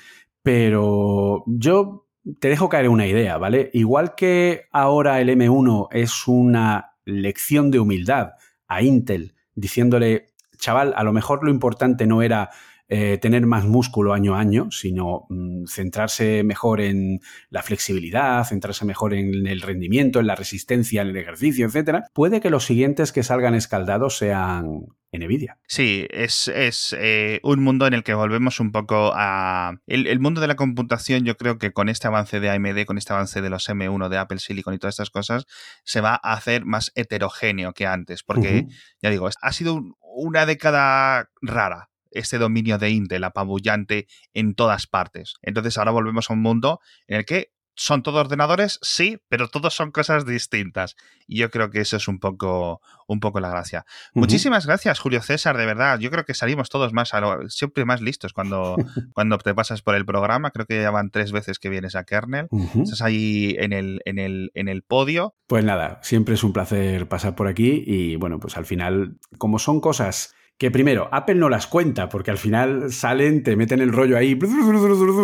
pero 0.43 1.43
yo 1.45 2.00
te 2.39 2.49
dejo 2.49 2.69
caer 2.69 2.89
una 2.89 3.07
idea, 3.07 3.37
¿vale? 3.37 3.69
Igual 3.73 4.15
que 4.15 4.67
ahora 4.71 5.21
el 5.21 5.29
M1 5.29 5.87
es 5.91 6.27
una 6.27 6.93
lección 7.05 7.71
de 7.71 7.79
humildad 7.79 8.33
a 8.67 8.81
Intel, 8.81 9.35
diciéndole, 9.55 10.27
chaval, 10.57 10.93
a 10.95 11.03
lo 11.03 11.13
mejor 11.13 11.43
lo 11.43 11.51
importante 11.51 12.05
no 12.05 12.21
era 12.21 12.49
eh, 12.93 13.17
tener 13.19 13.45
más 13.45 13.63
músculo 13.63 14.13
año 14.13 14.35
a 14.35 14.41
año, 14.41 14.69
sino 14.69 15.25
mm, 15.29 15.63
centrarse 15.65 16.43
mejor 16.43 16.81
en 16.81 17.21
la 17.49 17.63
flexibilidad, 17.63 18.43
centrarse 18.43 18.83
mejor 18.83 19.13
en 19.13 19.47
el 19.47 19.61
rendimiento, 19.61 20.19
en 20.19 20.27
la 20.27 20.35
resistencia, 20.35 21.01
en 21.01 21.07
el 21.07 21.15
ejercicio, 21.15 21.65
etc. 21.67 22.03
Puede 22.11 22.41
que 22.41 22.49
los 22.49 22.65
siguientes 22.65 23.13
que 23.13 23.23
salgan 23.23 23.55
escaldados 23.55 24.17
sean 24.17 24.87
Nvidia. 25.13 25.57
Sí, 25.67 26.05
es, 26.09 26.49
eh, 26.99 27.39
un 27.43 27.63
mundo 27.63 27.87
en 27.87 27.93
el 27.93 28.03
que 28.03 28.13
volvemos 28.13 28.59
un 28.59 28.73
poco 28.73 29.13
a... 29.15 29.71
El, 29.87 30.19
mundo 30.19 30.41
de 30.41 30.47
la 30.47 30.57
computación, 30.57 31.23
yo 31.23 31.37
creo 31.37 31.57
que 31.59 31.71
con 31.71 31.87
este 31.87 32.07
avance 32.07 32.41
de 32.41 32.49
AMD, 32.49 32.83
con 32.85 32.97
este 32.97 33.13
avance 33.13 33.41
de 33.41 33.49
los 33.49 33.69
M1, 33.69 34.09
de 34.09 34.17
Apple 34.17 34.39
Silicon 34.39 34.73
y 34.73 34.79
todas 34.79 34.95
estas 34.95 35.11
cosas, 35.11 35.45
se 35.85 36.01
va 36.01 36.19
a 36.21 36.33
hacer 36.33 36.65
más 36.65 36.91
heterogéneo 36.95 37.71
que 37.71 37.87
antes, 37.87 38.21
porque, 38.23 38.67
ya 39.01 39.09
digo, 39.09 39.29
ha 39.41 39.51
sido 39.53 39.81
una 40.01 40.45
década 40.45 41.29
rara 41.41 41.90
este 42.11 42.37
dominio 42.37 42.77
de 42.77 42.91
Intel 42.91 43.23
apabullante 43.23 44.07
en 44.33 44.55
todas 44.55 44.87
partes. 44.87 45.35
Entonces 45.41 45.77
ahora 45.77 45.91
volvemos 45.91 46.29
a 46.29 46.33
un 46.33 46.41
mundo 46.41 46.79
en 47.07 47.17
el 47.17 47.25
que 47.25 47.51
son 47.75 48.03
todos 48.03 48.19
ordenadores, 48.19 48.79
sí, 48.81 49.17
pero 49.29 49.47
todos 49.47 49.73
son 49.73 49.91
cosas 49.91 50.25
distintas. 50.25 50.95
Y 51.25 51.39
yo 51.39 51.49
creo 51.49 51.69
que 51.69 51.79
eso 51.81 51.97
es 51.97 52.07
un 52.07 52.19
poco, 52.19 52.81
un 53.07 53.19
poco 53.19 53.39
la 53.39 53.49
gracia. 53.49 53.85
Muchísimas 54.13 54.67
gracias, 54.67 54.99
Julio 54.99 55.21
César, 55.21 55.57
de 55.57 55.65
verdad. 55.65 55.99
Yo 55.99 56.11
creo 56.11 56.25
que 56.25 56.33
salimos 56.33 56.69
todos 56.69 56.93
más, 56.93 57.11
siempre 57.47 57.85
más 57.85 58.01
listos 58.01 58.33
cuando, 58.33 58.75
cuando 59.13 59.37
te 59.37 59.53
pasas 59.55 59.81
por 59.81 59.95
el 59.95 60.05
programa. 60.05 60.51
Creo 60.51 60.65
que 60.65 60.81
ya 60.81 60.91
van 60.91 61.11
tres 61.11 61.31
veces 61.31 61.59
que 61.59 61.69
vienes 61.69 61.95
a 61.95 62.03
Kernel. 62.03 62.49
Estás 62.81 63.01
ahí 63.01 63.55
en 63.57 63.73
el, 63.73 64.01
en, 64.05 64.19
el, 64.19 64.51
en 64.53 64.67
el 64.67 64.83
podio. 64.83 65.35
Pues 65.47 65.63
nada, 65.63 65.99
siempre 66.03 66.35
es 66.35 66.43
un 66.43 66.53
placer 66.53 67.07
pasar 67.07 67.35
por 67.35 67.47
aquí 67.47 67.83
y 67.85 68.15
bueno, 68.15 68.39
pues 68.39 68.57
al 68.57 68.65
final, 68.65 69.17
como 69.37 69.59
son 69.59 69.81
cosas 69.81 70.35
que 70.61 70.69
primero, 70.69 71.09
Apple 71.11 71.33
no 71.33 71.49
las 71.49 71.65
cuenta, 71.65 72.07
porque 72.07 72.29
al 72.29 72.37
final 72.37 72.91
salen, 72.93 73.41
te 73.41 73.55
meten 73.55 73.81
el 73.81 73.91
rollo 73.91 74.15
ahí, 74.15 74.35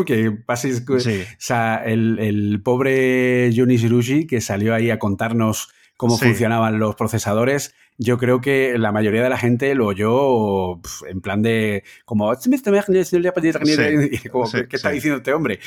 que 0.03 0.31
pases. 0.31 0.83
O 0.89 0.99
sea, 1.37 1.75
el, 1.85 2.17
el 2.17 2.59
pobre 2.63 3.51
Johnny 3.55 3.77
Shirushi 3.77 4.25
que 4.25 4.41
salió 4.41 4.73
ahí 4.73 4.89
a 4.89 4.97
contarnos 4.97 5.69
cómo 5.95 6.17
funcionaban 6.17 6.79
los 6.79 6.95
procesadores, 6.95 7.75
yo 7.97 8.17
creo 8.17 8.41
que 8.41 8.77
la 8.77 8.91
mayoría 8.91 9.23
de 9.23 9.29
la 9.29 9.37
gente 9.37 9.73
lo 9.73 9.87
oyó 9.87 10.79
en 11.09 11.21
plan 11.21 11.41
de 11.41 11.83
como 12.05 12.31
¿qué 14.69 14.75
está 14.75 14.91
diciendo 14.91 15.17
este 15.17 15.33
hombre? 15.33 15.59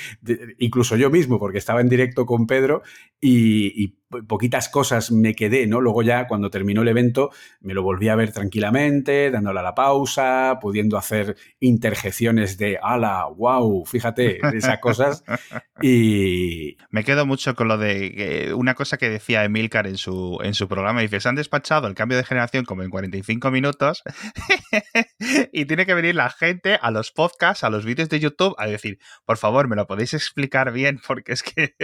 incluso 0.58 0.96
yo 0.96 1.10
mismo, 1.10 1.38
porque 1.38 1.58
estaba 1.58 1.80
en 1.80 1.88
directo 1.88 2.26
con 2.26 2.46
Pedro 2.46 2.82
y, 3.20 3.98
poquitas 4.26 4.68
cosas 4.68 5.12
me 5.12 5.36
quedé, 5.36 5.68
¿no? 5.68 5.80
Luego 5.80 6.02
ya 6.02 6.26
cuando 6.26 6.50
terminó 6.50 6.82
el 6.82 6.88
evento 6.88 7.30
me 7.60 7.74
lo 7.74 7.84
volví 7.84 8.08
a 8.08 8.16
ver 8.16 8.32
tranquilamente, 8.32 9.30
dándole 9.30 9.60
a 9.60 9.62
la 9.62 9.76
pausa, 9.76 10.58
pudiendo 10.60 10.98
hacer 10.98 11.36
interjecciones 11.60 12.58
de 12.58 12.76
ala, 12.82 13.26
wow, 13.26 13.84
fíjate, 13.86 14.40
esas 14.56 14.78
cosas. 14.78 15.24
Y 15.82 16.76
me 16.90 17.04
quedo 17.04 17.24
mucho 17.24 17.54
con 17.54 17.66
lo 17.66 17.78
de 17.78 18.52
una 18.54 18.74
cosa 18.74 18.98
que 18.98 19.08
decía 19.08 19.44
Emilcar 19.44 19.86
en 19.86 19.96
su, 19.96 20.38
en 20.42 20.52
su 20.52 20.68
programa, 20.68 21.00
dice, 21.00 21.20
se 21.20 21.28
han 21.30 21.36
despachado 21.36 21.86
el 21.86 21.94
cambio 21.94 22.18
de 22.18 22.19
generación 22.24 22.64
como 22.64 22.82
en 22.82 22.90
45 22.90 23.50
minutos 23.50 24.02
y 25.52 25.64
tiene 25.64 25.86
que 25.86 25.94
venir 25.94 26.14
la 26.14 26.30
gente 26.30 26.78
a 26.80 26.90
los 26.90 27.10
podcasts, 27.10 27.64
a 27.64 27.70
los 27.70 27.84
vídeos 27.84 28.08
de 28.08 28.20
YouTube 28.20 28.54
a 28.58 28.66
decir, 28.66 28.98
por 29.24 29.36
favor, 29.36 29.68
me 29.68 29.76
lo 29.76 29.86
podéis 29.86 30.14
explicar 30.14 30.72
bien 30.72 31.00
porque 31.06 31.32
es 31.32 31.42
que 31.42 31.74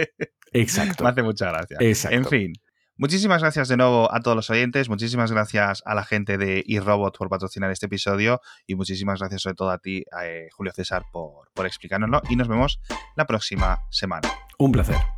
Exacto. 0.53 1.03
me 1.03 1.09
hace 1.09 1.23
mucha 1.23 1.51
gracia. 1.51 1.77
En 2.11 2.25
fin. 2.25 2.53
Muchísimas 2.99 3.43
gracias 3.43 3.67
de 3.67 3.77
nuevo 3.77 4.11
a 4.11 4.21
todos 4.21 4.35
los 4.35 4.49
oyentes, 4.49 4.89
muchísimas 4.89 5.31
gracias 5.31 5.83
a 5.85 5.93
la 5.93 6.03
gente 6.03 6.39
de 6.39 6.63
eRobot 6.67 7.15
por 7.15 7.29
patrocinar 7.29 7.69
este 7.69 7.85
episodio 7.85 8.41
y 8.65 8.73
muchísimas 8.73 9.19
gracias 9.19 9.43
sobre 9.43 9.55
todo 9.55 9.69
a 9.69 9.77
ti, 9.77 10.03
eh, 10.23 10.47
Julio 10.51 10.73
César, 10.73 11.03
por, 11.11 11.51
por 11.53 11.67
explicárnoslo 11.67 12.23
y 12.27 12.35
nos 12.35 12.47
vemos 12.47 12.79
la 13.15 13.27
próxima 13.27 13.77
semana. 13.91 14.27
Un 14.57 14.71
placer. 14.71 15.16